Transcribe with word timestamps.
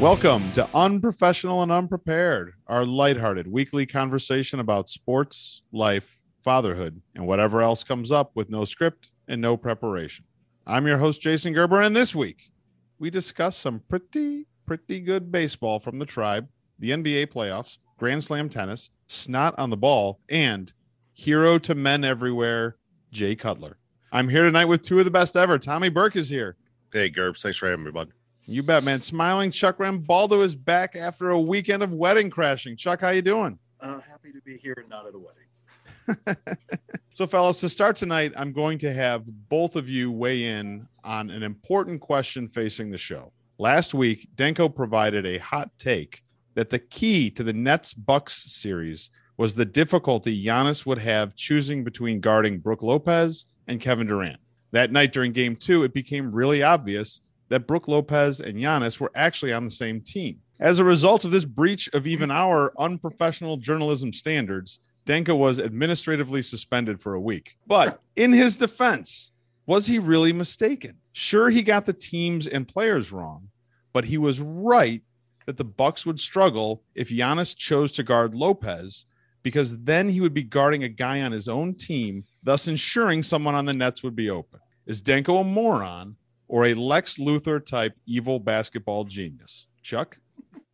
Welcome 0.00 0.52
to 0.52 0.68
Unprofessional 0.74 1.64
and 1.64 1.72
Unprepared, 1.72 2.52
our 2.68 2.86
lighthearted 2.86 3.48
weekly 3.48 3.84
conversation 3.84 4.60
about 4.60 4.88
sports, 4.88 5.62
life, 5.72 6.22
fatherhood, 6.44 7.02
and 7.16 7.26
whatever 7.26 7.62
else 7.62 7.82
comes 7.82 8.12
up 8.12 8.30
with 8.36 8.48
no 8.48 8.64
script 8.64 9.10
and 9.26 9.40
no 9.40 9.56
preparation. 9.56 10.24
I'm 10.68 10.86
your 10.86 10.98
host, 10.98 11.20
Jason 11.20 11.52
Gerber, 11.52 11.82
and 11.82 11.96
this 11.96 12.14
week 12.14 12.52
we 13.00 13.10
discuss 13.10 13.56
some 13.56 13.82
pretty, 13.88 14.46
pretty 14.66 15.00
good 15.00 15.32
baseball 15.32 15.80
from 15.80 15.98
the 15.98 16.06
tribe, 16.06 16.46
the 16.78 16.90
NBA 16.90 17.32
playoffs, 17.32 17.78
Grand 17.98 18.22
Slam 18.22 18.48
tennis, 18.48 18.90
snot 19.08 19.56
on 19.58 19.70
the 19.70 19.76
ball, 19.76 20.20
and 20.28 20.72
hero 21.12 21.58
to 21.58 21.74
men 21.74 22.04
everywhere, 22.04 22.76
Jay 23.10 23.34
Cutler. 23.34 23.78
I'm 24.12 24.28
here 24.28 24.44
tonight 24.44 24.66
with 24.66 24.82
two 24.82 25.00
of 25.00 25.06
the 25.06 25.10
best 25.10 25.36
ever. 25.36 25.58
Tommy 25.58 25.88
Burke 25.88 26.14
is 26.14 26.28
here. 26.28 26.56
Hey, 26.92 27.10
Gerbs. 27.10 27.42
Thanks 27.42 27.58
for 27.58 27.68
having 27.68 27.84
me, 27.84 27.90
bud. 27.90 28.12
You 28.50 28.62
bet, 28.62 28.82
man. 28.82 29.02
Smiling 29.02 29.50
Chuck 29.50 29.76
Rambaldo 29.76 30.42
is 30.42 30.54
back 30.54 30.96
after 30.96 31.28
a 31.28 31.38
weekend 31.38 31.82
of 31.82 31.92
wedding 31.92 32.30
crashing. 32.30 32.78
Chuck, 32.78 33.02
how 33.02 33.10
you 33.10 33.20
doing? 33.20 33.58
Uh, 33.78 34.00
happy 34.00 34.32
to 34.32 34.40
be 34.40 34.56
here 34.56 34.72
and 34.78 34.88
not 34.88 35.04
at 35.06 35.12
a 35.14 35.18
wedding. 35.18 36.56
so, 37.12 37.26
fellas, 37.26 37.60
to 37.60 37.68
start 37.68 37.94
tonight, 37.98 38.32
I'm 38.38 38.54
going 38.54 38.78
to 38.78 38.94
have 38.94 39.24
both 39.50 39.76
of 39.76 39.86
you 39.86 40.10
weigh 40.10 40.44
in 40.44 40.88
on 41.04 41.28
an 41.28 41.42
important 41.42 42.00
question 42.00 42.48
facing 42.48 42.90
the 42.90 42.96
show. 42.96 43.34
Last 43.58 43.92
week, 43.92 44.26
Denko 44.34 44.74
provided 44.74 45.26
a 45.26 45.36
hot 45.36 45.70
take 45.78 46.22
that 46.54 46.70
the 46.70 46.78
key 46.78 47.28
to 47.32 47.44
the 47.44 47.52
Nets 47.52 47.92
Bucks 47.92 48.50
series 48.50 49.10
was 49.36 49.54
the 49.54 49.66
difficulty 49.66 50.42
Giannis 50.42 50.86
would 50.86 50.98
have 50.98 51.36
choosing 51.36 51.84
between 51.84 52.20
guarding 52.20 52.60
Brook 52.60 52.82
Lopez 52.82 53.44
and 53.66 53.78
Kevin 53.78 54.06
Durant. 54.06 54.40
That 54.70 54.90
night 54.90 55.12
during 55.12 55.32
game 55.32 55.54
two, 55.54 55.84
it 55.84 55.92
became 55.92 56.32
really 56.32 56.62
obvious 56.62 57.20
that 57.48 57.66
Brook 57.66 57.88
Lopez 57.88 58.40
and 58.40 58.56
Giannis 58.56 59.00
were 59.00 59.12
actually 59.14 59.52
on 59.52 59.64
the 59.64 59.70
same 59.70 60.00
team. 60.00 60.40
As 60.60 60.78
a 60.78 60.84
result 60.84 61.24
of 61.24 61.30
this 61.30 61.44
breach 61.44 61.88
of 61.92 62.06
even 62.06 62.30
our 62.30 62.72
unprofessional 62.78 63.56
journalism 63.56 64.12
standards, 64.12 64.80
Denko 65.06 65.38
was 65.38 65.60
administratively 65.60 66.42
suspended 66.42 67.00
for 67.00 67.14
a 67.14 67.20
week. 67.20 67.56
But 67.66 68.02
in 68.16 68.32
his 68.32 68.56
defense, 68.56 69.30
was 69.66 69.86
he 69.86 69.98
really 69.98 70.32
mistaken? 70.32 70.98
Sure, 71.12 71.48
he 71.48 71.62
got 71.62 71.84
the 71.84 71.92
teams 71.92 72.46
and 72.46 72.68
players 72.68 73.12
wrong, 73.12 73.48
but 73.92 74.04
he 74.04 74.18
was 74.18 74.40
right 74.40 75.02
that 75.46 75.56
the 75.56 75.64
Bucks 75.64 76.04
would 76.04 76.20
struggle 76.20 76.82
if 76.94 77.08
Giannis 77.08 77.56
chose 77.56 77.92
to 77.92 78.02
guard 78.02 78.34
Lopez 78.34 79.06
because 79.42 79.78
then 79.78 80.08
he 80.08 80.20
would 80.20 80.34
be 80.34 80.42
guarding 80.42 80.82
a 80.84 80.88
guy 80.88 81.22
on 81.22 81.32
his 81.32 81.48
own 81.48 81.72
team, 81.72 82.24
thus 82.42 82.68
ensuring 82.68 83.22
someone 83.22 83.54
on 83.54 83.64
the 83.64 83.72
Nets 83.72 84.02
would 84.02 84.14
be 84.14 84.28
open. 84.28 84.60
Is 84.84 85.00
Denko 85.00 85.40
a 85.40 85.44
moron 85.44 86.16
or 86.48 86.66
a 86.66 86.74
Lex 86.74 87.18
Luthor 87.18 87.64
type 87.64 87.94
evil 88.06 88.40
basketball 88.40 89.04
genius? 89.04 89.66
Chuck? 89.82 90.18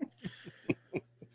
I 0.01 0.07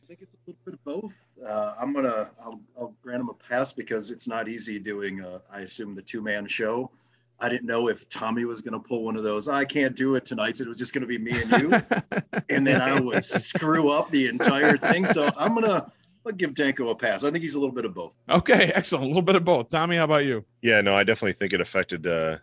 think 0.07 0.21
it's 0.21 0.33
a 0.35 0.39
little 0.47 0.61
bit 0.65 0.73
of 0.73 0.83
both. 0.83 1.15
Uh, 1.45 1.73
I'm 1.79 1.93
gonna 1.93 2.31
I'll, 2.43 2.59
I'll, 2.77 2.95
grant 3.01 3.21
him 3.21 3.29
a 3.29 3.33
pass 3.33 3.71
because 3.71 4.11
it's 4.11 4.27
not 4.27 4.49
easy 4.49 4.77
doing 4.77 5.21
a, 5.21 5.41
I 5.51 5.59
assume 5.59 5.95
the 5.95 6.01
two 6.01 6.21
man 6.21 6.45
show. 6.47 6.91
I 7.39 7.47
didn't 7.47 7.67
know 7.67 7.87
if 7.87 8.09
Tommy 8.09 8.43
was 8.43 8.59
gonna 8.59 8.79
pull 8.79 9.03
one 9.03 9.15
of 9.15 9.23
those. 9.23 9.47
I 9.47 9.63
can't 9.63 9.95
do 9.95 10.15
it 10.15 10.25
tonight. 10.25 10.59
It 10.59 10.67
was 10.67 10.77
just 10.77 10.93
gonna 10.93 11.05
be 11.05 11.17
me 11.17 11.41
and 11.41 11.51
you, 11.61 11.71
and 12.49 12.67
then 12.67 12.81
I 12.81 12.99
would 12.99 13.23
screw 13.23 13.89
up 13.89 14.11
the 14.11 14.27
entire 14.27 14.75
thing. 14.75 15.05
So 15.05 15.29
I'm 15.37 15.55
gonna 15.55 15.89
I'll 16.25 16.33
give 16.33 16.53
Danko 16.53 16.89
a 16.89 16.95
pass. 16.95 17.23
I 17.23 17.31
think 17.31 17.41
he's 17.41 17.55
a 17.55 17.59
little 17.59 17.73
bit 17.73 17.85
of 17.85 17.93
both. 17.93 18.13
Okay, 18.29 18.71
excellent. 18.75 19.05
A 19.05 19.07
little 19.07 19.21
bit 19.21 19.35
of 19.35 19.45
both. 19.45 19.69
Tommy, 19.69 19.95
how 19.95 20.03
about 20.03 20.25
you? 20.25 20.43
Yeah, 20.61 20.81
no, 20.81 20.95
I 20.95 21.03
definitely 21.03 21.33
think 21.33 21.53
it 21.53 21.61
affected 21.61 22.05
uh, 22.05 22.37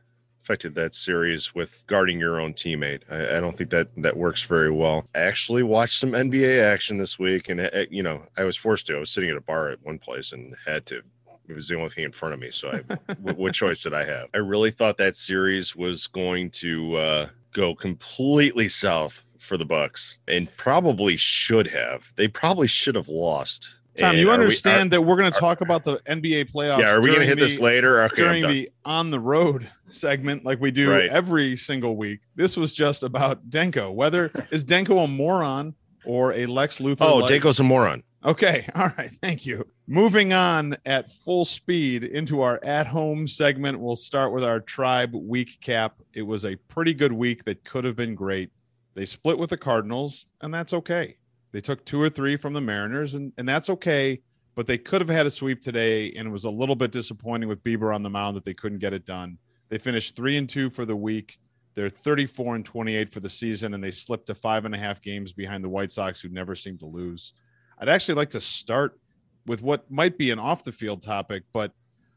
affected 0.46 0.76
that 0.76 0.94
series 0.94 1.56
with 1.56 1.84
guarding 1.88 2.20
your 2.20 2.40
own 2.40 2.54
teammate. 2.54 3.02
I, 3.10 3.38
I, 3.38 3.40
don't 3.40 3.58
think 3.58 3.70
that 3.70 3.88
that 3.96 4.16
works 4.16 4.44
very 4.44 4.70
well. 4.70 5.04
I 5.12 5.18
actually 5.18 5.64
watched 5.64 5.98
some 5.98 6.12
NBA 6.12 6.62
action 6.62 6.98
this 6.98 7.18
week, 7.18 7.48
and 7.48 7.60
uh, 7.60 7.70
you 7.90 8.04
know, 8.04 8.22
I 8.36 8.44
was 8.44 8.56
forced 8.56 8.86
to. 8.86 8.96
I 8.96 9.00
was 9.00 9.10
sitting 9.10 9.28
at 9.28 9.36
a 9.36 9.40
bar 9.40 9.70
at 9.70 9.84
one 9.84 9.98
place 9.98 10.30
and 10.30 10.54
had 10.64 10.86
to. 10.86 11.02
It 11.48 11.52
was 11.52 11.66
the 11.66 11.76
only 11.76 11.90
thing 11.90 12.04
in 12.04 12.12
front 12.12 12.32
of 12.34 12.38
me. 12.38 12.52
So, 12.52 12.70
I, 12.70 13.12
what, 13.22 13.36
what, 13.36 13.54
choice 13.54 13.82
did 13.82 13.92
I 13.92 14.04
have? 14.04 14.28
I 14.34 14.38
really 14.38 14.70
thought 14.70 14.98
that 14.98 15.16
series 15.16 15.74
was 15.74 16.06
going 16.06 16.50
to 16.50 16.96
uh, 16.96 17.28
go 17.52 17.74
completely 17.74 18.68
south 18.68 19.24
for 19.40 19.56
the 19.56 19.64
Bucks, 19.64 20.16
and 20.28 20.54
probably 20.56 21.16
should 21.16 21.66
have. 21.66 22.12
They 22.14 22.28
probably 22.28 22.68
should 22.68 22.94
have 22.94 23.08
lost 23.08 23.75
Tom, 23.96 24.10
and 24.10 24.18
you 24.18 24.30
understand 24.30 24.90
we, 24.90 24.98
are, 24.98 25.00
that 25.00 25.02
we're 25.02 25.16
going 25.16 25.32
to 25.32 25.38
talk 25.38 25.60
about 25.60 25.84
the 25.84 25.96
NBA 26.08 26.52
playoffs. 26.52 26.80
Yeah, 26.80 26.94
are 26.94 27.00
we 27.00 27.08
going 27.08 27.20
to 27.20 27.26
hit 27.26 27.38
the, 27.38 27.44
this 27.44 27.58
later? 27.58 28.02
Okay, 28.02 28.16
during 28.16 28.46
the 28.46 28.70
on 28.84 29.10
the 29.10 29.20
road 29.20 29.68
segment, 29.88 30.44
like 30.44 30.60
we 30.60 30.70
do 30.70 30.90
right. 30.90 31.08
every 31.08 31.56
single 31.56 31.96
week. 31.96 32.20
This 32.34 32.56
was 32.56 32.72
just 32.72 33.02
about 33.02 33.48
Denko. 33.50 33.94
Whether 33.94 34.30
is 34.50 34.64
Denko 34.64 35.04
a 35.04 35.08
moron 35.08 35.74
or 36.04 36.32
a 36.34 36.46
Lex 36.46 36.78
Luthor? 36.78 36.98
Oh, 37.00 37.22
Denko's 37.22 37.60
a 37.60 37.64
moron. 37.64 38.02
Okay, 38.24 38.68
all 38.74 38.90
right, 38.98 39.10
thank 39.22 39.46
you. 39.46 39.66
Moving 39.86 40.32
on 40.32 40.76
at 40.84 41.12
full 41.12 41.44
speed 41.44 42.02
into 42.04 42.42
our 42.42 42.58
at-home 42.64 43.28
segment, 43.28 43.78
we'll 43.78 43.94
start 43.94 44.32
with 44.32 44.42
our 44.42 44.58
tribe 44.58 45.14
week 45.14 45.60
cap. 45.60 46.00
It 46.12 46.22
was 46.22 46.44
a 46.44 46.56
pretty 46.56 46.92
good 46.92 47.12
week 47.12 47.44
that 47.44 47.64
could 47.64 47.84
have 47.84 47.94
been 47.94 48.16
great. 48.16 48.50
They 48.94 49.04
split 49.04 49.38
with 49.38 49.50
the 49.50 49.56
Cardinals, 49.56 50.26
and 50.40 50.52
that's 50.52 50.72
okay. 50.72 51.18
They 51.56 51.62
took 51.62 51.86
two 51.86 52.02
or 52.02 52.10
three 52.10 52.36
from 52.36 52.52
the 52.52 52.60
Mariners, 52.60 53.14
and, 53.14 53.32
and 53.38 53.48
that's 53.48 53.70
okay. 53.70 54.20
But 54.56 54.66
they 54.66 54.76
could 54.76 55.00
have 55.00 55.08
had 55.08 55.24
a 55.24 55.30
sweep 55.30 55.62
today, 55.62 56.12
and 56.12 56.28
it 56.28 56.30
was 56.30 56.44
a 56.44 56.50
little 56.50 56.76
bit 56.76 56.92
disappointing 56.92 57.48
with 57.48 57.64
Bieber 57.64 57.94
on 57.94 58.02
the 58.02 58.10
mound 58.10 58.36
that 58.36 58.44
they 58.44 58.52
couldn't 58.52 58.80
get 58.80 58.92
it 58.92 59.06
done. 59.06 59.38
They 59.70 59.78
finished 59.78 60.16
three 60.16 60.36
and 60.36 60.46
two 60.46 60.68
for 60.68 60.84
the 60.84 60.94
week. 60.94 61.38
They're 61.74 61.88
34 61.88 62.56
and 62.56 62.64
28 62.66 63.10
for 63.10 63.20
the 63.20 63.30
season, 63.30 63.72
and 63.72 63.82
they 63.82 63.90
slipped 63.90 64.26
to 64.26 64.34
five 64.34 64.66
and 64.66 64.74
a 64.74 64.78
half 64.78 65.00
games 65.00 65.32
behind 65.32 65.64
the 65.64 65.70
White 65.70 65.90
Sox, 65.90 66.20
who 66.20 66.28
never 66.28 66.54
seem 66.54 66.76
to 66.76 66.86
lose. 66.86 67.32
I'd 67.78 67.88
actually 67.88 68.16
like 68.16 68.30
to 68.30 68.40
start 68.42 69.00
with 69.46 69.62
what 69.62 69.90
might 69.90 70.18
be 70.18 70.32
an 70.32 70.38
off 70.38 70.62
the 70.62 70.72
field 70.72 71.00
topic, 71.00 71.42
but 71.54 71.72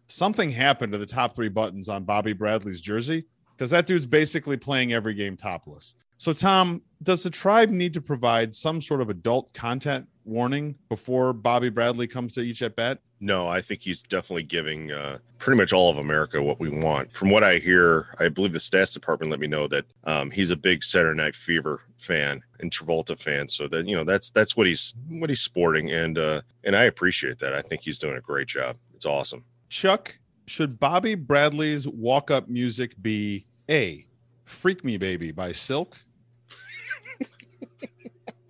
something 0.08 0.52
happened 0.52 0.92
to 0.92 0.98
the 0.98 1.06
top 1.06 1.34
three 1.34 1.48
buttons 1.48 1.88
on 1.88 2.04
Bobby 2.04 2.34
Bradley's 2.34 2.82
jersey 2.82 3.24
because 3.56 3.72
that 3.72 3.88
dude's 3.88 4.06
basically 4.06 4.58
playing 4.58 4.92
every 4.92 5.14
game 5.14 5.38
topless. 5.38 5.96
So, 6.20 6.34
Tom, 6.34 6.82
does 7.02 7.24
the 7.24 7.30
tribe 7.30 7.70
need 7.70 7.94
to 7.94 8.02
provide 8.02 8.54
some 8.54 8.82
sort 8.82 9.00
of 9.00 9.10
adult 9.10 9.54
content 9.54 10.06
warning 10.26 10.76
before 10.90 11.32
Bobby 11.32 11.70
Bradley 11.70 12.08
comes 12.08 12.34
to 12.34 12.42
each 12.42 12.62
at 12.62 12.76
bat? 12.76 13.00
No, 13.22 13.48
I 13.48 13.62
think 13.62 13.82
he's 13.82 14.04
definitely 14.04 14.44
giving 14.44 14.92
uh, 14.92 15.20
pretty 15.38 15.56
much 15.58 15.72
all 15.72 15.90
of 15.90 15.98
America 15.98 16.42
what 16.44 16.60
we 16.60 16.70
want. 16.70 17.14
From 17.14 17.30
what 17.30 17.44
I 17.46 17.58
hear, 17.58 18.08
I 18.20 18.28
believe 18.28 18.52
the 18.52 18.60
stats 18.60 18.94
department 18.94 19.32
let 19.32 19.40
me 19.40 19.48
know 19.48 19.66
that 19.70 19.86
um, 20.04 20.30
he's 20.30 20.52
a 20.52 20.58
big 20.58 20.84
Saturday 20.84 21.18
Night 21.18 21.36
Fever 21.36 21.84
fan 21.98 22.42
and 22.60 22.70
Travolta 22.70 23.18
fan. 23.18 23.48
So 23.48 23.70
that 23.70 23.88
you 23.88 23.96
know 23.96 24.04
that's 24.04 24.30
that's 24.30 24.58
what 24.58 24.68
he's 24.68 24.94
what 25.08 25.30
he's 25.30 25.42
sporting, 25.42 25.90
and 25.90 26.18
uh, 26.18 26.42
and 26.66 26.76
I 26.76 26.84
appreciate 26.84 27.40
that. 27.40 27.54
I 27.54 27.62
think 27.62 27.82
he's 27.82 27.98
doing 27.98 28.18
a 28.18 28.22
great 28.22 28.48
job. 28.48 28.76
It's 28.94 29.06
awesome. 29.06 29.46
Chuck, 29.70 30.18
should 30.48 30.82
Bobby 30.82 31.16
Bradley's 31.16 31.88
walk 31.88 32.30
up 32.30 32.50
music 32.50 33.02
be 33.02 33.46
a 33.70 34.06
"Freak 34.44 34.84
Me 34.84 34.98
Baby" 34.98 35.32
by 35.32 35.54
Silk? 35.54 35.98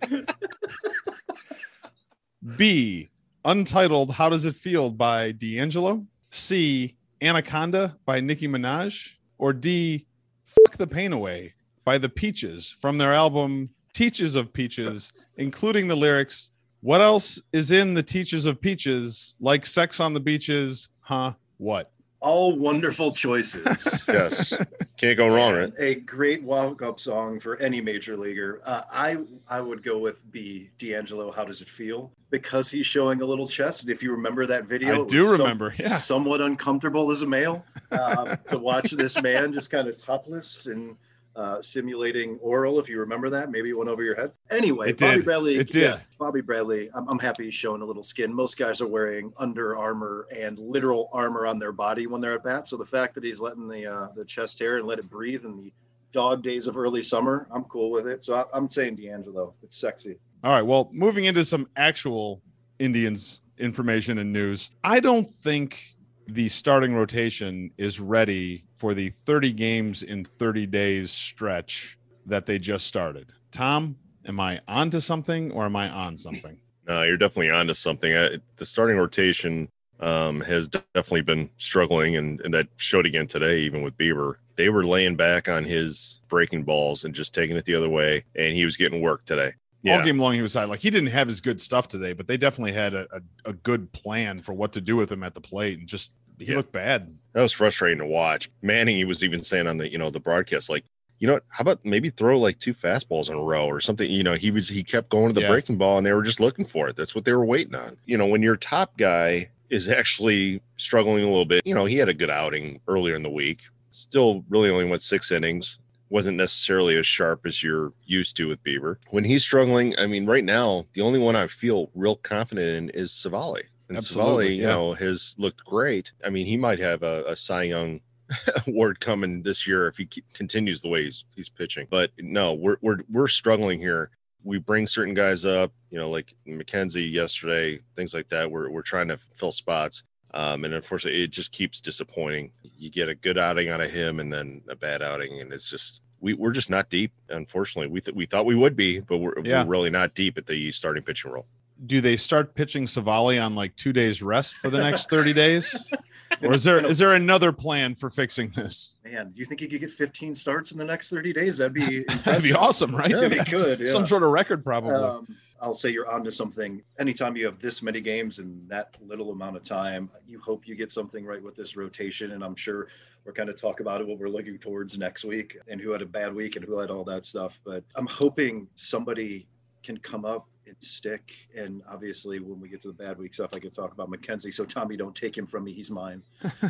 B. 2.56 3.08
Untitled 3.44 4.12
How 4.12 4.28
Does 4.28 4.44
It 4.44 4.54
Feel 4.54 4.90
by 4.90 5.32
D'Angelo. 5.32 6.04
C. 6.30 6.96
Anaconda 7.22 7.96
by 8.04 8.20
Nicki 8.20 8.48
Minaj. 8.48 9.14
Or 9.38 9.52
D. 9.52 10.06
Fuck 10.44 10.76
the 10.76 10.86
Pain 10.86 11.12
Away 11.12 11.54
by 11.84 11.98
The 11.98 12.08
Peaches 12.08 12.76
from 12.80 12.98
their 12.98 13.14
album 13.14 13.70
Teaches 13.94 14.34
of 14.34 14.52
Peaches, 14.52 15.12
including 15.36 15.88
the 15.88 15.96
lyrics 15.96 16.50
What 16.80 17.00
else 17.00 17.40
is 17.52 17.72
in 17.72 17.94
the 17.94 18.02
Teaches 18.02 18.46
of 18.46 18.60
Peaches? 18.60 19.36
Like 19.40 19.66
sex 19.66 20.00
on 20.00 20.14
the 20.14 20.20
beaches? 20.20 20.88
Huh? 21.00 21.34
What? 21.58 21.92
All 22.20 22.56
wonderful 22.56 23.12
choices. 23.12 24.04
yes, 24.08 24.52
can't 24.96 25.16
go 25.16 25.28
wrong, 25.28 25.54
right? 25.54 25.72
A 25.78 25.94
great 25.96 26.42
walk-up 26.42 27.00
song 27.00 27.40
for 27.40 27.56
any 27.58 27.80
major 27.80 28.16
leaguer. 28.16 28.60
Uh, 28.64 28.82
I 28.92 29.18
I 29.48 29.60
would 29.60 29.82
go 29.82 29.98
with 29.98 30.30
B. 30.30 30.70
D'Angelo. 30.78 31.30
How 31.30 31.44
does 31.44 31.60
it 31.60 31.68
feel? 31.68 32.12
Because 32.30 32.70
he's 32.70 32.86
showing 32.86 33.22
a 33.22 33.24
little 33.24 33.48
chest, 33.48 33.82
and 33.82 33.90
if 33.90 34.02
you 34.02 34.12
remember 34.12 34.46
that 34.46 34.64
video, 34.64 35.04
I 35.04 35.06
do 35.06 35.32
remember. 35.32 35.74
Some, 35.76 35.86
yeah, 35.86 35.88
somewhat 35.88 36.40
uncomfortable 36.40 37.10
as 37.10 37.22
a 37.22 37.26
male 37.26 37.64
uh, 37.90 38.36
to 38.48 38.58
watch 38.58 38.92
this 38.92 39.20
man 39.22 39.52
just 39.52 39.70
kind 39.70 39.88
of 39.88 39.96
topless 39.96 40.66
and 40.66 40.96
uh, 41.36 41.60
simulating 41.62 42.38
oral. 42.40 42.78
If 42.78 42.88
you 42.88 42.98
remember 43.00 43.30
that, 43.30 43.50
maybe 43.50 43.70
it 43.70 43.76
went 43.76 43.88
over 43.88 44.02
your 44.02 44.14
head. 44.14 44.32
Anyway, 44.50 44.90
it 44.90 44.98
Bobby 44.98 45.16
did. 45.16 45.24
Bradley. 45.24 45.56
It 45.56 45.70
did. 45.70 45.82
Yeah, 45.82 45.98
Bobby 46.18 46.40
Bradley. 46.40 46.90
I'm, 46.94 47.08
I'm 47.08 47.18
happy 47.18 47.44
he's 47.44 47.54
showing 47.54 47.82
a 47.82 47.84
little 47.84 48.02
skin. 48.02 48.32
Most 48.32 48.58
guys 48.58 48.80
are 48.80 48.86
wearing 48.86 49.32
Under 49.38 49.76
Armour 49.76 50.26
and 50.36 50.58
literal 50.58 51.08
armor 51.12 51.46
on 51.46 51.58
their 51.58 51.72
body 51.72 52.06
when 52.06 52.20
they're 52.20 52.34
at 52.34 52.44
bat. 52.44 52.68
So 52.68 52.76
the 52.76 52.86
fact 52.86 53.14
that 53.14 53.24
he's 53.24 53.40
letting 53.40 53.68
the 53.68 53.86
uh, 53.86 54.08
the 54.14 54.24
chest 54.24 54.58
hair 54.58 54.78
and 54.78 54.86
let 54.86 54.98
it 54.98 55.08
breathe 55.08 55.44
in 55.44 55.56
the 55.56 55.72
dog 56.12 56.42
days 56.42 56.66
of 56.66 56.76
early 56.76 57.02
summer, 57.02 57.46
I'm 57.52 57.64
cool 57.64 57.90
with 57.90 58.06
it. 58.06 58.24
So 58.24 58.34
I, 58.34 58.44
I'm 58.56 58.68
saying 58.68 58.96
D'Angelo. 58.96 59.54
It's 59.62 59.76
sexy. 59.76 60.18
All 60.42 60.52
right. 60.52 60.62
Well, 60.62 60.88
moving 60.92 61.24
into 61.24 61.44
some 61.44 61.68
actual 61.76 62.42
Indians 62.78 63.40
information 63.58 64.18
and 64.18 64.32
news, 64.32 64.70
I 64.82 65.00
don't 65.00 65.32
think 65.42 65.94
the 66.26 66.48
starting 66.48 66.94
rotation 66.94 67.70
is 67.76 68.00
ready 68.00 68.64
for 68.80 68.94
the 68.94 69.12
30 69.26 69.52
games 69.52 70.02
in 70.02 70.24
30 70.24 70.66
days 70.66 71.12
stretch 71.12 71.96
that 72.26 72.46
they 72.46 72.58
just 72.58 72.86
started. 72.86 73.32
Tom, 73.52 73.94
Am 74.26 74.38
I 74.38 74.60
onto 74.68 75.00
something 75.00 75.50
or 75.52 75.64
am 75.64 75.76
I 75.76 75.88
on 75.88 76.16
something? 76.16 76.58
No, 76.88 77.02
you're 77.04 77.18
definitely 77.18 77.50
onto 77.50 77.74
something. 77.74 78.12
Uh, 78.12 78.38
the 78.56 78.66
starting 78.66 78.96
rotation 78.96 79.68
um, 80.00 80.40
has 80.40 80.66
definitely 80.66 81.20
been 81.20 81.48
struggling, 81.56 82.16
and, 82.16 82.40
and 82.40 82.52
that 82.52 82.66
showed 82.78 83.06
again 83.06 83.28
today, 83.28 83.60
even 83.60 83.82
with 83.82 83.96
Bieber. 83.96 84.36
They 84.56 84.70
were 84.70 84.82
laying 84.82 85.14
back 85.14 85.48
on 85.48 85.62
his 85.62 86.20
breaking 86.26 86.64
balls 86.64 87.04
and 87.04 87.14
just 87.14 87.32
taking 87.32 87.56
it 87.56 87.64
the 87.64 87.76
other 87.76 87.88
way, 87.88 88.24
and 88.34 88.56
he 88.56 88.64
was 88.64 88.76
getting 88.76 89.00
work 89.00 89.24
today. 89.24 89.52
Yeah. 89.82 89.98
All 89.98 90.04
game 90.04 90.18
long, 90.18 90.34
he 90.34 90.42
was 90.42 90.56
like 90.56 90.80
he 90.80 90.90
didn't 90.90 91.10
have 91.10 91.28
his 91.28 91.40
good 91.40 91.60
stuff 91.60 91.86
today, 91.86 92.12
but 92.12 92.26
they 92.26 92.36
definitely 92.36 92.72
had 92.72 92.92
a, 92.92 93.06
a, 93.12 93.50
a 93.50 93.52
good 93.52 93.92
plan 93.92 94.40
for 94.40 94.52
what 94.52 94.72
to 94.72 94.80
do 94.80 94.96
with 94.96 95.12
him 95.12 95.22
at 95.22 95.34
the 95.34 95.40
plate, 95.40 95.78
and 95.78 95.86
just 95.86 96.10
he 96.40 96.46
yeah. 96.46 96.56
looked 96.56 96.72
bad. 96.72 97.14
That 97.32 97.42
was 97.42 97.52
frustrating 97.52 97.98
to 97.98 98.06
watch. 98.06 98.50
Manning, 98.62 98.96
he 98.96 99.04
was 99.04 99.22
even 99.22 99.42
saying 99.42 99.66
on 99.66 99.78
the 99.78 99.90
you 99.90 99.98
know 99.98 100.10
the 100.10 100.20
broadcast, 100.20 100.68
like 100.68 100.84
you 101.20 101.26
know 101.26 101.34
what? 101.34 101.44
How 101.50 101.62
about 101.62 101.84
maybe 101.84 102.10
throw 102.10 102.38
like 102.38 102.58
two 102.58 102.74
fastballs 102.74 103.28
in 103.28 103.36
a 103.36 103.42
row 103.42 103.66
or 103.66 103.80
something? 103.80 104.10
You 104.10 104.24
know, 104.24 104.34
he 104.34 104.50
was 104.50 104.68
he 104.68 104.82
kept 104.82 105.10
going 105.10 105.28
to 105.28 105.34
the 105.34 105.42
yeah. 105.42 105.48
breaking 105.48 105.76
ball 105.76 105.98
and 105.98 106.06
they 106.06 106.14
were 106.14 106.22
just 106.22 106.40
looking 106.40 106.64
for 106.64 106.88
it. 106.88 106.96
That's 106.96 107.14
what 107.14 107.24
they 107.24 107.32
were 107.34 107.44
waiting 107.44 107.74
on. 107.74 107.96
You 108.06 108.18
know, 108.18 108.26
when 108.26 108.42
your 108.42 108.56
top 108.56 108.96
guy 108.96 109.50
is 109.68 109.88
actually 109.88 110.62
struggling 110.78 111.22
a 111.22 111.28
little 111.28 111.44
bit, 111.44 111.64
you 111.66 111.74
know, 111.74 111.84
he 111.84 111.96
had 111.96 112.08
a 112.08 112.14
good 112.14 112.30
outing 112.30 112.80
earlier 112.88 113.14
in 113.14 113.22
the 113.22 113.30
week. 113.30 113.62
Still 113.92 114.44
really 114.48 114.70
only 114.70 114.86
went 114.86 115.02
six 115.02 115.30
innings. 115.30 115.78
Wasn't 116.08 116.38
necessarily 116.38 116.96
as 116.96 117.06
sharp 117.06 117.46
as 117.46 117.62
you're 117.62 117.92
used 118.04 118.36
to 118.38 118.48
with 118.48 118.64
Bieber. 118.64 118.96
When 119.10 119.22
he's 119.22 119.44
struggling, 119.44 119.94
I 119.96 120.06
mean, 120.06 120.26
right 120.26 120.42
now, 120.42 120.86
the 120.94 121.02
only 121.02 121.20
one 121.20 121.36
I 121.36 121.46
feel 121.46 121.90
real 121.94 122.16
confident 122.16 122.68
in 122.68 122.90
is 122.90 123.12
Civale. 123.12 123.62
And 123.90 123.96
Absolutely, 123.96 124.50
Civale, 124.50 124.56
you 124.56 124.62
know, 124.62 124.92
has 124.92 125.34
looked 125.36 125.64
great. 125.64 126.12
I 126.24 126.30
mean, 126.30 126.46
he 126.46 126.56
might 126.56 126.78
have 126.78 127.02
a, 127.02 127.24
a 127.26 127.36
Cy 127.36 127.64
Young 127.64 128.00
award 128.68 129.00
coming 129.00 129.42
this 129.42 129.66
year 129.66 129.88
if 129.88 129.96
he 129.96 130.08
continues 130.32 130.80
the 130.80 130.88
way 130.88 131.02
he's 131.02 131.24
he's 131.34 131.48
pitching. 131.48 131.88
But 131.90 132.12
no, 132.18 132.54
we're 132.54 132.76
we're 132.82 132.98
we're 133.10 133.26
struggling 133.26 133.80
here. 133.80 134.10
We 134.44 134.58
bring 134.58 134.86
certain 134.86 135.12
guys 135.12 135.44
up, 135.44 135.72
you 135.90 135.98
know, 135.98 136.08
like 136.08 136.34
McKenzie 136.46 137.12
yesterday, 137.12 137.80
things 137.96 138.14
like 138.14 138.28
that. 138.28 138.48
We're 138.48 138.70
we're 138.70 138.82
trying 138.82 139.08
to 139.08 139.18
fill 139.34 139.50
spots. 139.50 140.04
Um, 140.32 140.64
and 140.64 140.72
unfortunately, 140.72 141.24
it 141.24 141.32
just 141.32 141.50
keeps 141.50 141.80
disappointing. 141.80 142.52
You 142.62 142.90
get 142.90 143.08
a 143.08 143.16
good 143.16 143.38
outing 143.38 143.70
out 143.70 143.80
of 143.80 143.90
him, 143.90 144.20
and 144.20 144.32
then 144.32 144.62
a 144.68 144.76
bad 144.76 145.02
outing, 145.02 145.40
and 145.40 145.52
it's 145.52 145.68
just 145.68 146.00
we 146.20 146.34
we're 146.34 146.52
just 146.52 146.70
not 146.70 146.90
deep. 146.90 147.12
Unfortunately, 147.28 147.90
we 147.90 148.00
th- 148.00 148.14
we 148.14 148.26
thought 148.26 148.46
we 148.46 148.54
would 148.54 148.76
be, 148.76 149.00
but 149.00 149.18
we're, 149.18 149.34
yeah. 149.42 149.64
we're 149.64 149.70
really 149.70 149.90
not 149.90 150.14
deep 150.14 150.38
at 150.38 150.46
the 150.46 150.70
starting 150.70 151.02
pitching 151.02 151.32
role. 151.32 151.46
Do 151.86 152.00
they 152.00 152.16
start 152.16 152.54
pitching 152.54 152.84
Civale 152.84 153.42
on 153.42 153.54
like 153.54 153.74
two 153.76 153.92
days 153.92 154.22
rest 154.22 154.56
for 154.56 154.70
the 154.70 154.78
next 154.78 155.08
thirty 155.08 155.32
days? 155.32 155.92
or 156.42 156.54
is 156.54 156.64
there 156.64 156.84
is 156.84 156.98
there 156.98 157.14
another 157.14 157.52
plan 157.52 157.94
for 157.94 158.10
fixing 158.10 158.50
this? 158.50 158.96
Man, 159.04 159.30
do 159.30 159.38
you 159.38 159.44
think 159.44 159.60
he 159.60 159.66
could 159.66 159.80
get 159.80 159.90
15 159.90 160.34
starts 160.34 160.72
in 160.72 160.78
the 160.78 160.84
next 160.84 161.10
30 161.10 161.32
days? 161.32 161.58
That'd 161.58 161.74
be 161.74 162.04
that'd 162.24 162.42
be 162.42 162.52
awesome, 162.52 162.94
right? 162.94 163.10
Yeah, 163.10 163.28
he 163.28 163.44
could. 163.50 163.80
Yeah. 163.80 163.90
Some 163.90 164.06
sort 164.06 164.22
of 164.22 164.30
record, 164.30 164.64
probably. 164.64 164.94
Um, 164.94 165.36
I'll 165.60 165.74
say 165.74 165.90
you're 165.90 166.10
onto 166.10 166.30
something. 166.30 166.82
Anytime 166.98 167.36
you 167.36 167.44
have 167.44 167.58
this 167.58 167.82
many 167.82 168.00
games 168.00 168.38
in 168.38 168.66
that 168.68 168.96
little 169.00 169.30
amount 169.30 169.56
of 169.56 169.62
time, 169.62 170.10
you 170.26 170.40
hope 170.40 170.66
you 170.66 170.74
get 170.74 170.90
something 170.90 171.26
right 171.26 171.42
with 171.42 171.54
this 171.54 171.76
rotation. 171.76 172.32
And 172.32 172.42
I'm 172.42 172.56
sure 172.56 172.88
we're 173.24 173.32
kind 173.32 173.50
of 173.50 173.60
talk 173.60 173.80
about 173.80 174.00
it 174.00 174.06
what 174.06 174.18
we're 174.18 174.28
looking 174.28 174.58
towards 174.58 174.96
next 174.96 175.24
week 175.24 175.58
and 175.68 175.78
who 175.78 175.90
had 175.90 176.00
a 176.00 176.06
bad 176.06 176.34
week 176.34 176.56
and 176.56 176.64
who 176.64 176.78
had 176.78 176.90
all 176.90 177.04
that 177.04 177.26
stuff. 177.26 177.60
But 177.62 177.84
I'm 177.94 178.06
hoping 178.06 178.68
somebody 178.74 179.46
can 179.82 179.98
come 179.98 180.24
up 180.24 180.48
and 180.70 180.82
stick. 180.82 181.32
And 181.56 181.82
obviously, 181.88 182.40
when 182.40 182.60
we 182.60 182.68
get 182.68 182.80
to 182.82 182.88
the 182.88 182.94
bad 182.94 183.18
week 183.18 183.34
stuff, 183.34 183.50
I 183.52 183.58
can 183.58 183.70
talk 183.70 183.92
about 183.92 184.10
McKenzie. 184.10 184.54
So 184.54 184.64
Tommy, 184.64 184.96
don't 184.96 185.14
take 185.14 185.36
him 185.36 185.46
from 185.46 185.64
me; 185.64 185.72
he's 185.72 185.90
mine. 185.90 186.22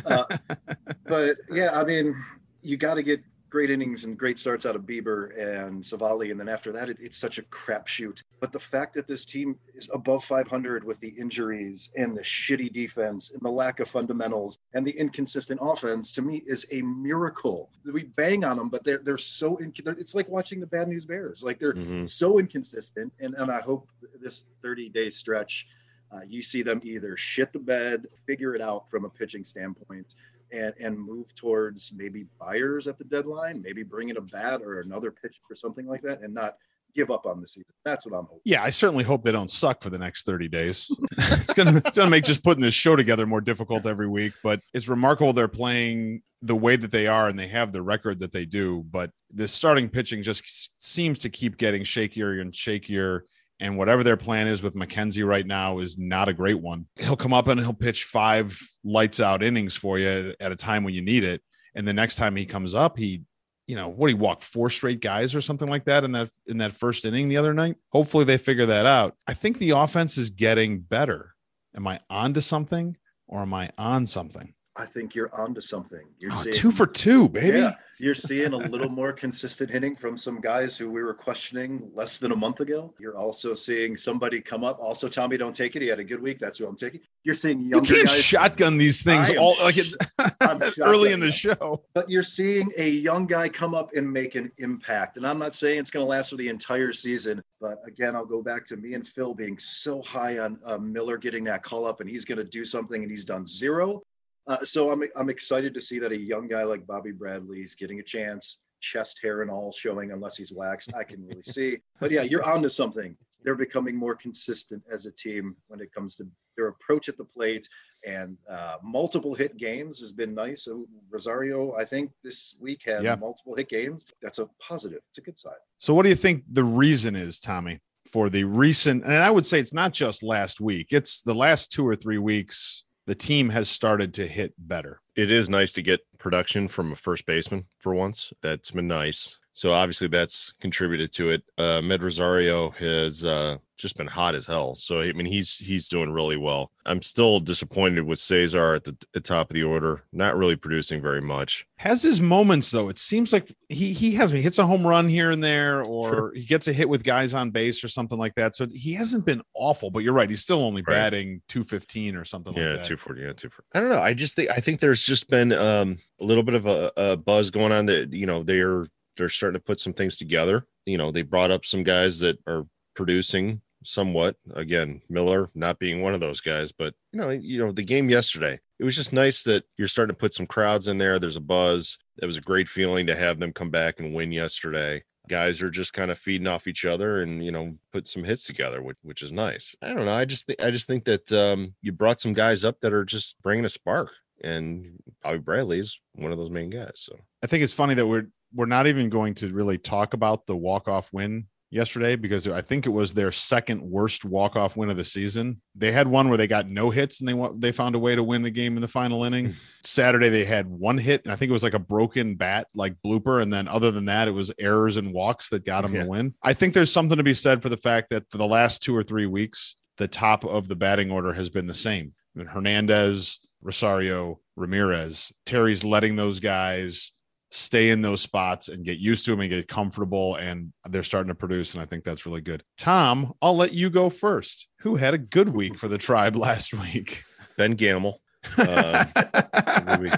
Uh, 0.05 0.25
but 1.05 1.37
yeah, 1.51 1.79
I 1.79 1.83
mean, 1.83 2.15
you 2.61 2.77
got 2.77 2.95
to 2.95 3.03
get 3.03 3.21
great 3.51 3.69
innings 3.69 4.05
and 4.05 4.17
great 4.17 4.39
starts 4.39 4.65
out 4.65 4.77
of 4.77 4.83
Bieber 4.83 5.37
and 5.37 5.83
Civale, 5.83 6.31
And 6.31 6.39
then 6.39 6.47
after 6.47 6.71
that, 6.71 6.89
it, 6.89 6.97
it's 7.01 7.17
such 7.17 7.37
a 7.37 7.43
crapshoot. 7.43 8.23
But 8.39 8.53
the 8.53 8.59
fact 8.59 8.93
that 8.93 9.07
this 9.07 9.25
team 9.25 9.59
is 9.75 9.89
above 9.93 10.23
500 10.23 10.83
with 10.85 10.99
the 11.01 11.09
injuries 11.09 11.91
and 11.97 12.17
the 12.17 12.21
shitty 12.21 12.71
defense 12.71 13.29
and 13.31 13.41
the 13.41 13.51
lack 13.51 13.81
of 13.81 13.89
fundamentals 13.89 14.57
and 14.73 14.87
the 14.87 14.97
inconsistent 14.97 15.59
offense 15.61 16.13
to 16.13 16.21
me 16.21 16.43
is 16.47 16.65
a 16.71 16.81
miracle. 16.81 17.69
We 17.83 18.05
bang 18.05 18.45
on 18.45 18.55
them, 18.55 18.69
but 18.69 18.85
they're, 18.85 19.01
they're 19.03 19.17
so, 19.17 19.57
in, 19.57 19.73
they're, 19.83 19.95
it's 19.95 20.15
like 20.15 20.29
watching 20.29 20.61
the 20.61 20.67
bad 20.67 20.87
news 20.87 21.05
bears. 21.05 21.43
Like 21.43 21.59
they're 21.59 21.73
mm-hmm. 21.73 22.05
so 22.05 22.39
inconsistent. 22.39 23.11
And, 23.19 23.35
and 23.35 23.51
I 23.51 23.59
hope 23.59 23.89
this 24.21 24.45
30 24.61 24.89
day 24.89 25.09
stretch, 25.09 25.67
uh, 26.13 26.21
you 26.25 26.41
see 26.41 26.61
them 26.61 26.79
either 26.83 27.17
shit 27.17 27.51
the 27.51 27.59
bed, 27.59 28.07
figure 28.25 28.55
it 28.55 28.61
out 28.61 28.89
from 28.89 29.03
a 29.03 29.09
pitching 29.09 29.43
standpoint, 29.43 30.15
and 30.51 30.73
and 30.79 30.99
move 30.99 31.33
towards 31.35 31.93
maybe 31.95 32.25
buyers 32.39 32.87
at 32.87 32.97
the 32.97 33.03
deadline, 33.03 33.61
maybe 33.61 33.83
bring 33.83 34.09
in 34.09 34.17
a 34.17 34.21
bat 34.21 34.61
or 34.61 34.81
another 34.81 35.11
pitch 35.11 35.37
or 35.49 35.55
something 35.55 35.87
like 35.87 36.01
that, 36.01 36.21
and 36.21 36.33
not 36.33 36.55
give 36.93 37.09
up 37.09 37.25
on 37.25 37.41
the 37.41 37.47
season. 37.47 37.73
That's 37.85 38.05
what 38.05 38.17
I'm 38.17 38.25
hoping. 38.25 38.41
Yeah, 38.43 38.63
I 38.63 38.69
certainly 38.69 39.03
hope 39.03 39.23
they 39.23 39.31
don't 39.31 39.49
suck 39.49 39.81
for 39.81 39.89
the 39.89 39.97
next 39.97 40.25
30 40.25 40.47
days. 40.47 40.91
it's 41.17 41.53
gonna 41.53 41.81
it's 41.85 41.97
gonna 41.97 42.09
make 42.09 42.23
just 42.23 42.43
putting 42.43 42.61
this 42.61 42.73
show 42.73 42.95
together 42.95 43.25
more 43.25 43.41
difficult 43.41 43.85
every 43.85 44.07
week. 44.07 44.33
But 44.43 44.61
it's 44.73 44.87
remarkable 44.87 45.33
they're 45.33 45.47
playing 45.47 46.21
the 46.41 46.55
way 46.55 46.75
that 46.75 46.91
they 46.91 47.07
are 47.07 47.27
and 47.27 47.37
they 47.37 47.47
have 47.47 47.71
the 47.71 47.81
record 47.81 48.19
that 48.19 48.31
they 48.31 48.45
do. 48.45 48.83
But 48.91 49.11
the 49.33 49.47
starting 49.47 49.89
pitching 49.89 50.23
just 50.23 50.81
seems 50.81 51.19
to 51.19 51.29
keep 51.29 51.57
getting 51.57 51.83
shakier 51.83 52.41
and 52.41 52.51
shakier 52.51 53.21
and 53.61 53.77
whatever 53.77 54.03
their 54.03 54.17
plan 54.17 54.47
is 54.47 54.63
with 54.63 54.73
McKenzie 54.73 55.25
right 55.25 55.45
now 55.45 55.77
is 55.77 55.97
not 55.97 56.27
a 56.27 56.33
great 56.33 56.59
one. 56.59 56.87
He'll 56.99 57.15
come 57.15 57.31
up 57.31 57.47
and 57.47 57.59
he'll 57.59 57.73
pitch 57.73 58.05
five 58.05 58.59
lights 58.83 59.19
out 59.19 59.43
innings 59.43 59.77
for 59.77 59.99
you 59.99 60.33
at 60.39 60.51
a 60.51 60.55
time 60.55 60.83
when 60.83 60.95
you 60.95 61.03
need 61.03 61.23
it. 61.23 61.41
And 61.75 61.87
the 61.87 61.93
next 61.93 62.15
time 62.15 62.35
he 62.35 62.45
comes 62.47 62.73
up, 62.73 62.97
he, 62.97 63.21
you 63.67 63.75
know, 63.75 63.87
what 63.87 64.09
he 64.09 64.15
walked 64.15 64.43
four 64.43 64.71
straight 64.71 64.99
guys 64.99 65.35
or 65.35 65.41
something 65.41 65.69
like 65.69 65.85
that 65.85 66.03
in 66.03 66.11
that 66.13 66.31
in 66.47 66.57
that 66.57 66.73
first 66.73 67.05
inning 67.05 67.29
the 67.29 67.37
other 67.37 67.53
night. 67.53 67.75
Hopefully 67.89 68.25
they 68.25 68.39
figure 68.39 68.65
that 68.65 68.87
out. 68.87 69.15
I 69.27 69.35
think 69.35 69.59
the 69.59 69.69
offense 69.69 70.17
is 70.17 70.31
getting 70.31 70.79
better. 70.79 71.35
Am 71.75 71.87
I 71.87 71.99
on 72.09 72.33
to 72.33 72.41
something 72.41 72.97
or 73.27 73.41
am 73.41 73.53
I 73.53 73.69
on 73.77 74.07
something? 74.07 74.55
I 74.77 74.85
think 74.85 75.15
you're 75.15 75.33
onto 75.35 75.59
something. 75.59 76.07
You're 76.19 76.31
oh, 76.31 76.35
seeing, 76.35 76.53
two 76.53 76.71
for 76.71 76.87
two, 76.87 77.27
baby. 77.27 77.59
Yeah, 77.59 77.73
you're 77.99 78.15
seeing 78.15 78.53
a 78.53 78.57
little 78.57 78.89
more 78.89 79.11
consistent 79.11 79.69
hitting 79.69 79.97
from 79.97 80.17
some 80.17 80.39
guys 80.39 80.77
who 80.77 80.89
we 80.89 81.03
were 81.03 81.13
questioning 81.13 81.91
less 81.93 82.19
than 82.19 82.31
a 82.31 82.35
month 82.35 82.61
ago. 82.61 82.93
You're 82.97 83.17
also 83.17 83.53
seeing 83.53 83.97
somebody 83.97 84.39
come 84.39 84.63
up. 84.63 84.79
Also, 84.79 85.09
Tommy, 85.09 85.35
don't 85.35 85.53
take 85.53 85.75
it. 85.75 85.81
He 85.81 85.89
had 85.89 85.99
a 85.99 86.03
good 86.05 86.21
week. 86.21 86.39
That's 86.39 86.57
who 86.57 86.67
I'm 86.67 86.77
taking. 86.77 87.01
You're 87.23 87.35
seeing 87.35 87.61
younger 87.61 87.89
you 87.89 87.95
can't 87.95 88.07
guys. 88.07 88.23
shotgun 88.23 88.77
these 88.77 89.03
things 89.03 89.29
all 89.37 89.55
like 89.61 89.75
early 90.79 91.11
in 91.11 91.19
the 91.19 91.31
show. 91.31 91.83
But 91.93 92.09
you're 92.09 92.23
seeing 92.23 92.71
a 92.77 92.89
young 92.89 93.27
guy 93.27 93.49
come 93.49 93.75
up 93.75 93.91
and 93.93 94.11
make 94.11 94.35
an 94.35 94.53
impact. 94.57 95.17
And 95.17 95.27
I'm 95.27 95.37
not 95.37 95.53
saying 95.53 95.79
it's 95.79 95.91
going 95.91 96.05
to 96.05 96.09
last 96.09 96.29
for 96.29 96.37
the 96.37 96.47
entire 96.47 96.93
season, 96.93 97.43
but 97.59 97.81
again, 97.85 98.15
I'll 98.15 98.25
go 98.25 98.41
back 98.41 98.65
to 98.67 98.77
me 98.77 98.93
and 98.93 99.05
Phil 99.05 99.33
being 99.33 99.59
so 99.59 100.01
high 100.01 100.39
on 100.39 100.59
uh, 100.65 100.77
Miller 100.77 101.17
getting 101.17 101.43
that 101.43 101.61
call 101.61 101.85
up, 101.85 101.99
and 101.99 102.09
he's 102.09 102.25
going 102.25 102.37
to 102.37 102.43
do 102.45 102.63
something, 102.63 103.01
and 103.01 103.11
he's 103.11 103.25
done 103.25 103.45
zero. 103.45 104.01
Uh, 104.47 104.63
so 104.63 104.91
I'm 104.91 105.03
I'm 105.15 105.29
excited 105.29 105.73
to 105.73 105.81
see 105.81 105.99
that 105.99 106.11
a 106.11 106.17
young 106.17 106.47
guy 106.47 106.63
like 106.63 106.87
Bobby 106.87 107.11
Bradley's 107.11 107.75
getting 107.75 107.99
a 107.99 108.03
chance, 108.03 108.57
chest 108.79 109.19
hair 109.21 109.41
and 109.41 109.51
all 109.51 109.71
showing, 109.71 110.11
unless 110.11 110.37
he's 110.37 110.51
waxed. 110.51 110.93
I 110.95 111.03
can 111.03 111.25
really 111.25 111.43
see. 111.43 111.77
But 111.99 112.11
yeah, 112.11 112.23
you're 112.23 112.43
onto 112.43 112.69
something. 112.69 113.15
They're 113.43 113.55
becoming 113.55 113.95
more 113.95 114.15
consistent 114.15 114.83
as 114.91 115.05
a 115.05 115.11
team 115.11 115.55
when 115.67 115.79
it 115.79 115.91
comes 115.93 116.15
to 116.17 116.27
their 116.55 116.67
approach 116.67 117.09
at 117.09 117.17
the 117.17 117.23
plate. 117.23 117.67
And 118.05 118.37
uh, 118.49 118.77
multiple 118.83 119.35
hit 119.35 119.57
games 119.57 119.99
has 120.01 120.11
been 120.11 120.33
nice. 120.33 120.65
So 120.65 120.87
Rosario, 121.09 121.75
I 121.75 121.85
think 121.85 122.11
this 122.23 122.55
week 122.59 122.81
had 122.85 123.03
yeah. 123.03 123.15
multiple 123.15 123.55
hit 123.55 123.69
games. 123.69 124.05
That's 124.21 124.39
a 124.39 124.49
positive. 124.59 125.01
It's 125.09 125.19
a 125.19 125.21
good 125.21 125.37
sign. 125.37 125.53
So, 125.77 125.93
what 125.93 126.03
do 126.03 126.09
you 126.09 126.15
think 126.15 126.43
the 126.51 126.63
reason 126.63 127.15
is, 127.15 127.39
Tommy, 127.39 127.79
for 128.11 128.29
the 128.29 128.43
recent? 128.43 129.03
And 129.03 129.13
I 129.13 129.29
would 129.29 129.45
say 129.45 129.59
it's 129.59 129.73
not 129.73 129.93
just 129.93 130.23
last 130.23 130.59
week; 130.59 130.87
it's 130.91 131.21
the 131.21 131.35
last 131.35 131.71
two 131.71 131.87
or 131.87 131.95
three 131.95 132.17
weeks 132.17 132.85
the 133.07 133.15
team 133.15 133.49
has 133.49 133.69
started 133.69 134.13
to 134.15 134.27
hit 134.27 134.53
better. 134.57 135.01
It 135.15 135.31
is 135.31 135.49
nice 135.49 135.73
to 135.73 135.81
get 135.81 136.01
production 136.17 136.67
from 136.67 136.91
a 136.91 136.95
first 136.95 137.25
baseman 137.25 137.65
for 137.79 137.93
once. 137.93 138.31
That's 138.41 138.71
been 138.71 138.87
nice. 138.87 139.39
So 139.53 139.73
obviously 139.73 140.07
that's 140.07 140.53
contributed 140.59 141.11
to 141.13 141.29
it. 141.29 141.43
Uh, 141.57 141.81
Med 141.81 142.01
Rosario 142.01 142.69
has 142.71 143.25
uh, 143.25 143.57
just 143.77 143.97
been 143.97 144.07
hot 144.07 144.35
as 144.35 144.45
hell. 144.45 144.75
So 144.75 145.01
I 145.01 145.11
mean 145.11 145.25
he's 145.25 145.57
he's 145.57 145.89
doing 145.89 146.11
really 146.11 146.37
well. 146.37 146.71
I'm 146.85 147.01
still 147.01 147.39
disappointed 147.39 148.03
with 148.03 148.19
Cesar 148.19 148.75
at 148.75 148.85
the, 148.85 148.95
the 149.13 149.19
top 149.19 149.49
of 149.49 149.53
the 149.55 149.63
order, 149.63 150.03
not 150.13 150.37
really 150.37 150.55
producing 150.55 151.01
very 151.01 151.21
much. 151.21 151.67
Has 151.77 152.01
his 152.01 152.21
moments 152.21 152.71
though. 152.71 152.87
It 152.89 152.99
seems 152.99 153.33
like 153.33 153.53
he 153.67 153.91
he 153.91 154.13
has 154.15 154.31
he 154.31 154.41
hits 154.41 154.59
a 154.59 154.65
home 154.65 154.87
run 154.87 155.09
here 155.09 155.31
and 155.31 155.43
there, 155.43 155.83
or 155.83 156.09
sure. 156.09 156.33
he 156.33 156.45
gets 156.45 156.67
a 156.67 156.73
hit 156.73 156.87
with 156.87 157.03
guys 157.03 157.33
on 157.33 157.49
base 157.49 157.83
or 157.83 157.89
something 157.89 158.17
like 158.17 158.35
that. 158.35 158.55
So 158.55 158.67
he 158.71 158.93
hasn't 158.93 159.25
been 159.25 159.41
awful, 159.53 159.91
but 159.91 160.03
you're 160.03 160.13
right. 160.13 160.29
He's 160.29 160.41
still 160.41 160.63
only 160.63 160.81
right. 160.83 160.93
batting 160.93 161.41
215 161.49 162.15
or 162.15 162.23
something 162.23 162.53
yeah, 162.53 162.69
like 162.69 162.75
that. 162.77 162.85
240, 162.85 163.21
yeah, 163.21 163.33
240. 163.33 163.67
I 163.73 163.79
don't 163.79 163.89
know. 163.89 164.01
I 164.01 164.13
just 164.13 164.35
think 164.35 164.49
I 164.49 164.61
think 164.61 164.79
there's 164.79 165.03
just 165.03 165.27
been 165.27 165.51
um, 165.51 165.97
a 166.21 166.23
little 166.23 166.43
bit 166.43 166.55
of 166.55 166.67
a, 166.67 166.91
a 166.95 167.17
buzz 167.17 167.51
going 167.51 167.73
on 167.73 167.87
that 167.87 168.13
you 168.13 168.25
know 168.25 168.43
they're 168.43 168.85
they're 169.17 169.29
starting 169.29 169.59
to 169.59 169.63
put 169.63 169.79
some 169.79 169.93
things 169.93 170.17
together. 170.17 170.65
You 170.85 170.97
know, 170.97 171.11
they 171.11 171.21
brought 171.21 171.51
up 171.51 171.65
some 171.65 171.83
guys 171.83 172.19
that 172.19 172.39
are 172.47 172.65
producing 172.95 173.61
somewhat. 173.83 174.35
Again, 174.53 175.01
Miller 175.09 175.49
not 175.55 175.79
being 175.79 176.01
one 176.01 176.13
of 176.13 176.19
those 176.19 176.41
guys, 176.41 176.71
but 176.71 176.93
you 177.11 177.19
know, 177.19 177.29
you 177.29 177.59
know, 177.59 177.71
the 177.71 177.83
game 177.83 178.09
yesterday, 178.09 178.59
it 178.79 178.83
was 178.83 178.95
just 178.95 179.13
nice 179.13 179.43
that 179.43 179.63
you're 179.77 179.87
starting 179.87 180.15
to 180.15 180.19
put 180.19 180.33
some 180.33 180.47
crowds 180.47 180.87
in 180.87 180.97
there. 180.97 181.19
There's 181.19 181.35
a 181.35 181.41
buzz. 181.41 181.97
It 182.21 182.25
was 182.25 182.37
a 182.37 182.41
great 182.41 182.67
feeling 182.67 183.07
to 183.07 183.15
have 183.15 183.39
them 183.39 183.53
come 183.53 183.69
back 183.69 183.99
and 183.99 184.13
win 184.13 184.31
yesterday. 184.31 185.03
guys 185.27 185.61
are 185.61 185.69
just 185.69 185.93
kind 185.93 186.11
of 186.11 186.19
feeding 186.19 186.47
off 186.47 186.67
each 186.67 186.83
other 186.83 187.21
and 187.21 187.43
you 187.45 187.51
know 187.51 187.75
put 187.91 188.07
some 188.07 188.23
hits 188.23 188.45
together, 188.45 188.81
which 188.81 188.97
which 189.03 189.21
is 189.21 189.31
nice. 189.31 189.75
I 189.81 189.93
don't 189.93 190.05
know. 190.05 190.13
I 190.13 190.25
just 190.25 190.45
think 190.47 190.61
I 190.61 190.71
just 190.71 190.87
think 190.87 191.05
that 191.05 191.31
um, 191.31 191.75
you 191.81 191.91
brought 191.91 192.21
some 192.21 192.33
guys 192.33 192.63
up 192.63 192.79
that 192.81 192.93
are 192.93 193.05
just 193.05 193.41
bringing 193.41 193.65
a 193.65 193.69
spark, 193.69 194.11
and 194.43 195.01
Bobby 195.21 195.39
Bradley 195.39 195.79
is 195.79 195.99
one 196.15 196.31
of 196.31 196.37
those 196.37 196.49
main 196.49 196.69
guys. 196.69 196.93
So 196.95 197.17
I 197.43 197.47
think 197.47 197.63
it's 197.63 197.73
funny 197.73 197.93
that 197.95 198.07
we're 198.07 198.27
we're 198.53 198.65
not 198.65 198.87
even 198.87 199.09
going 199.09 199.33
to 199.35 199.51
really 199.53 199.77
talk 199.77 200.13
about 200.13 200.45
the 200.45 200.55
walk 200.55 200.87
off 200.87 201.09
win 201.13 201.47
yesterday 201.69 202.17
because 202.17 202.45
I 202.47 202.61
think 202.61 202.85
it 202.85 202.89
was 202.89 203.13
their 203.13 203.31
second 203.31 203.81
worst 203.81 204.25
walk 204.25 204.57
off 204.57 204.75
win 204.75 204.89
of 204.89 204.97
the 204.97 205.05
season. 205.05 205.61
They 205.73 205.91
had 205.93 206.05
one 206.05 206.27
where 206.27 206.37
they 206.37 206.47
got 206.47 206.67
no 206.67 206.89
hits 206.89 207.21
and 207.21 207.29
they 207.29 207.49
they 207.59 207.71
found 207.71 207.95
a 207.95 207.99
way 207.99 208.13
to 208.13 208.23
win 208.23 208.41
the 208.41 208.51
game 208.51 208.75
in 208.75 208.81
the 208.81 208.89
final 208.89 209.23
inning. 209.23 209.45
Hmm. 209.47 209.51
Saturday 209.85 210.27
they 210.29 210.43
had 210.43 210.67
one 210.67 210.97
hit 210.97 211.21
and 211.23 211.31
I 211.31 211.37
think 211.37 211.49
it 211.49 211.53
was 211.53 211.63
like 211.63 211.73
a 211.73 211.79
broken 211.79 212.35
bat 212.35 212.67
like 212.75 212.95
blooper 213.05 213.41
and 213.41 213.53
then 213.53 213.69
other 213.69 213.89
than 213.89 214.05
that 214.05 214.27
it 214.27 214.31
was 214.31 214.51
errors 214.59 214.97
and 214.97 215.13
walks 215.13 215.49
that 215.49 215.63
got 215.65 215.83
them 215.83 215.95
Yeah. 215.95 216.03
the 216.03 216.09
win. 216.09 216.33
I 216.43 216.53
think 216.53 216.73
there's 216.73 216.91
something 216.91 217.17
to 217.17 217.23
be 217.23 217.33
said 217.33 217.61
for 217.61 217.69
the 217.69 217.77
fact 217.77 218.09
that 218.09 218.29
for 218.29 218.37
the 218.37 218.47
last 218.47 218.83
2 218.83 218.93
or 218.95 219.03
3 219.03 219.25
weeks 219.27 219.77
the 219.97 220.09
top 220.09 220.43
of 220.43 220.67
the 220.67 220.75
batting 220.75 221.09
order 221.09 221.31
has 221.31 221.49
been 221.49 221.67
the 221.67 221.73
same. 221.73 222.11
I 222.35 222.39
mean, 222.39 222.47
Hernandez, 222.47 223.39
Rosario, 223.61 224.39
Ramirez, 224.57 225.31
Terry's 225.45 225.83
letting 225.83 226.15
those 226.15 226.39
guys 226.39 227.11
stay 227.51 227.89
in 227.89 228.01
those 228.01 228.21
spots 228.21 228.69
and 228.69 228.85
get 228.85 228.97
used 228.97 229.25
to 229.25 229.31
them 229.31 229.41
and 229.41 229.49
get 229.49 229.67
comfortable 229.67 230.35
and 230.35 230.71
they're 230.89 231.03
starting 231.03 231.27
to 231.27 231.35
produce 231.35 231.73
and 231.73 231.83
i 231.83 231.85
think 231.85 232.03
that's 232.03 232.25
really 232.25 232.41
good 232.41 232.63
tom 232.77 233.33
i'll 233.41 233.55
let 233.55 233.73
you 233.73 233.89
go 233.89 234.09
first 234.09 234.67
who 234.79 234.95
had 234.95 235.13
a 235.13 235.17
good 235.17 235.49
week 235.49 235.77
for 235.77 235.87
the 235.87 235.97
tribe 235.97 236.35
last 236.37 236.73
week 236.73 237.23
Ben 237.57 237.73
Gamble. 237.73 238.21
Uh, 238.57 239.05
a 239.53 239.83
good 239.85 240.01
week. 240.01 240.13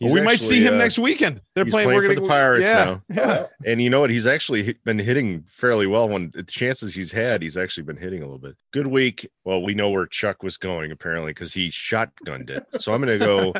Well, 0.00 0.10
He's 0.10 0.14
we 0.20 0.20
might 0.20 0.42
see 0.42 0.62
him 0.62 0.74
uh, 0.74 0.78
next 0.78 0.98
weekend 0.98 1.40
they're 1.54 1.64
he's 1.64 1.72
playing, 1.72 1.86
playing 1.86 1.96
we're 1.96 2.08
for 2.08 2.14
gonna 2.16 2.26
the 2.26 2.28
Pirates 2.28 2.64
yeah, 2.66 2.84
now. 2.84 3.02
yeah 3.08 3.46
And 3.64 3.80
you 3.80 3.88
know 3.88 4.00
what? 4.00 4.10
He's 4.10 4.26
actually 4.26 4.74
been 4.84 4.98
hitting 4.98 5.44
fairly 5.48 5.86
well. 5.86 6.06
When 6.06 6.30
the 6.34 6.42
chances 6.42 6.94
he's 6.94 7.12
had, 7.12 7.40
he's 7.40 7.56
actually 7.56 7.84
been 7.84 7.96
hitting 7.96 8.20
a 8.20 8.26
little 8.26 8.38
bit. 8.38 8.56
Good 8.72 8.88
week. 8.88 9.30
Well, 9.44 9.62
we 9.62 9.72
know 9.72 9.88
where 9.88 10.06
Chuck 10.06 10.42
was 10.42 10.58
going 10.58 10.92
apparently 10.92 11.30
because 11.30 11.54
he 11.54 11.70
shotgunned 11.70 12.50
it. 12.50 12.66
So 12.78 12.92
I'm 12.92 13.02
going 13.02 13.18
to 13.18 13.24
go. 13.24 13.54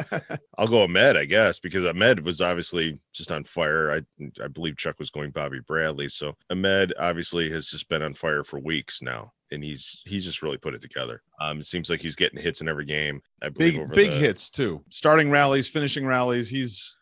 I'll 0.59 0.69
go 0.69 0.87
Amed, 0.87 1.17
I 1.17 1.25
guess, 1.25 1.59
because 1.59 1.85
Amed 1.85 2.21
was 2.21 2.43
obviously 2.43 2.99
just 3.15 3.33
on 3.33 3.45
fire. 3.45 3.91
I 3.91 4.03
I 4.45 4.49
believe 4.49 4.77
Chuck 4.77 4.99
was 4.99 5.09
going 5.11 5.31
Bobby 5.31 5.61
Bradley. 5.61 6.11
So 6.11 6.37
Amed 6.53 6.93
obviously 6.99 7.51
has 7.51 7.69
just 7.69 7.89
been 7.89 8.03
on 8.03 8.13
fire 8.13 8.45
for 8.45 8.61
weeks 8.61 9.01
now, 9.01 9.33
and 9.51 9.63
he's 9.63 10.01
he's 10.07 10.25
just 10.25 10.43
really 10.43 10.59
put 10.59 10.75
it 10.75 10.81
together. 10.81 11.23
Um, 11.41 11.59
it 11.61 11.67
seems 11.67 11.89
like 11.91 12.01
he's 12.01 12.17
getting 12.17 12.41
hits 12.41 12.61
in 12.61 12.69
every 12.69 12.85
game. 12.85 13.23
I 13.43 13.49
believe 13.49 13.75
big 13.75 13.83
over 13.83 13.95
big 13.95 14.11
the- 14.11 14.17
hits 14.19 14.51
too 14.51 14.83
starting 14.91 15.31
rallies 15.31 15.69
finishing 15.69 16.07
rallies 16.07 16.49
he's 16.49 16.99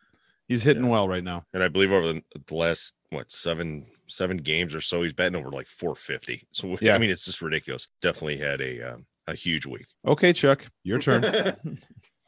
he's 0.48 0.62
hitting 0.62 0.84
Yeah. 0.84 0.90
well 0.90 1.08
right 1.08 1.24
now 1.24 1.44
and 1.54 1.62
I 1.62 1.68
believe 1.68 1.90
over 1.92 2.12
the, 2.12 2.22
the 2.46 2.54
last 2.54 2.94
what 3.10 3.30
seven 3.32 3.86
seven 4.08 4.36
games 4.36 4.74
or 4.74 4.80
so, 4.80 5.02
he's 5.02 5.12
batting 5.14 5.36
over 5.36 5.50
like 5.50 5.66
450. 5.68 6.46
So 6.52 6.76
Yeah. 6.80 6.94
I 6.94 6.98
mean, 6.98 7.10
it's 7.10 7.24
just 7.24 7.40
ridiculous. 7.40 7.88
Definitely 8.02 8.36
had 8.38 8.60
a 8.60 8.92
um, 8.94 9.06
a 9.26 9.34
huge 9.34 9.64
week. 9.66 9.86
okay 10.06 10.32
chuck 10.32 10.66
your 10.82 10.98
turn 10.98 11.24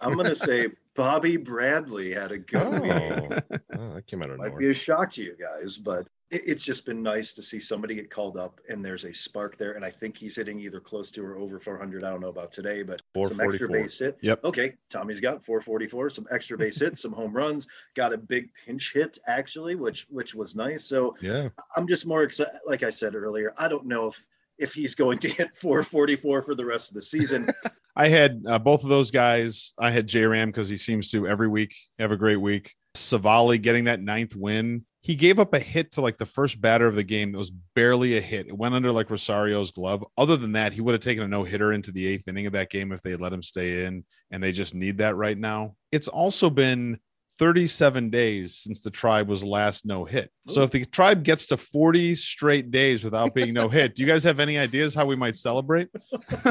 I'm 0.00 0.14
gonna 0.14 0.34
say 0.34 0.68
Bobby 0.94 1.36
Bradley 1.36 2.12
had 2.12 2.30
a 2.32 2.38
good 2.38 2.80
week. 2.82 2.92
Oh, 2.92 3.58
oh, 3.78 3.94
that 3.94 4.06
came 4.06 4.22
out 4.22 4.30
of 4.30 4.38
Might 4.38 4.46
nowhere. 4.48 4.60
be 4.60 4.68
a 4.70 4.74
shock 4.74 5.10
to 5.12 5.22
you 5.22 5.36
guys, 5.40 5.76
but 5.78 6.00
it, 6.00 6.08
it's 6.30 6.64
just 6.64 6.84
been 6.84 7.02
nice 7.02 7.34
to 7.34 7.42
see 7.42 7.60
somebody 7.60 7.94
get 7.94 8.10
called 8.10 8.36
up 8.36 8.60
and 8.68 8.84
there's 8.84 9.04
a 9.04 9.12
spark 9.12 9.56
there. 9.58 9.72
And 9.72 9.84
I 9.84 9.90
think 9.90 10.16
he's 10.16 10.36
hitting 10.36 10.58
either 10.58 10.80
close 10.80 11.10
to 11.12 11.24
or 11.24 11.36
over 11.36 11.58
400. 11.60 12.02
I 12.02 12.10
don't 12.10 12.20
know 12.20 12.28
about 12.28 12.50
today, 12.50 12.82
but 12.82 13.00
some 13.28 13.40
extra 13.40 13.68
base 13.68 14.00
hit. 14.00 14.18
Yep. 14.22 14.44
Okay. 14.44 14.72
Tommy's 14.90 15.20
got 15.20 15.44
444, 15.44 16.10
some 16.10 16.26
extra 16.32 16.58
base 16.58 16.80
hits, 16.80 17.02
some 17.02 17.12
home 17.12 17.32
runs, 17.32 17.68
got 17.94 18.12
a 18.12 18.18
big 18.18 18.48
pinch 18.64 18.92
hit 18.92 19.18
actually, 19.28 19.76
which 19.76 20.06
which 20.10 20.34
was 20.34 20.56
nice. 20.56 20.84
So 20.84 21.14
Yeah, 21.20 21.48
I'm 21.76 21.86
just 21.86 22.06
more 22.06 22.24
excited. 22.24 22.54
Like 22.66 22.82
I 22.82 22.90
said 22.90 23.14
earlier, 23.14 23.54
I 23.56 23.68
don't 23.68 23.86
know 23.86 24.08
if 24.08 24.26
if 24.58 24.74
he's 24.74 24.94
going 24.94 25.18
to 25.20 25.28
hit 25.30 25.54
444 25.54 26.42
for 26.42 26.54
the 26.54 26.64
rest 26.64 26.90
of 26.90 26.94
the 26.94 27.02
season. 27.02 27.46
I 27.96 28.08
had 28.08 28.42
uh, 28.46 28.58
both 28.58 28.82
of 28.82 28.90
those 28.90 29.10
guys. 29.10 29.72
I 29.78 29.90
had 29.90 30.06
J 30.06 30.26
Ram 30.26 30.50
because 30.50 30.68
he 30.68 30.76
seems 30.76 31.10
to 31.12 31.26
every 31.26 31.48
week 31.48 31.74
have 31.98 32.12
a 32.12 32.16
great 32.16 32.36
week. 32.36 32.74
Civale 32.94 33.60
getting 33.60 33.84
that 33.84 34.00
ninth 34.00 34.34
win. 34.34 34.84
He 35.06 35.14
gave 35.14 35.38
up 35.38 35.54
a 35.54 35.60
hit 35.60 35.92
to 35.92 36.00
like 36.00 36.18
the 36.18 36.26
first 36.26 36.60
batter 36.60 36.88
of 36.88 36.96
the 36.96 37.04
game 37.04 37.30
that 37.30 37.38
was 37.38 37.52
barely 37.76 38.18
a 38.18 38.20
hit. 38.20 38.48
It 38.48 38.58
went 38.58 38.74
under 38.74 38.90
like 38.90 39.08
Rosario's 39.08 39.70
glove. 39.70 40.04
Other 40.18 40.36
than 40.36 40.50
that, 40.54 40.72
he 40.72 40.80
would 40.80 40.94
have 40.94 41.00
taken 41.00 41.22
a 41.22 41.28
no 41.28 41.44
hitter 41.44 41.72
into 41.72 41.92
the 41.92 42.04
eighth 42.04 42.26
inning 42.26 42.46
of 42.46 42.54
that 42.54 42.70
game 42.70 42.90
if 42.90 43.02
they 43.02 43.12
had 43.12 43.20
let 43.20 43.32
him 43.32 43.40
stay 43.40 43.84
in, 43.84 44.04
and 44.32 44.42
they 44.42 44.50
just 44.50 44.74
need 44.74 44.98
that 44.98 45.14
right 45.14 45.38
now. 45.38 45.76
It's 45.92 46.08
also 46.08 46.50
been 46.50 46.98
37 47.38 48.10
days 48.10 48.56
since 48.56 48.80
the 48.80 48.90
tribe 48.90 49.28
was 49.28 49.44
last 49.44 49.86
no 49.86 50.04
hit. 50.04 50.28
So 50.48 50.64
if 50.64 50.72
the 50.72 50.84
tribe 50.84 51.22
gets 51.22 51.46
to 51.46 51.56
40 51.56 52.16
straight 52.16 52.72
days 52.72 53.04
without 53.04 53.32
being 53.32 53.54
no 53.54 53.68
hit, 53.68 53.94
do 53.94 54.02
you 54.02 54.08
guys 54.08 54.24
have 54.24 54.40
any 54.40 54.58
ideas 54.58 54.92
how 54.92 55.06
we 55.06 55.14
might 55.14 55.36
celebrate? 55.36 55.88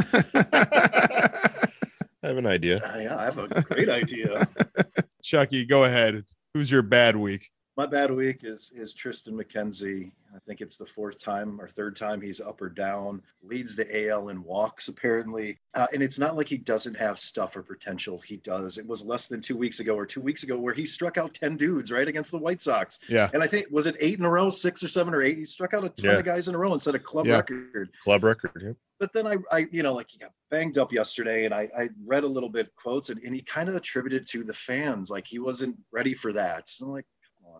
I 2.24 2.28
have 2.30 2.38
an 2.38 2.48
idea. 2.48 2.78
Uh, 2.78 3.00
yeah, 3.00 3.18
I 3.18 3.26
have 3.26 3.38
a 3.38 3.50
great 3.64 3.90
idea. 3.90 4.48
Chucky, 5.22 5.66
go 5.66 5.84
ahead. 5.84 6.24
Who's 6.54 6.72
your 6.72 6.84
bad 6.84 7.18
week? 7.18 7.50
My 7.78 7.86
bad 7.86 8.10
week 8.10 8.46
is 8.46 8.72
is 8.74 8.94
Tristan 8.94 9.38
McKenzie. 9.38 10.14
I 10.34 10.40
think 10.48 10.62
it's 10.62 10.78
the 10.78 10.86
fourth 10.86 11.20
time 11.20 11.60
or 11.60 11.68
third 11.68 11.96
time 11.98 12.22
he's 12.22 12.40
up 12.40 12.62
or 12.62 12.70
down. 12.70 13.22
Leads 13.44 13.76
the 13.76 14.10
AL 14.10 14.30
in 14.30 14.44
walks 14.44 14.88
apparently, 14.88 15.58
uh, 15.74 15.88
and 15.94 16.02
it's 16.02 16.18
not 16.18 16.38
like 16.38 16.48
he 16.48 16.58
doesn't 16.58 16.96
have 16.96 17.20
stuff 17.20 17.56
or 17.58 17.64
potential. 17.64 18.18
He 18.20 18.38
does. 18.38 18.78
It 18.78 18.88
was 18.88 19.04
less 19.04 19.28
than 19.28 19.42
two 19.42 19.58
weeks 19.58 19.82
ago 19.82 19.94
or 19.96 20.06
two 20.06 20.22
weeks 20.22 20.44
ago 20.44 20.58
where 20.58 20.74
he 20.74 20.86
struck 20.86 21.18
out 21.18 21.34
ten 21.34 21.58
dudes 21.58 21.92
right 21.92 22.08
against 22.08 22.32
the 22.32 22.38
White 22.38 22.62
Sox, 22.62 23.00
Yeah. 23.10 23.30
and 23.34 23.44
I 23.44 23.48
think 23.48 23.68
was 23.72 23.88
it 23.88 23.98
eight 24.00 24.20
in 24.20 24.26
a 24.26 24.30
row, 24.30 24.50
six 24.50 24.82
or 24.82 24.88
seven 24.88 25.14
or 25.14 25.22
eight. 25.22 25.38
He 25.38 25.44
struck 25.46 25.74
out 25.74 25.84
a 25.84 25.90
ton 25.90 26.12
Yeah. 26.12 26.18
of 26.20 26.24
guys 26.26 26.48
in 26.48 26.56
a 26.56 26.58
row 26.58 26.72
and 26.72 26.82
set 26.82 26.96
a 26.96 27.00
club 27.00 27.26
Yeah. 27.28 27.36
record. 27.38 27.90
Club 28.02 28.24
record. 28.24 28.52
Yeah. 28.62 28.72
But 29.00 29.12
then 29.12 29.28
I, 29.28 29.36
I, 29.52 29.68
you 29.74 29.84
know, 29.84 29.94
like 29.94 30.10
he 30.10 30.18
got 30.18 30.32
banged 30.50 30.78
up 30.78 30.94
yesterday, 30.94 31.44
and 31.44 31.54
I, 31.54 31.70
I 31.78 31.90
read 32.06 32.24
a 32.24 32.28
little 32.28 32.48
bit 32.48 32.74
quotes, 32.78 33.10
and, 33.10 33.22
and 33.24 33.36
he 33.36 33.42
kind 33.42 33.68
of 33.68 33.76
attributed 33.76 34.26
to 34.28 34.46
the 34.46 34.54
fans, 34.54 35.10
like 35.10 35.28
he 35.28 35.40
wasn't 35.40 35.78
ready 35.92 36.14
for 36.14 36.32
that. 36.32 36.70
So 36.70 36.86
I'm 36.86 36.92
like, 36.94 37.06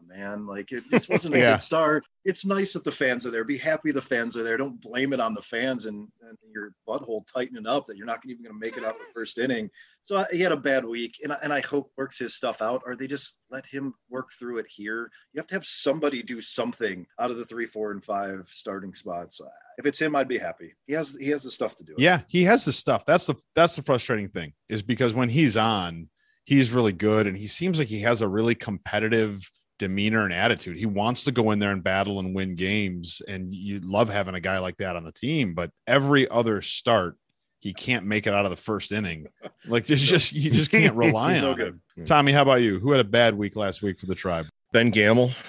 man, 0.08 0.46
like 0.48 0.72
it, 0.72 0.84
this 0.90 1.08
wasn't 1.10 1.36
a 1.36 1.40
Yeah. 1.40 1.52
good 1.54 1.62
start. 1.62 2.06
It's 2.24 2.46
nice 2.46 2.74
that 2.74 2.84
the 2.84 2.92
fans 2.92 3.26
are 3.26 3.32
there. 3.32 3.44
Be 3.44 3.58
happy 3.58 3.92
the 3.92 4.02
fans 4.02 4.36
are 4.36 4.44
there. 4.44 4.58
Don't 4.58 4.82
blame 4.82 5.14
it 5.14 5.20
on 5.20 5.34
the 5.34 5.42
fans 5.42 5.86
and, 5.86 6.08
and 6.28 6.38
your 6.54 6.72
butthole 6.88 7.22
tightening 7.32 7.68
up 7.68 7.86
that 7.86 7.98
you're 7.98 8.06
not 8.08 8.20
even 8.26 8.44
going 8.44 8.54
to 8.54 8.60
make 8.60 8.78
it 8.78 8.84
out 8.84 8.96
of 8.96 9.00
the 9.00 9.14
first 9.14 9.38
inning. 9.38 9.70
So 10.04 10.18
I, 10.18 10.26
he 10.32 10.40
had 10.40 10.52
a 10.52 10.58
bad 10.58 10.86
week, 10.86 11.16
and 11.24 11.34
I, 11.34 11.38
and 11.44 11.52
I 11.52 11.62
hope 11.62 11.92
works 11.98 12.20
his 12.20 12.36
stuff 12.36 12.62
out, 12.62 12.84
or 12.86 12.96
they 12.96 13.08
just 13.08 13.40
let 13.50 13.66
him 13.66 13.94
work 14.10 14.30
through 14.38 14.58
it 14.60 14.68
here. 14.70 15.10
You 15.34 15.40
have 15.40 15.48
to 15.48 15.56
have 15.56 15.66
somebody 15.66 16.22
do 16.22 16.42
something 16.42 17.06
out 17.20 17.32
of 17.32 17.38
the 17.38 17.46
three, 17.46 17.66
four, 17.66 17.92
and 17.92 18.04
five 18.04 18.44
starting 18.48 18.94
spots. 18.94 19.42
Uh, 19.42 19.46
if 19.78 19.86
it's 19.88 20.00
him, 20.00 20.16
I'd 20.16 20.28
be 20.28 20.38
happy. 20.38 20.74
He 20.86 20.94
has 20.94 21.16
he 21.20 21.30
has 21.30 21.42
the 21.44 21.50
stuff 21.52 21.76
to 21.78 21.84
do 21.84 21.94
it. 21.94 22.00
Yeah, 22.00 22.22
he 22.28 22.44
has 22.44 22.66
the 22.66 22.72
stuff. 22.72 23.04
That's 23.06 23.26
the 23.26 23.36
that's 23.56 23.76
the 23.76 23.82
frustrating 23.84 24.30
thing 24.30 24.54
is 24.70 24.84
because 24.84 25.14
when 25.16 25.30
he's 25.30 25.58
on, 25.58 26.10
he's 26.46 26.70
really 26.72 26.94
good 26.94 27.26
and 27.26 27.36
he 27.36 27.48
seems 27.48 27.80
like 27.80 27.88
he 27.88 28.02
has 28.02 28.22
a 28.22 28.28
really 28.28 28.54
competitive 28.54 29.50
demeanor 29.78 30.24
and 30.24 30.34
attitude. 30.34 30.78
He 30.78 30.86
wants 30.86 31.26
to 31.26 31.32
go 31.32 31.52
in 31.52 31.60
there 31.60 31.72
and 31.72 31.84
battle 31.84 32.20
and 32.20 32.36
win 32.36 32.56
games 32.56 33.22
and 33.28 33.54
you 33.54 33.80
love 33.82 34.10
having 34.10 34.36
a 34.36 34.40
guy 34.40 34.60
like 34.60 34.78
that 34.78 34.96
on 34.96 35.04
the 35.04 35.12
team, 35.12 35.54
but 35.54 35.72
every 35.88 36.30
other 36.30 36.62
start 36.62 37.18
he 37.66 37.74
can't 37.74 38.06
make 38.06 38.28
it 38.28 38.34
out 38.34 38.46
of 38.46 38.52
the 38.52 38.58
first 38.58 38.92
inning. 38.92 39.28
Like 39.68 39.88
there's 39.88 40.04
just 40.04 40.32
you 40.32 40.52
just 40.52 40.70
can't 40.70 40.94
rely 40.96 41.40
on 41.40 41.56
good. 41.56 41.80
him. 41.98 42.06
Tommy, 42.06 42.32
how 42.32 42.44
about 42.44 42.62
you? 42.62 42.80
Who 42.80 42.92
had 42.92 43.00
a 43.00 43.04
bad 43.04 43.36
week 43.36 43.56
last 43.56 43.82
week 43.82 44.00
for 44.00 44.06
the 44.06 44.14
tribe? 44.14 44.46
Ben 44.72 44.92
Gamble. 44.92 45.32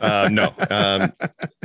Uh, 0.00 0.28
no, 0.30 0.54
um, 0.70 1.12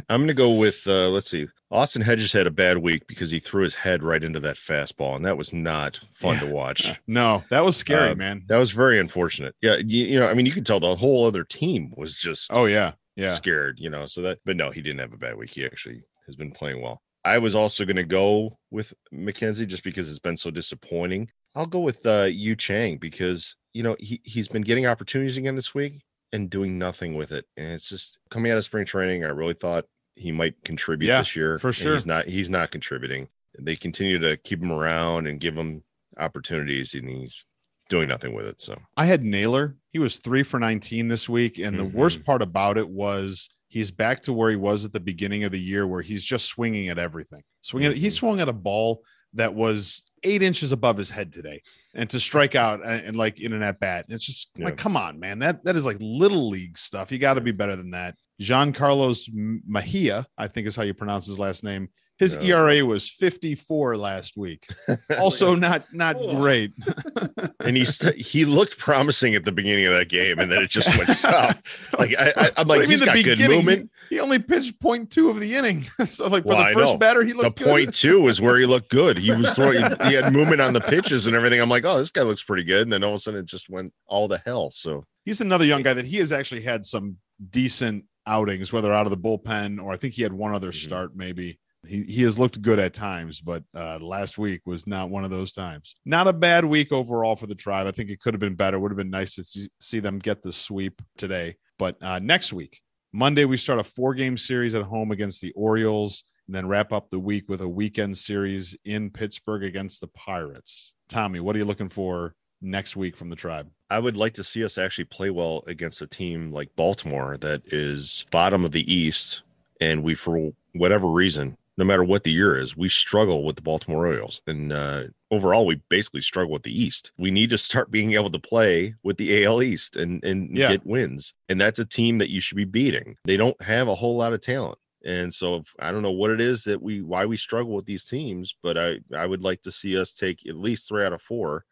I'm 0.10 0.20
going 0.22 0.28
to 0.28 0.34
go 0.34 0.52
with. 0.52 0.86
Uh, 0.86 1.10
let's 1.10 1.30
see. 1.30 1.48
Austin 1.72 2.02
Hedges 2.02 2.32
had 2.32 2.48
a 2.48 2.52
bad 2.52 2.78
week 2.78 3.08
because 3.08 3.32
he 3.32 3.40
threw 3.40 3.64
his 3.64 3.74
head 3.74 4.04
right 4.04 4.24
into 4.24 4.40
that 4.42 4.56
fastball, 4.56 5.16
and 5.16 5.26
that 5.26 5.38
was 5.38 5.52
not 5.52 6.00
fun 6.14 6.38
to 6.40 6.46
watch. 6.46 6.94
No, 7.08 7.44
that 7.50 7.66
was 7.66 7.76
scary, 7.76 8.12
Uh, 8.12 8.16
man. 8.16 8.44
That 8.48 8.58
was 8.58 8.72
very 8.72 9.00
unfortunate. 9.00 9.56
Yeah, 9.62 9.78
you, 9.78 10.06
you 10.06 10.20
know, 10.20 10.28
I 10.28 10.34
mean, 10.34 10.46
you 10.46 10.52
could 10.52 10.66
tell 10.66 10.80
the 10.80 10.96
whole 10.96 11.26
other 11.26 11.44
team 11.44 11.94
was 11.98 12.16
just 12.16 12.52
Oh 12.54 12.66
yeah. 12.66 12.94
Yeah. 13.16 13.34
scared, 13.34 13.80
you 13.80 13.90
know. 13.90 14.06
So 14.06 14.22
that, 14.22 14.40
but 14.46 14.58
no, 14.58 14.72
he 14.72 14.82
didn't 14.82 15.00
have 15.00 15.14
a 15.14 15.18
bad 15.18 15.38
week. 15.38 15.52
He 15.52 15.66
actually 15.66 16.04
has 16.26 16.36
been 16.36 16.52
playing 16.52 16.82
well. 16.82 17.02
I 17.24 17.38
was 17.40 17.56
also 17.56 17.86
going 17.86 17.96
to 17.96 18.04
go 18.04 18.58
with 18.72 18.94
McKenzie 19.14 19.68
just 19.68 19.84
because 19.84 20.10
it's 20.10 20.20
been 20.20 20.38
so 20.38 20.52
disappointing. 20.52 21.30
I'll 21.56 21.66
go 21.66 21.80
with 21.80 22.06
uh, 22.06 22.28
Yu 22.30 22.56
Chang 22.56 22.98
because 22.98 23.56
you 23.74 23.84
know 23.84 23.96
he 24.00 24.22
he's 24.24 24.48
been 24.48 24.62
getting 24.62 24.86
opportunities 24.86 25.38
again 25.38 25.56
this 25.56 25.74
week 25.74 26.02
and 26.34 26.50
doing 26.50 26.78
nothing 26.78 27.16
with 27.16 27.32
it, 27.32 27.46
and 27.58 27.68
it's 27.72 27.88
just 27.90 28.20
coming 28.30 28.52
out 28.52 28.58
of 28.58 28.66
spring 28.66 28.86
training. 28.86 29.24
I 29.24 29.30
really 29.30 29.54
thought 29.54 29.86
he 30.16 30.32
might 30.32 30.56
contribute 30.64 31.08
Yeah, 31.10 31.20
this 31.20 31.36
year. 31.36 31.60
for 31.60 31.74
sure. 31.74 31.96
he's 31.96 32.06
not. 32.06 32.26
He's 32.26 32.50
not 32.50 32.72
contributing. 32.72 33.28
They 33.60 33.76
continue 33.76 34.20
to 34.20 34.38
keep 34.38 34.62
him 34.62 34.72
around 34.72 35.28
and 35.28 35.40
give 35.40 35.56
him 35.56 35.84
opportunities, 36.18 36.94
and 36.94 37.08
he's 37.10 37.46
doing 37.90 38.08
nothing 38.10 38.34
with 38.34 38.46
it. 38.48 38.60
So 38.62 38.80
I 38.98 39.06
had 39.06 39.24
Naylor. 39.24 39.76
He 39.92 40.00
was 40.00 40.18
three 40.18 40.44
for 40.44 40.60
19 40.60 41.08
this 41.08 41.30
week. 41.30 41.60
And 41.60 41.80
the 41.80 41.84
Mhm. 41.84 41.94
worst 41.94 42.24
part 42.26 42.42
about 42.42 42.78
it 42.78 42.88
was 42.90 43.50
he's 43.68 43.92
back 43.92 44.22
to 44.24 44.34
where 44.34 44.50
he 44.50 44.56
was 44.56 44.86
at 44.86 44.92
the 44.94 45.00
beginning 45.00 45.44
of 45.44 45.52
the 45.52 45.60
year, 45.62 45.86
where 45.86 46.02
he's 46.02 46.24
just 46.26 46.46
swinging 46.48 46.90
at 46.90 46.98
everything. 46.98 47.44
Swinging, 47.62 47.92
at, 47.92 47.98
he 47.98 48.10
swung 48.10 48.40
at 48.40 48.50
a 48.50 48.54
ball 48.54 49.04
that 49.34 49.54
was 49.54 50.10
eight 50.24 50.42
inches 50.42 50.72
above 50.72 50.98
his 50.98 51.10
head 51.12 51.32
today. 51.32 51.62
And 51.94 52.10
to 52.10 52.20
strike 52.20 52.56
out 52.56 52.82
and, 52.84 53.06
and 53.06 53.18
like 53.18 53.40
in 53.40 53.54
an 53.54 53.62
at 53.62 53.80
bat, 53.80 54.06
it's 54.10 54.26
just 54.26 54.50
Yeah. 54.58 54.66
like, 54.66 54.78
come 54.78 54.98
on, 54.98 55.20
man. 55.20 55.40
That 55.40 55.64
that 55.66 55.76
is 55.76 55.86
like 55.86 55.98
little 56.00 56.50
league 56.50 56.78
stuff. 56.80 57.12
You 57.12 57.20
got 57.20 57.36
to 57.36 57.42
be 57.42 57.52
better 57.52 57.76
than 57.76 57.92
that. 57.92 58.16
Jean 58.40 58.74
Carlos 58.74 59.30
Mejia, 59.34 60.26
I 60.38 60.48
think 60.48 60.68
is 60.68 60.76
how 60.76 60.84
you 60.84 60.94
pronounce 60.94 61.26
his 61.26 61.40
last 61.40 61.64
name. 61.64 61.90
His 62.18 62.36
Yeah. 62.40 62.56
ERA 62.60 62.86
was 62.86 63.10
54 63.10 63.98
last 63.98 64.38
week. 64.38 64.66
Oh, 65.10 65.16
also 65.18 65.54
not 65.56 65.86
not 65.94 66.16
Oh. 66.18 66.40
great. 66.40 66.72
and 67.66 67.76
he 67.76 67.84
st- 67.86 68.16
he 68.16 68.46
looked 68.46 68.78
promising 68.78 69.36
at 69.36 69.44
the 69.44 69.52
beginning 69.52 69.86
of 69.86 69.94
that 69.94 70.08
game, 70.08 70.40
and 70.40 70.50
then 70.50 70.62
it 70.64 70.70
just 70.70 70.88
went 70.98 71.10
south. 71.10 71.62
Like 72.00 72.16
I, 72.18 72.52
I'm 72.58 72.68
like, 72.68 72.88
he's 72.88 73.02
got 73.04 73.16
the 73.16 73.24
good 73.24 73.40
movement. 73.40 73.90
He, 74.10 74.16
he 74.16 74.22
only 74.22 74.40
pitched 74.40 74.80
point 74.80 75.12
two 75.12 75.30
of 75.30 75.40
the 75.42 75.56
inning. 75.56 75.84
so 76.08 76.28
like 76.28 76.44
for 76.44 76.50
Well, 76.50 76.68
the 76.70 76.74
first 76.74 77.00
batter, 77.00 77.22
he 77.24 77.34
The 77.34 77.38
looked 77.40 77.58
good. 77.58 77.68
point 77.68 77.94
two 77.94 78.22
was 78.22 78.40
where 78.40 78.58
he 78.58 78.66
looked 78.66 78.90
good. 78.90 79.18
He 79.18 79.32
was 79.34 79.54
throwing, 79.54 79.84
he 80.08 80.14
had 80.14 80.32
movement 80.32 80.62
on 80.62 80.72
the 80.74 80.82
pitches 80.82 81.28
and 81.28 81.36
everything. 81.36 81.60
I'm 81.60 81.70
like, 81.70 81.84
oh, 81.86 81.98
this 81.98 82.12
guy 82.12 82.22
looks 82.22 82.44
pretty 82.46 82.64
good. 82.64 82.84
And 82.84 82.94
then 82.94 83.04
all 83.04 83.12
of 83.12 83.16
a 83.16 83.20
sudden, 83.20 83.42
it 83.42 83.46
just 83.46 83.70
went 83.70 83.94
all 84.08 84.28
the 84.30 84.38
hell. 84.40 84.72
So 84.72 85.04
He's 85.26 85.42
another 85.42 85.66
young 85.66 85.82
guy 85.84 85.94
that 85.94 86.06
he 86.06 86.18
has 86.18 86.32
actually 86.32 86.62
had 86.62 86.86
some 86.86 87.18
decent 87.50 88.06
outings, 88.28 88.72
whether 88.74 88.94
out 88.94 89.06
of 89.06 89.12
the 89.12 89.18
bullpen 89.18 89.82
or 89.84 89.94
I 89.94 89.98
think 89.98 90.14
he 90.14 90.24
had 90.24 90.34
one 90.34 90.54
other 90.54 90.72
Mhm. 90.72 90.84
start 90.84 91.16
maybe. 91.16 91.60
He, 91.88 92.02
he 92.04 92.24
has 92.24 92.40
looked 92.40 92.62
good 92.64 92.80
at 92.80 92.96
times, 92.96 93.40
but 93.42 93.64
uh, 93.76 94.00
last 94.00 94.40
week 94.40 94.62
was 94.66 94.88
not 94.88 95.12
one 95.12 95.24
of 95.24 95.30
those 95.30 95.52
times. 95.52 95.96
Not 96.04 96.28
a 96.28 96.34
bad 96.34 96.66
week 96.66 96.92
overall 96.92 97.36
for 97.36 97.46
the 97.46 97.54
tribe. 97.54 97.86
I 97.86 97.92
think 97.92 98.10
it 98.10 98.20
could 98.20 98.34
have 98.34 98.42
been 98.42 98.56
better. 98.56 98.80
Would 98.80 98.92
have 98.92 98.98
been 98.98 99.12
nice 99.12 99.36
to 99.36 99.44
see, 99.44 99.70
see 99.80 100.00
them 100.00 100.18
get 100.18 100.42
the 100.42 100.52
sweep 100.52 101.00
today. 101.16 101.58
But 101.78 101.98
uh, 102.02 102.18
next 102.20 102.54
week, 102.54 102.82
Monday, 103.14 103.46
we 103.46 103.58
start 103.58 103.80
a 103.80 103.84
four 103.84 104.16
game 104.16 104.36
series 104.36 104.74
at 104.74 104.82
home 104.82 105.12
against 105.12 105.42
the 105.42 105.52
Orioles 105.52 106.24
and 106.48 106.56
then 106.56 106.68
wrap 106.68 106.92
up 106.92 107.12
the 107.12 107.20
week 107.20 107.50
with 107.50 107.62
a 107.62 107.70
weekend 107.70 108.18
series 108.18 108.76
in 108.84 109.12
Pittsburgh 109.12 109.64
against 109.64 110.02
the 110.02 110.08
Pirates. 110.08 110.96
Tommy, 111.08 111.40
what 111.40 111.56
are 111.56 111.60
you 111.60 111.66
looking 111.66 111.90
for 111.90 112.34
next 112.62 112.96
week 112.96 113.16
from 113.16 113.30
the 113.30 113.36
tribe? 113.36 113.70
I 113.90 114.00
would 114.00 114.18
like 114.18 114.34
to 114.36 114.44
see 114.44 114.64
us 114.64 114.78
actually 114.78 115.06
play 115.06 115.30
well 115.30 115.64
against 115.68 116.02
a 116.02 116.08
team 116.08 116.52
like 116.52 116.76
Baltimore 116.76 117.38
that 117.38 117.62
is 117.68 118.26
bottom 118.32 118.66
of 118.66 118.72
the 118.72 118.92
East, 118.92 119.44
and 119.80 120.04
we, 120.04 120.16
for 120.16 120.52
whatever 120.74 121.08
reason, 121.08 121.56
no 121.78 121.86
matter 121.86 122.04
what 122.04 122.24
the 122.24 122.32
year 122.32 122.58
is, 122.58 122.78
we 122.78 122.88
struggle 122.90 123.44
with 123.44 123.58
the 123.58 123.62
Baltimore 123.62 124.08
Orioles, 124.08 124.42
and 124.48 124.72
uh, 124.72 125.04
overall, 125.30 125.66
we 125.66 125.82
basically 125.90 126.22
struggle 126.22 126.54
with 126.54 126.64
the 126.64 126.72
East. 126.84 127.12
We 127.18 127.32
need 127.32 127.50
to 127.50 127.58
start 127.58 127.92
being 127.98 128.14
able 128.14 128.32
to 128.32 128.40
play 128.40 128.96
with 129.04 129.18
the 129.18 129.44
AL 129.44 129.62
East 129.62 129.96
and 129.98 130.24
and 130.24 130.58
Yeah. 130.58 130.70
get 130.70 130.86
wins, 130.86 131.34
and 131.50 131.60
that's 131.60 131.80
a 131.80 131.86
team 131.86 132.18
that 132.20 132.30
you 132.30 132.40
should 132.42 132.58
be 132.58 132.66
beating. 132.66 133.18
They 133.26 133.38
don't 133.38 133.62
have 133.62 133.88
a 133.88 133.96
whole 133.96 134.16
lot 134.18 134.34
of 134.34 134.42
talent. 134.42 134.78
And 135.06 135.32
so 135.32 135.58
if, 135.58 135.76
I 135.80 135.92
don't 135.92 136.02
know 136.02 136.10
what 136.12 136.32
it 136.32 136.42
is 136.42 136.64
that 136.64 136.82
we 136.82 137.02
why 137.04 137.28
we 137.28 137.38
struggle 137.38 137.76
with 137.76 137.86
these 137.86 138.06
teams, 138.06 138.56
but 138.64 138.76
I 138.78 139.00
I 139.16 139.28
would 139.28 139.44
like 139.44 139.62
to 139.64 139.72
see 139.72 139.98
us 140.00 140.14
take 140.14 140.48
at 140.48 140.56
least 140.56 140.88
three 140.88 141.06
out 141.06 141.14
of 141.14 141.22
four 141.22 141.66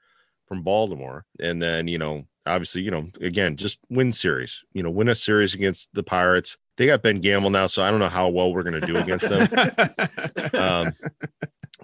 from 0.47 0.61
Baltimore. 0.61 1.25
And 1.39 1.61
then, 1.61 1.87
you 1.87 1.97
know, 1.97 2.25
obviously, 2.45 2.81
you 2.81 2.91
know, 2.91 3.09
again, 3.21 3.57
just 3.57 3.79
win 3.89 4.11
series, 4.11 4.63
you 4.73 4.83
know, 4.83 4.89
win 4.89 5.09
a 5.09 5.15
series 5.15 5.53
against 5.53 5.89
the 5.93 6.03
Pirates. 6.03 6.57
They 6.77 6.87
got 6.87 7.03
Ben 7.03 7.19
Gamble 7.19 7.51
now, 7.51 7.67
so 7.67 7.83
I 7.83 7.91
don't 7.91 7.99
know 7.99 8.09
how 8.09 8.29
well 8.29 8.53
we're 8.53 8.63
going 8.63 8.79
to 8.79 8.87
do 8.87 8.97
against 8.97 9.29
them. 9.29 9.47
um, 10.59 10.93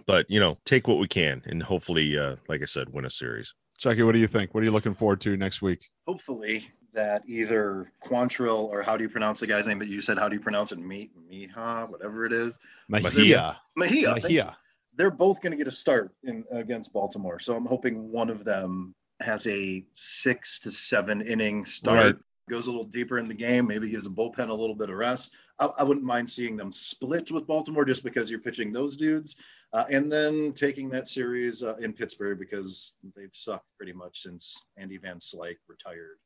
but, 0.05 0.29
you 0.29 0.39
know, 0.39 0.57
take 0.65 0.87
what 0.87 0.97
we 0.97 1.07
can 1.07 1.43
and 1.45 1.61
hopefully, 1.61 2.17
uh, 2.17 2.37
like 2.47 2.61
I 2.61 2.65
said, 2.65 2.89
win 2.89 3.05
a 3.05 3.09
series. 3.09 3.53
Chucky, 3.77 4.03
what 4.03 4.11
do 4.11 4.19
you 4.19 4.27
think? 4.27 4.53
What 4.53 4.61
are 4.61 4.65
you 4.65 4.71
looking 4.71 4.95
forward 4.95 5.21
to 5.21 5.37
next 5.37 5.61
week? 5.61 5.89
Hopefully 6.07 6.67
that 6.93 7.23
either 7.27 7.91
Quantrill 8.03 8.67
or 8.69 8.81
how 8.81 8.97
do 8.97 9.03
you 9.03 9.09
pronounce 9.09 9.39
the 9.39 9.47
guy's 9.47 9.67
name? 9.67 9.79
But 9.79 9.87
you 9.87 10.01
said 10.01 10.17
how 10.17 10.27
do 10.27 10.35
you 10.35 10.41
pronounce 10.41 10.71
it? 10.71 10.79
Me, 10.79 11.09
Miha, 11.31 11.89
whatever 11.89 12.25
it 12.25 12.33
is. 12.33 12.59
Mejia. 12.89 13.57
Mejia. 13.75 14.11
thank 14.13 14.23
Mejia. 14.23 14.57
They're 14.99 15.09
both 15.09 15.41
going 15.41 15.51
to 15.51 15.57
get 15.57 15.65
a 15.67 15.71
start 15.71 16.11
in 16.25 16.43
against 16.51 16.91
Baltimore. 16.93 17.39
So 17.39 17.55
I'm 17.55 17.65
hoping 17.65 18.11
one 18.11 18.29
of 18.29 18.43
them 18.43 18.93
has 19.21 19.47
a 19.47 19.83
six 19.93 20.59
to 20.59 20.69
seven 20.71 21.21
inning 21.21 21.65
start, 21.65 21.97
Right. 21.97 22.15
goes 22.49 22.67
a 22.67 22.71
little 22.71 22.83
deeper 22.85 23.17
in 23.17 23.29
the 23.29 23.33
game, 23.33 23.65
maybe 23.65 23.89
gives 23.89 24.03
the 24.03 24.09
bullpen 24.09 24.49
a 24.49 24.53
little 24.53 24.75
bit 24.75 24.89
of 24.89 24.97
rest. 24.97 25.35
I, 25.57 25.67
I 25.79 25.83
wouldn't 25.83 26.05
mind 26.05 26.29
seeing 26.29 26.57
them 26.57 26.71
split 26.73 27.31
with 27.31 27.47
Baltimore 27.47 27.85
just 27.85 28.03
because 28.03 28.29
you're 28.29 28.41
pitching 28.41 28.73
those 28.73 28.97
dudes, 28.97 29.37
uh, 29.71 29.85
and 29.89 30.11
then 30.11 30.51
taking 30.51 30.89
that 30.89 31.07
series 31.07 31.63
uh, 31.63 31.75
in 31.77 31.93
Pittsburgh 31.93 32.37
because 32.37 32.97
they've 33.15 33.33
sucked 33.33 33.67
pretty 33.77 33.93
much 33.93 34.19
since 34.21 34.65
Andy 34.77 34.97
Van 34.97 35.17
Slyke 35.17 35.57
retired. 35.69 36.17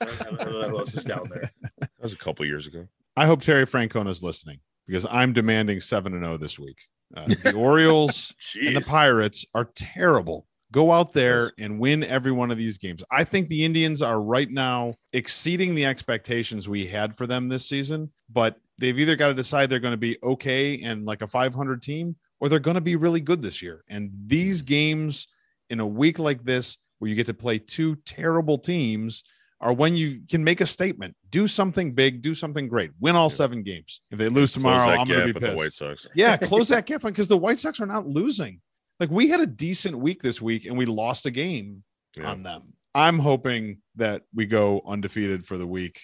I 0.00 0.04
don't- 0.06 0.40
I 0.40 0.44
don't 0.44 0.60
know 0.62 0.68
who 0.70 0.78
else 0.78 0.94
is 0.94 1.04
down 1.04 1.28
there. 1.30 1.50
That 1.78 1.90
was 2.00 2.14
a 2.14 2.16
couple 2.18 2.46
years 2.46 2.66
ago. 2.66 2.88
I 3.18 3.26
hope 3.26 3.42
Terry 3.42 3.66
Francona 3.66 4.08
is 4.08 4.22
listening 4.22 4.60
because 4.86 5.04
I'm 5.10 5.34
demanding 5.34 5.80
7 5.80 6.14
and 6.14 6.24
0 6.24 6.38
this 6.38 6.58
week. 6.58 6.78
Uh, 7.16 7.26
the 7.42 7.54
Orioles 7.54 8.34
and 8.60 8.76
the 8.76 8.80
Pirates 8.80 9.44
are 9.54 9.70
terrible. 9.74 10.46
Go 10.72 10.90
out 10.90 11.12
there 11.12 11.42
Yes. 11.42 11.50
and 11.58 11.78
win 11.78 12.02
every 12.04 12.32
one 12.32 12.50
of 12.50 12.56
these 12.56 12.78
games. 12.78 13.02
I 13.10 13.24
think 13.24 13.48
the 13.48 13.62
Indians 13.64 14.00
are 14.00 14.22
right 14.22 14.50
now 14.50 14.94
exceeding 15.12 15.74
the 15.74 15.84
expectations 15.84 16.68
we 16.68 16.86
had 16.86 17.14
for 17.14 17.26
them 17.26 17.48
this 17.48 17.68
season, 17.68 18.10
but 18.30 18.56
they've 18.78 18.98
either 18.98 19.14
got 19.16 19.28
to 19.28 19.34
decide 19.34 19.68
they're 19.68 19.78
going 19.80 19.92
to 19.92 19.98
be 19.98 20.16
okay 20.22 20.80
and 20.80 21.04
like 21.04 21.20
a 21.20 21.26
500 21.28 21.82
team 21.82 22.16
or 22.40 22.48
they're 22.48 22.58
going 22.58 22.74
to 22.76 22.80
be 22.80 22.96
really 22.96 23.20
good 23.20 23.42
this 23.42 23.60
year. 23.60 23.84
And 23.90 24.10
these 24.26 24.62
games 24.62 25.28
in 25.68 25.80
a 25.80 25.86
week 25.86 26.18
like 26.18 26.42
this, 26.42 26.78
where 26.98 27.08
you 27.10 27.14
get 27.14 27.26
to 27.26 27.34
play 27.34 27.58
two 27.58 27.96
terrible 28.06 28.56
teams, 28.58 29.24
are 29.62 29.72
when 29.72 29.96
you 29.96 30.20
can 30.28 30.42
make 30.42 30.60
a 30.60 30.66
statement, 30.66 31.16
do 31.30 31.46
something 31.46 31.92
big, 31.92 32.20
do 32.20 32.34
something 32.34 32.68
great, 32.68 32.90
win 33.00 33.14
all 33.14 33.30
Yeah. 33.30 33.36
seven 33.36 33.62
games. 33.62 34.00
If 34.10 34.18
they 34.18 34.28
lose 34.28 34.52
tomorrow, 34.52 34.90
I'm 34.90 35.06
going 35.06 35.20
to 35.20 35.26
be 35.26 35.32
with 35.32 35.42
the 35.42 35.56
White 35.56 35.66
pissed. 35.66 35.78
Sox. 35.78 36.08
Yeah, 36.14 36.36
close 36.50 36.68
that 36.68 36.84
gap 36.84 37.02
because 37.02 37.28
the 37.28 37.38
White 37.38 37.60
Sox 37.60 37.80
are 37.80 37.86
not 37.86 38.06
losing. 38.06 38.60
Like 38.98 39.10
we 39.10 39.28
had 39.28 39.40
a 39.40 39.46
decent 39.46 39.96
week 39.96 40.20
this 40.20 40.42
week 40.42 40.66
and 40.66 40.76
we 40.76 40.84
lost 40.84 41.26
a 41.26 41.30
game 41.30 41.84
Yeah. 42.16 42.30
on 42.30 42.42
them. 42.42 42.74
I'm 42.94 43.18
hoping 43.18 43.78
that 43.96 44.22
we 44.34 44.46
go 44.46 44.82
undefeated 44.86 45.46
for 45.46 45.56
the 45.56 45.66
week 45.66 46.00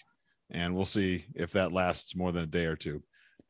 and 0.51 0.75
we'll 0.75 0.87
see 0.87 1.27
if 1.35 1.53
that 1.53 1.73
lasts 1.73 2.17
more 2.17 2.33
than 2.33 2.45
a 2.45 2.47
day 2.47 2.65
or 2.65 2.77
two. 2.77 3.03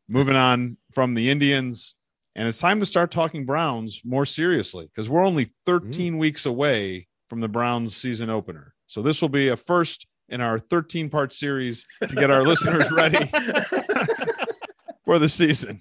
Moving 0.09 0.37
on 0.37 0.79
from 0.93 1.15
the 1.15 1.31
Indians, 1.31 1.95
and 2.35 2.49
it's 2.49 2.59
time 2.59 2.81
to 2.81 2.87
start 2.87 3.11
talking 3.11 3.45
Browns 3.45 4.01
more 4.05 4.25
seriously 4.25 4.87
because 4.87 5.09
we're 5.09 5.25
only 5.25 5.53
13 5.67 6.15
mm. 6.15 6.19
weeks 6.19 6.47
away 6.47 7.07
from 7.29 7.41
the 7.41 7.49
Browns 7.49 7.95
season 7.97 8.31
opener. 8.31 8.75
So 8.89 9.03
this 9.03 9.23
will 9.23 9.29
be 9.29 9.49
a 9.49 9.57
first 9.57 10.07
in 10.29 10.41
our 10.41 10.59
13 10.59 11.09
part 11.09 11.33
series 11.33 11.87
to 12.07 12.15
get 12.15 12.31
our 12.31 12.43
listeners 12.43 12.91
ready 12.91 13.31
for 15.05 15.19
the 15.19 15.29
season. 15.29 15.81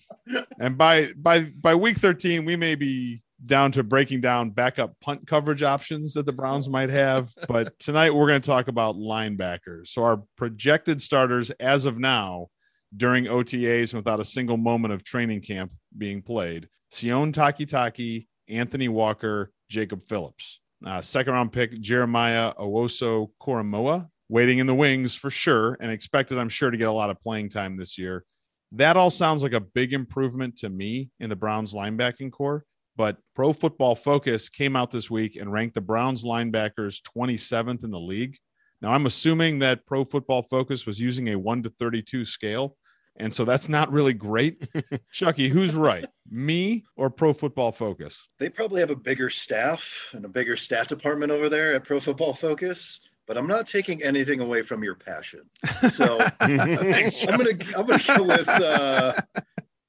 And 0.60 0.78
by 0.78 1.08
by 1.17 1.41
by 1.62 1.74
week 1.74 1.98
13, 1.98 2.46
we 2.46 2.56
may 2.56 2.76
be 2.76 3.24
down 3.46 3.72
to 3.72 3.84
breaking 3.84 4.20
down 4.22 4.50
backup 4.50 5.00
punt 5.00 5.26
coverage 5.28 5.63
options 5.63 6.13
that 6.13 6.26
the 6.26 6.34
Browns 6.34 6.70
might 6.70 6.89
have. 6.89 7.32
But 7.48 7.78
tonight 7.80 8.13
we're 8.13 8.28
going 8.28 8.41
to 8.41 8.48
talk 8.48 8.67
about 8.67 8.96
linebackers. 8.96 9.88
So 9.88 10.04
our 10.04 10.24
projected 10.38 11.02
starters 11.02 11.50
as 11.52 11.86
of 11.86 11.98
now 11.98 12.48
during 12.96 13.26
OTAs 13.26 13.93
without 13.93 14.20
a 14.20 14.26
single 14.26 14.58
moment 14.58 14.93
of 14.93 15.04
training 15.04 15.41
camp 15.41 15.72
being 15.98 16.22
played. 16.22 16.67
Sione 16.91 17.34
Takitaki, 17.34 18.28
Anthony 18.50 18.88
Walker, 18.88 19.52
Jacob 19.70 20.02
Phillips. 20.04 20.60
Uh, 20.85 21.01
second 21.01 21.33
round 21.33 21.51
pick 21.51 21.79
Jeremiah 21.81 22.53
Owoso 22.59 23.31
Koromoa, 23.41 24.07
waiting 24.29 24.59
in 24.59 24.67
the 24.67 24.75
wings 24.75 25.15
for 25.15 25.29
sure, 25.29 25.77
and 25.79 25.91
expected, 25.91 26.37
I'm 26.37 26.49
sure, 26.49 26.69
to 26.69 26.77
get 26.77 26.87
a 26.87 26.91
lot 26.91 27.09
of 27.09 27.19
playing 27.19 27.49
time 27.49 27.77
this 27.77 27.97
year. 27.97 28.25
That 28.73 28.97
all 28.97 29.09
sounds 29.09 29.43
like 29.43 29.53
a 29.53 29.59
big 29.61 29.93
improvement 29.93 30.57
to 30.57 30.69
me 30.69 31.09
in 31.19 31.29
the 31.29 31.35
Browns 31.35 31.73
linebacking 31.73 32.31
core. 32.31 32.65
But 32.97 33.17
Pro 33.35 33.53
Football 33.53 33.95
Focus 33.95 34.49
came 34.49 34.75
out 34.75 34.89
this 34.91 35.09
week 35.09 35.35
and 35.35 35.51
ranked 35.51 35.75
the 35.75 35.81
Browns 35.81 36.23
linebackers 36.23 37.01
27th 37.15 37.83
in 37.83 37.91
the 37.91 37.99
league. 37.99 38.37
Now, 38.81 38.91
I'm 38.91 39.05
assuming 39.05 39.59
that 39.59 39.85
Pro 39.85 40.03
Football 40.03 40.43
Focus 40.43 40.85
was 40.85 40.99
using 40.99 41.29
a 41.29 41.35
1 41.35 41.63
to 41.63 41.69
32 41.69 42.25
scale. 42.25 42.75
And 43.17 43.34
so 43.34 43.45
that's 43.45 43.67
not 43.67 43.91
really 43.91 44.13
great. 44.13 44.67
Chucky, 45.12 45.49
who's 45.49 45.75
right? 45.75 46.06
Me 46.30 46.84
or 46.95 47.10
Pro 47.10 47.34
Football 47.34 47.71
Focus? 47.71 48.27
they 48.39 48.49
probably 48.49 48.80
have 48.80 48.91
a 48.91 48.95
bigger 48.95 49.30
staff 49.30 50.12
and 50.13 50.23
a 50.25 50.30
bigger 50.30 50.56
stat 50.56 50.88
department 50.88 51.32
over 51.32 51.49
there 51.49 51.73
at 51.73 51.84
Pro 51.84 51.99
Football 51.99 52.34
Focus. 52.34 53.01
But 53.27 53.38
I'm 53.38 53.47
not 53.47 53.65
taking 53.65 54.01
anything 54.03 54.39
away 54.39 54.62
from 54.62 54.84
your 54.84 54.95
passion. 54.95 55.41
So 55.89 56.17
I'm 56.39 56.58
gonna 56.58 57.58
I'm 57.77 57.86
gonna 57.86 58.17
go 58.17 58.23
with 58.23 58.47
uh, 58.47 59.13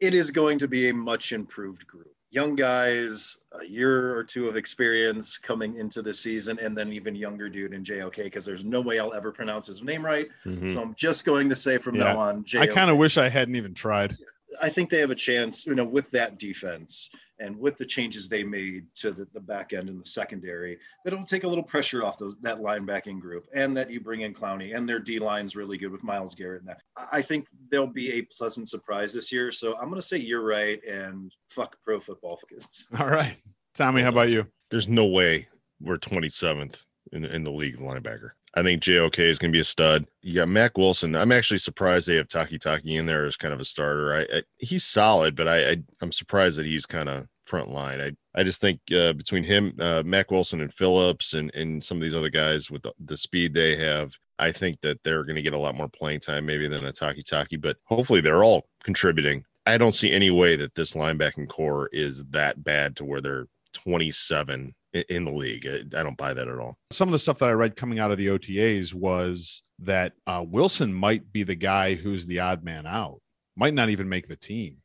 it 0.00 0.14
is 0.14 0.30
going 0.30 0.58
to 0.58 0.68
be 0.68 0.88
a 0.88 0.94
much 0.94 1.32
improved 1.32 1.86
group. 1.86 2.12
Young 2.30 2.56
guys, 2.56 3.38
a 3.60 3.66
year 3.66 4.16
or 4.16 4.22
two 4.24 4.48
of 4.48 4.56
experience 4.56 5.38
coming 5.38 5.76
into 5.76 6.02
the 6.02 6.12
season, 6.12 6.58
and 6.60 6.76
then 6.76 6.92
even 6.92 7.14
younger 7.14 7.48
dude 7.48 7.72
in 7.72 7.84
JOK 7.84 8.16
because 8.16 8.44
there's 8.44 8.64
no 8.64 8.80
way 8.80 8.98
I'll 8.98 9.14
ever 9.14 9.32
pronounce 9.32 9.66
his 9.66 9.82
name 9.82 10.04
right. 10.04 10.28
Mhm. 10.44 10.72
So 10.72 10.80
I'm 10.82 10.94
just 10.94 11.24
going 11.24 11.48
to 11.48 11.56
say 11.56 11.78
from 11.78 11.94
Yeah. 11.96 12.04
now 12.12 12.18
on, 12.20 12.44
JOK. 12.44 12.62
I 12.62 12.66
kind 12.66 12.90
of 12.90 12.96
wish 12.96 13.18
I 13.18 13.28
hadn't 13.28 13.56
even 13.56 13.74
tried. 13.74 14.16
I 14.62 14.68
think 14.68 14.90
they 14.90 15.00
have 15.00 15.10
a 15.10 15.14
chance, 15.14 15.66
you 15.66 15.74
know, 15.74 15.84
with 15.84 16.10
that 16.12 16.38
defense 16.38 17.10
and 17.40 17.56
with 17.58 17.78
the 17.78 17.84
changes 17.84 18.28
they 18.28 18.42
made 18.42 18.86
to 18.96 19.12
the, 19.12 19.26
the 19.32 19.40
back 19.40 19.72
end 19.72 19.88
and 19.88 20.00
the 20.00 20.06
secondary, 20.06 20.78
that 21.04 21.12
it'll 21.12 21.24
take 21.24 21.44
a 21.44 21.48
little 21.48 21.62
pressure 21.62 22.04
off 22.04 22.18
those 22.18 22.38
that 22.40 22.58
linebacking 22.58 23.20
group, 23.20 23.46
and 23.54 23.76
that 23.76 23.90
you 23.90 24.00
bring 24.00 24.22
in 24.22 24.34
Clowney 24.34 24.76
and 24.76 24.88
their 24.88 24.98
D 24.98 25.18
line's 25.18 25.54
really 25.54 25.78
good 25.78 25.92
with 25.92 26.02
Myles 26.02 26.34
Garrett. 26.34 26.62
And 26.62 26.68
that 26.68 26.80
I 26.96 27.18
I 27.18 27.22
think 27.22 27.48
they'll 27.70 27.86
be 27.86 28.12
a 28.12 28.22
pleasant 28.22 28.68
surprise 28.68 29.12
this 29.12 29.32
year. 29.32 29.50
So 29.52 29.76
I'm 29.76 29.88
going 29.88 30.00
to 30.00 30.06
say 30.06 30.18
you're 30.18 30.44
right, 30.44 30.80
and 30.84 31.32
fuck 31.48 31.76
pro 31.84 32.00
football 32.00 32.40
focus. 32.40 32.86
All 32.98 33.08
right. 33.08 33.36
Tommy, 33.74 34.02
how 34.02 34.08
about 34.08 34.30
you? 34.30 34.46
There's 34.70 34.88
no 34.88 35.06
way 35.06 35.48
we're 35.80 35.96
27th 35.96 36.84
in, 37.12 37.24
in 37.24 37.44
the 37.44 37.50
league 37.50 37.78
linebacker. 37.78 38.30
I 38.54 38.62
think 38.62 38.82
JOK 38.82 39.18
is 39.18 39.38
going 39.38 39.52
to 39.52 39.56
be 39.56 39.60
a 39.60 39.64
stud. 39.64 40.06
You 40.22 40.34
got 40.34 40.48
Mack 40.48 40.78
Wilson. 40.78 41.14
I'm 41.14 41.32
actually 41.32 41.58
surprised 41.58 42.06
they 42.06 42.16
have 42.16 42.28
Takitaki 42.28 42.98
in 42.98 43.06
there 43.06 43.26
as 43.26 43.36
kind 43.36 43.52
of 43.52 43.60
a 43.60 43.64
starter. 43.64 44.14
I, 44.14 44.38
I 44.38 44.42
he's 44.58 44.84
solid, 44.84 45.36
but 45.36 45.48
I, 45.48 45.70
I 45.70 45.76
am 46.02 46.12
surprised 46.12 46.58
that 46.58 46.66
he's 46.66 46.86
kind 46.86 47.08
of 47.08 47.26
front 47.44 47.70
line. 47.70 48.00
I 48.00 48.12
I 48.38 48.44
just 48.44 48.60
think 48.60 48.80
uh, 48.92 49.14
between 49.14 49.44
him, 49.44 49.74
uh, 49.80 50.02
Mack 50.04 50.30
Wilson, 50.30 50.60
and 50.60 50.72
Phillips, 50.72 51.34
and 51.34 51.52
and 51.54 51.82
some 51.82 51.98
of 51.98 52.02
these 52.02 52.14
other 52.14 52.30
guys 52.30 52.70
with 52.70 52.82
the, 52.82 52.92
the 53.04 53.16
speed 53.16 53.54
they 53.54 53.76
have, 53.76 54.12
I 54.38 54.52
think 54.52 54.80
that 54.82 55.02
they're 55.02 55.24
going 55.24 55.36
to 55.36 55.42
get 55.42 55.54
a 55.54 55.58
lot 55.58 55.74
more 55.74 55.88
playing 55.88 56.20
time 56.20 56.46
maybe 56.46 56.68
than 56.68 56.86
a 56.86 56.92
Takitaki. 56.92 57.60
But 57.60 57.76
hopefully 57.84 58.20
they're 58.20 58.44
all 58.44 58.66
contributing. 58.82 59.44
I 59.66 59.76
don't 59.76 59.92
see 59.92 60.12
any 60.12 60.30
way 60.30 60.56
that 60.56 60.74
this 60.74 60.94
linebacking 60.94 61.48
core 61.48 61.90
is 61.92 62.24
that 62.30 62.64
bad 62.64 62.96
to 62.96 63.04
where 63.04 63.20
they're 63.20 63.46
27 63.74 64.74
in 64.92 65.24
the 65.24 65.32
league. 65.32 65.66
I 65.66 66.02
don't 66.02 66.16
buy 66.16 66.32
that 66.34 66.48
at 66.48 66.58
all. 66.58 66.78
Some 66.90 67.08
of 67.08 67.12
the 67.12 67.18
stuff 67.18 67.38
that 67.38 67.48
I 67.48 67.52
read 67.52 67.76
coming 67.76 67.98
out 67.98 68.10
of 68.10 68.16
the 68.16 68.28
OTAs 68.28 68.94
was 68.94 69.62
that 69.80 70.14
uh, 70.26 70.44
Wilson 70.46 70.92
might 70.92 71.30
be 71.32 71.42
the 71.42 71.54
guy 71.54 71.94
who's 71.94 72.26
the 72.26 72.40
odd 72.40 72.64
man 72.64 72.86
out, 72.86 73.20
might 73.56 73.74
not 73.74 73.90
even 73.90 74.08
make 74.08 74.28
the 74.28 74.36
team. 74.36 74.78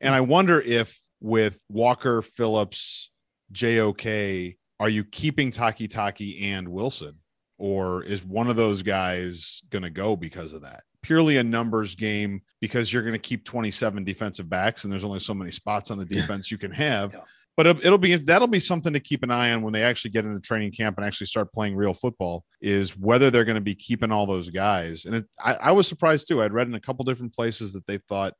And 0.00 0.14
I 0.14 0.20
wonder 0.20 0.60
if 0.60 1.00
with 1.20 1.58
Walker, 1.68 2.22
Phillips, 2.22 3.10
JOK, 3.52 4.56
are 4.80 4.88
you 4.88 5.04
keeping 5.04 5.50
Takitaki 5.50 6.42
and 6.42 6.68
Wilson? 6.68 7.18
Or 7.58 8.02
is 8.02 8.24
one 8.24 8.48
of 8.48 8.56
those 8.56 8.82
guys 8.82 9.62
going 9.70 9.82
to 9.82 9.90
go 9.90 10.16
because 10.16 10.52
of 10.52 10.62
that? 10.62 10.82
Purely 11.02 11.36
a 11.36 11.44
numbers 11.44 11.94
game 11.94 12.42
because 12.60 12.92
you're 12.92 13.02
going 13.02 13.12
to 13.12 13.18
keep 13.18 13.44
27 13.44 14.02
defensive 14.02 14.48
backs 14.48 14.82
and 14.82 14.92
there's 14.92 15.04
only 15.04 15.20
so 15.20 15.34
many 15.34 15.50
spots 15.50 15.90
on 15.90 15.98
the 15.98 16.04
defense 16.04 16.50
you 16.50 16.58
can 16.58 16.72
have. 16.72 17.12
Yeah 17.12 17.20
but 17.56 17.66
it'll 17.66 17.98
be 17.98 18.16
that'll 18.16 18.48
be 18.48 18.60
something 18.60 18.92
to 18.92 19.00
keep 19.00 19.22
an 19.22 19.30
eye 19.30 19.52
on 19.52 19.62
when 19.62 19.72
they 19.72 19.82
actually 19.82 20.10
get 20.10 20.24
into 20.24 20.40
training 20.40 20.72
camp 20.72 20.96
and 20.96 21.06
actually 21.06 21.26
start 21.26 21.52
playing 21.52 21.76
real 21.76 21.94
football 21.94 22.44
is 22.60 22.96
whether 22.96 23.30
they're 23.30 23.44
going 23.44 23.56
to 23.56 23.60
be 23.60 23.74
keeping 23.74 24.10
all 24.10 24.26
those 24.26 24.50
guys 24.50 25.04
and 25.04 25.16
it, 25.16 25.26
I, 25.42 25.54
I, 25.54 25.72
was 25.72 25.86
surprised 25.86 26.28
too 26.28 26.42
i'd 26.42 26.52
read 26.52 26.68
in 26.68 26.74
a 26.74 26.80
couple 26.80 27.04
different 27.04 27.34
places 27.34 27.72
that 27.72 27.86
they 27.86 27.98
thought 27.98 28.34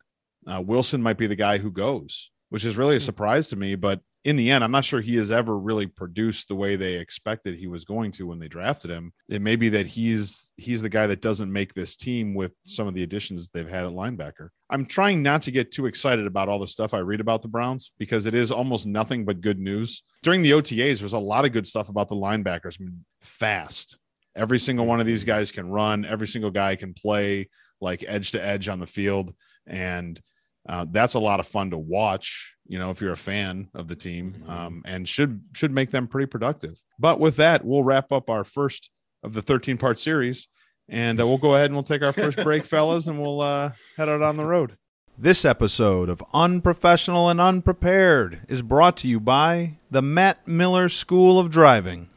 uh, 0.47 0.63
wilson 0.65 1.03
might 1.03 1.19
be 1.19 1.27
the 1.27 1.37
guy 1.37 1.59
who 1.59 1.71
goes 1.71 2.31
which 2.49 2.65
is 2.65 2.77
really 2.77 2.97
a 2.97 2.99
hmm. 2.99 3.05
surprise 3.05 3.49
to 3.49 3.57
me 3.57 3.75
but 3.75 4.01
in 4.25 4.37
the 4.37 4.53
end, 4.53 4.63
I'm 4.63 4.71
not 4.71 4.85
sure 4.85 5.01
he 5.01 5.17
has 5.17 5.33
ever 5.33 5.59
really 5.59 5.87
produced 5.87 6.47
the 6.47 6.55
way 6.55 6.77
they 6.77 6.95
expected 6.95 7.57
he 7.57 7.67
was 7.67 7.85
going 7.85 8.13
to 8.13 8.27
when 8.27 8.39
they 8.39 8.47
drafted 8.47 8.91
him. 8.91 9.13
It 9.29 9.43
may 9.43 9.57
be 9.57 9.69
that 9.71 9.87
he's 9.87 10.53
he's 10.57 10.81
the 10.81 10.89
guy 10.89 11.09
that 11.09 11.21
doesn't 11.21 11.53
make 11.53 11.75
this 11.75 11.97
team 11.97 12.35
with 12.35 12.53
some 12.65 12.87
of 12.87 12.95
the 12.95 13.03
additions 13.03 13.49
they've 13.49 13.69
had 13.69 13.85
at 13.85 13.93
linebacker. 13.93 14.49
I'm 14.71 14.87
trying 14.87 15.23
not 15.23 15.43
to 15.43 15.51
get 15.51 15.73
too 15.73 15.87
excited 15.87 16.27
about 16.27 16.49
all 16.49 16.61
the 16.61 16.69
stuff 16.69 16.95
I 16.95 16.99
read 16.99 17.21
about 17.21 17.43
the 17.43 17.49
Browns 17.49 17.93
because 17.99 18.27
it 18.27 18.35
is 18.35 18.53
almost 18.53 18.87
nothing 18.87 19.25
but 19.25 19.41
good 19.41 19.59
news. 19.59 20.03
During 20.23 20.43
the 20.43 20.53
OTAs, 20.53 21.01
there's 21.01 21.13
a 21.15 21.19
lot 21.19 21.45
of 21.45 21.53
good 21.53 21.67
stuff 21.67 21.89
about 21.89 22.09
the 22.09 22.15
linebackers. 22.15 22.81
I 22.81 22.85
mean, 22.85 23.05
fast. 23.23 23.99
Every 24.37 24.61
single 24.61 24.87
one 24.87 25.01
of 25.01 25.07
these 25.07 25.25
guys 25.25 25.51
can 25.51 25.69
run. 25.69 26.05
Every 26.05 26.29
single 26.29 26.51
guy 26.51 26.77
can 26.77 26.95
play 26.95 27.49
like 27.81 28.05
edge 28.07 28.31
to 28.31 28.43
edge 28.43 28.69
on 28.69 28.79
the 28.79 28.87
field, 28.87 29.35
and 29.67 30.21
uh, 30.69 30.87
that's 30.89 31.15
a 31.15 31.19
lot 31.19 31.41
of 31.41 31.49
fun 31.49 31.71
to 31.71 31.79
watch 31.79 32.55
you 32.73 32.79
know 32.79 32.91
if 32.91 33.03
you're 33.03 33.13
a 33.13 33.17
fan 33.19 33.69
of 33.75 33.87
the 33.87 33.95
team 33.95 34.35
mm-hmm. 34.35 34.51
um, 34.51 34.83
and 34.87 35.07
should 35.07 35.43
should 35.53 35.71
make 35.71 35.91
them 35.91 36.09
pretty 36.09 36.27
productive. 36.27 36.81
But 36.99 37.21
with 37.21 37.37
that 37.37 37.67
we'll 37.67 37.85
wrap 37.85 38.11
up 38.11 38.31
our 38.31 38.45
first 38.45 38.89
of 39.23 39.35
the 39.35 39.43
13 39.43 39.77
part 39.77 39.99
series 39.99 40.49
and 40.89 41.21
uh, 41.21 41.27
we'll 41.27 41.37
go 41.37 41.55
ahead 41.55 41.67
and 41.67 41.75
we'll 41.75 41.83
take 41.83 42.03
our 42.03 42.15
first 42.15 42.39
break 42.43 42.65
fellas 42.65 43.09
and 43.09 43.21
we'll 43.21 43.43
uh, 43.43 43.73
head 43.99 44.09
out 44.09 44.23
on 44.23 44.39
the 44.39 44.47
road. 44.47 44.79
This 45.19 45.45
episode 45.45 46.09
of 46.09 46.25
unprofessional 46.33 47.29
and 47.29 47.43
unprepared 47.43 48.41
is 48.49 48.63
brought 48.63 48.97
to 48.99 49.09
you 49.09 49.21
by 49.21 49.77
the 49.91 50.01
matt 50.01 50.49
miller 50.49 50.89
school 50.89 51.39
of 51.39 51.51
driving 51.51 52.09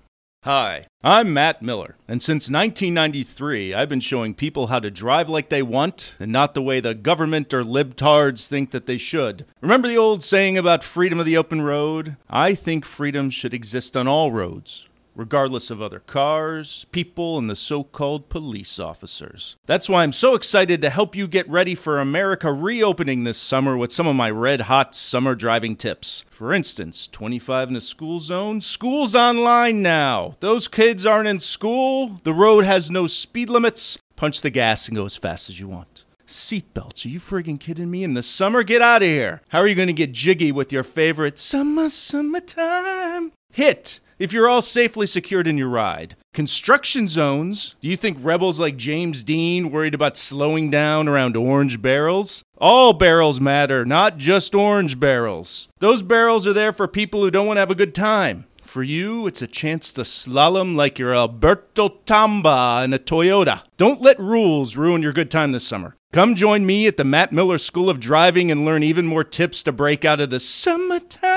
Hi, 0.45 0.85
I'm 1.03 1.33
Matt 1.33 1.63
Miller, 1.63 1.95
and 2.07 2.21
since 2.21 2.51
1993, 2.51 3.73
I've 3.73 3.89
been 3.89 3.99
showing 3.99 4.35
people 4.35 4.67
how 4.67 4.77
to 4.77 4.91
drive 4.91 5.27
like 5.27 5.49
they 5.49 5.63
want 5.63 6.13
and 6.19 6.31
not 6.31 6.53
the 6.53 6.61
way 6.61 6.79
the 6.79 6.93
government 6.93 7.51
or 7.51 7.63
libtards 7.63 8.45
think 8.45 8.69
that 8.69 8.85
they 8.85 8.99
should. 8.99 9.47
Remember 9.59 9.87
the 9.87 9.97
old 9.97 10.23
saying 10.23 10.55
about 10.55 10.83
freedom 10.83 11.19
of 11.19 11.25
the 11.25 11.35
open 11.35 11.63
road? 11.63 12.15
I 12.29 12.53
think 12.53 12.85
freedom 12.85 13.31
should 13.31 13.55
exist 13.55 13.97
on 13.97 14.07
all 14.07 14.31
roads 14.31 14.85
regardless 15.15 15.69
of 15.69 15.81
other 15.81 15.99
cars, 15.99 16.85
people, 16.91 17.37
and 17.37 17.49
the 17.49 17.55
so 17.55 17.83
called 17.83 18.29
police 18.29 18.79
officers. 18.79 19.55
That's 19.65 19.89
why 19.89 20.03
I'm 20.03 20.11
so 20.11 20.35
excited 20.35 20.81
to 20.81 20.89
help 20.89 21.15
you 21.15 21.27
get 21.27 21.49
ready 21.49 21.73
for 21.73 21.99
America 21.99 22.51
reopening 22.51 23.23
this 23.23 23.37
summer 23.37 23.77
with 23.77 23.91
some 23.91 24.07
of 24.07 24.15
my 24.15 24.29
red 24.29 24.61
hot 24.61 24.93
summer 24.93 25.35
driving 25.35 25.75
tips. 25.75 26.25
For 26.29 26.53
instance, 26.53 27.07
25 27.07 27.69
in 27.69 27.75
a 27.75 27.81
school 27.81 28.19
zone, 28.19 28.61
school's 28.61 29.15
online 29.15 29.81
now. 29.81 30.35
Those 30.41 30.67
kids 30.67 31.05
aren't 31.05 31.27
in 31.27 31.39
school, 31.39 32.19
the 32.23 32.33
road 32.33 32.65
has 32.65 32.91
no 32.91 33.07
speed 33.07 33.49
limits. 33.49 33.97
Punch 34.15 34.41
the 34.41 34.49
gas 34.49 34.87
and 34.87 34.95
go 34.95 35.05
as 35.05 35.17
fast 35.17 35.49
as 35.49 35.59
you 35.59 35.67
want. 35.67 36.03
Seatbelts. 36.27 37.05
Are 37.05 37.09
you 37.09 37.19
friggin' 37.19 37.59
kidding 37.59 37.91
me? 37.91 38.03
In 38.03 38.15
the 38.15 38.23
summer? 38.23 38.63
Get 38.63 38.81
out 38.81 39.03
of 39.03 39.07
here. 39.07 39.41
How 39.49 39.59
are 39.59 39.67
you 39.67 39.75
to 39.75 39.93
get 39.93 40.11
jiggy 40.11 40.51
with 40.51 40.71
your 40.71 40.83
favorite 40.83 41.37
summer, 41.37 41.89
summertime? 41.89 43.31
Hit 43.51 43.99
if 44.17 44.31
you're 44.31 44.47
all 44.47 44.61
safely 44.61 45.05
secured 45.05 45.47
in 45.47 45.57
your 45.57 45.69
ride. 45.69 46.15
Construction 46.33 47.07
zones, 47.07 47.75
do 47.81 47.87
you 47.87 47.97
think 47.97 48.17
rebels 48.21 48.59
like 48.59 48.77
James 48.77 49.23
Dean 49.23 49.71
worried 49.71 49.93
about 49.93 50.17
slowing 50.17 50.69
down 50.69 51.07
around 51.07 51.35
orange 51.35 51.81
barrels? 51.81 52.43
All 52.57 52.93
barrels 52.93 53.39
matter, 53.39 53.85
not 53.85 54.17
just 54.17 54.55
orange 54.55 54.99
barrels. 54.99 55.67
Those 55.79 56.01
barrels 56.01 56.47
are 56.47 56.53
there 56.53 56.73
for 56.73 56.87
people 56.87 57.21
who 57.21 57.31
don't 57.31 57.47
want 57.47 57.57
to 57.57 57.61
have 57.61 57.71
a 57.71 57.75
good 57.75 57.95
time. 57.95 58.45
For 58.63 58.83
you, 58.83 59.25
it's 59.27 59.41
a 59.41 59.47
chance 59.47 59.91
to 59.93 60.01
slalom 60.01 60.75
like 60.75 60.99
you're 60.99 61.15
Alberto 61.15 61.87
Tomba 62.05 62.83
in 62.83 62.93
a 62.93 62.99
Toyota. 62.99 63.63
Don't 63.77 64.01
let 64.01 64.19
rules 64.19 64.75
ruin 64.75 65.01
your 65.01 65.13
good 65.13 65.31
time 65.31 65.53
this 65.53 65.65
summer. 65.65 65.95
Come 66.11 66.35
join 66.35 66.65
me 66.65 66.87
at 66.87 66.97
the 66.97 67.03
Matt 67.05 67.31
Miller 67.31 67.57
School 67.57 67.89
of 67.89 67.99
Driving 67.99 68.51
and 68.51 68.65
learn 68.65 68.83
even 68.83 69.05
more 69.05 69.23
tips 69.23 69.63
to 69.63 69.71
break 69.71 70.03
out 70.03 70.19
of 70.19 70.29
the 70.29 70.39
summertime 70.39 71.34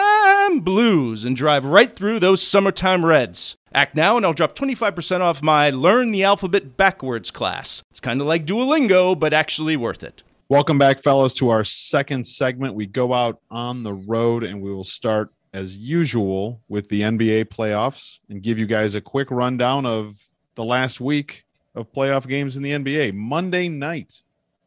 blues 0.56 1.24
and 1.24 1.36
drive 1.36 1.64
right 1.64 1.94
through 1.94 2.18
those 2.18 2.42
summertime 2.42 3.04
reds. 3.04 3.56
Act 3.74 3.94
now 3.94 4.16
and 4.16 4.24
I'll 4.24 4.32
drop 4.32 4.56
25% 4.56 5.20
off 5.20 5.42
my 5.42 5.68
Learn 5.70 6.10
the 6.10 6.24
Alphabet 6.24 6.76
Backwards 6.76 7.30
class. 7.30 7.82
It's 7.90 8.00
kind 8.00 8.20
of 8.20 8.26
like 8.26 8.46
Duolingo, 8.46 9.18
but 9.18 9.34
actually 9.34 9.76
worth 9.76 10.02
it. 10.02 10.22
Welcome 10.48 10.78
back, 10.78 11.02
fellows, 11.02 11.34
to 11.34 11.50
our 11.50 11.62
second 11.62 12.26
segment. 12.26 12.74
We 12.74 12.86
go 12.86 13.12
out 13.12 13.40
on 13.50 13.82
the 13.82 13.92
road 13.92 14.42
and 14.42 14.62
we 14.62 14.72
will 14.72 14.84
start 14.84 15.30
as 15.52 15.76
usual 15.76 16.62
with 16.68 16.88
the 16.88 17.02
NBA 17.02 17.46
playoffs 17.46 18.20
and 18.30 18.42
give 18.42 18.58
you 18.58 18.66
guys 18.66 18.94
a 18.94 19.00
quick 19.02 19.30
rundown 19.30 19.84
of 19.84 20.16
the 20.54 20.64
last 20.64 21.00
week 21.00 21.44
of 21.74 21.92
playoff 21.92 22.26
games 22.26 22.56
in 22.56 22.62
the 22.62 22.72
NBA. 22.72 23.14
Monday 23.14 23.68
night, 23.68 24.22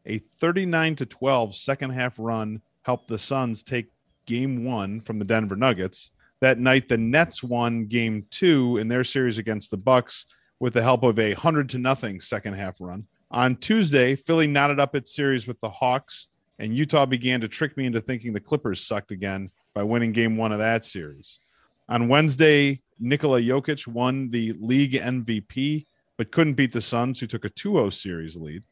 a 0.06 0.18
39 0.38 0.96
to 0.96 1.06
12 1.06 1.56
second 1.56 1.90
half 1.90 2.14
run 2.18 2.62
helped 2.82 3.08
the 3.08 3.18
Suns 3.18 3.62
take 3.62 3.88
game 4.26 4.64
1 4.64 5.02
from 5.02 5.18
the 5.18 5.24
Denver 5.24 5.56
Nuggets. 5.56 6.10
That 6.40 6.58
night 6.58 6.88
the 6.88 6.98
Nets 6.98 7.42
won 7.42 7.86
game 7.86 8.26
2 8.30 8.78
in 8.78 8.88
their 8.88 9.04
series 9.04 9.38
against 9.38 9.70
the 9.70 9.76
Bucks 9.76 10.26
with 10.60 10.74
the 10.74 10.82
help 10.82 11.02
of 11.02 11.18
a 11.18 11.34
100 11.34 11.68
to 11.70 11.78
nothing 11.78 12.20
second 12.20 12.54
half 12.54 12.76
run. 12.80 13.06
On 13.30 13.56
Tuesday, 13.56 14.14
Philly 14.14 14.46
knotted 14.46 14.78
up 14.78 14.94
its 14.94 15.14
series 15.14 15.46
with 15.46 15.60
the 15.60 15.70
Hawks 15.70 16.28
and 16.58 16.76
Utah 16.76 17.06
began 17.06 17.40
to 17.40 17.48
trick 17.48 17.76
me 17.76 17.86
into 17.86 18.00
thinking 18.00 18.32
the 18.32 18.40
Clippers 18.40 18.86
sucked 18.86 19.10
again 19.10 19.50
by 19.74 19.82
winning 19.82 20.12
game 20.12 20.36
one 20.36 20.52
of 20.52 20.58
that 20.58 20.84
series. 20.84 21.40
On 21.88 22.08
Wednesday, 22.08 22.80
Nikola 23.00 23.40
Jokic 23.40 23.86
won 23.86 24.30
the 24.30 24.52
league 24.60 24.92
MVP, 24.92 25.86
but 26.16 26.30
couldn't 26.30 26.54
beat 26.54 26.72
the 26.72 26.80
Suns, 26.80 27.18
who 27.18 27.26
took 27.26 27.44
a 27.44 27.50
2 27.50 27.72
0 27.72 27.90
series 27.90 28.36
lead. 28.36 28.62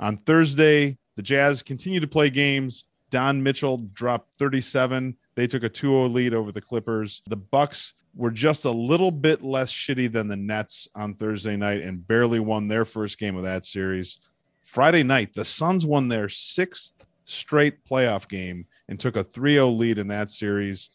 On 0.00 0.16
Thursday, 0.16 0.98
the 1.14 1.22
Jazz 1.22 1.62
continued 1.62 2.00
to 2.00 2.08
play 2.08 2.30
games. 2.30 2.84
Don 3.10 3.42
Mitchell 3.42 3.78
dropped 3.92 4.30
37. 4.38 5.16
They 5.34 5.46
took 5.46 5.62
a 5.62 5.68
2 5.68 5.88
0 5.88 6.06
lead 6.06 6.34
over 6.34 6.52
the 6.52 6.60
Clippers. 6.60 7.22
The 7.28 7.36
Bucks 7.36 7.94
were 8.14 8.30
just 8.30 8.64
a 8.64 8.70
little 8.70 9.10
bit 9.10 9.42
less 9.42 9.72
shitty 9.72 10.10
than 10.10 10.28
the 10.28 10.36
Nets 10.36 10.88
on 10.94 11.14
Thursday 11.14 11.56
night 11.56 11.82
and 11.82 12.06
barely 12.06 12.40
won 12.40 12.68
their 12.68 12.84
first 12.84 13.18
game 13.18 13.36
of 13.36 13.42
that 13.44 13.64
series. 13.64 14.18
Friday 14.64 15.02
night, 15.02 15.34
the 15.34 15.44
Suns 15.44 15.84
won 15.84 16.08
their 16.08 16.28
sixth 16.28 17.04
straight 17.24 17.84
playoff 17.84 18.28
game 18.28 18.66
and 18.88 18.98
took 18.98 19.16
a 19.16 19.24
3 19.24 19.54
0 19.54 19.68
lead 19.70 19.98
in 19.98 20.08
that 20.08 20.30
series. 20.30 20.90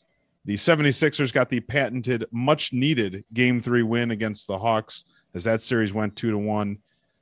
The 0.46 0.56
76ers 0.56 1.34
got 1.34 1.50
the 1.50 1.60
patented, 1.60 2.26
much 2.32 2.72
needed 2.72 3.26
game 3.34 3.60
three 3.60 3.84
win 3.84 4.12
against 4.12 4.48
the 4.48 4.60
Hawks 4.60 5.06
as 5.34 5.44
that 5.46 5.62
series 5.62 5.92
went 5.92 6.16
2 6.16 6.32
to 6.32 6.38
1. 6.38 6.78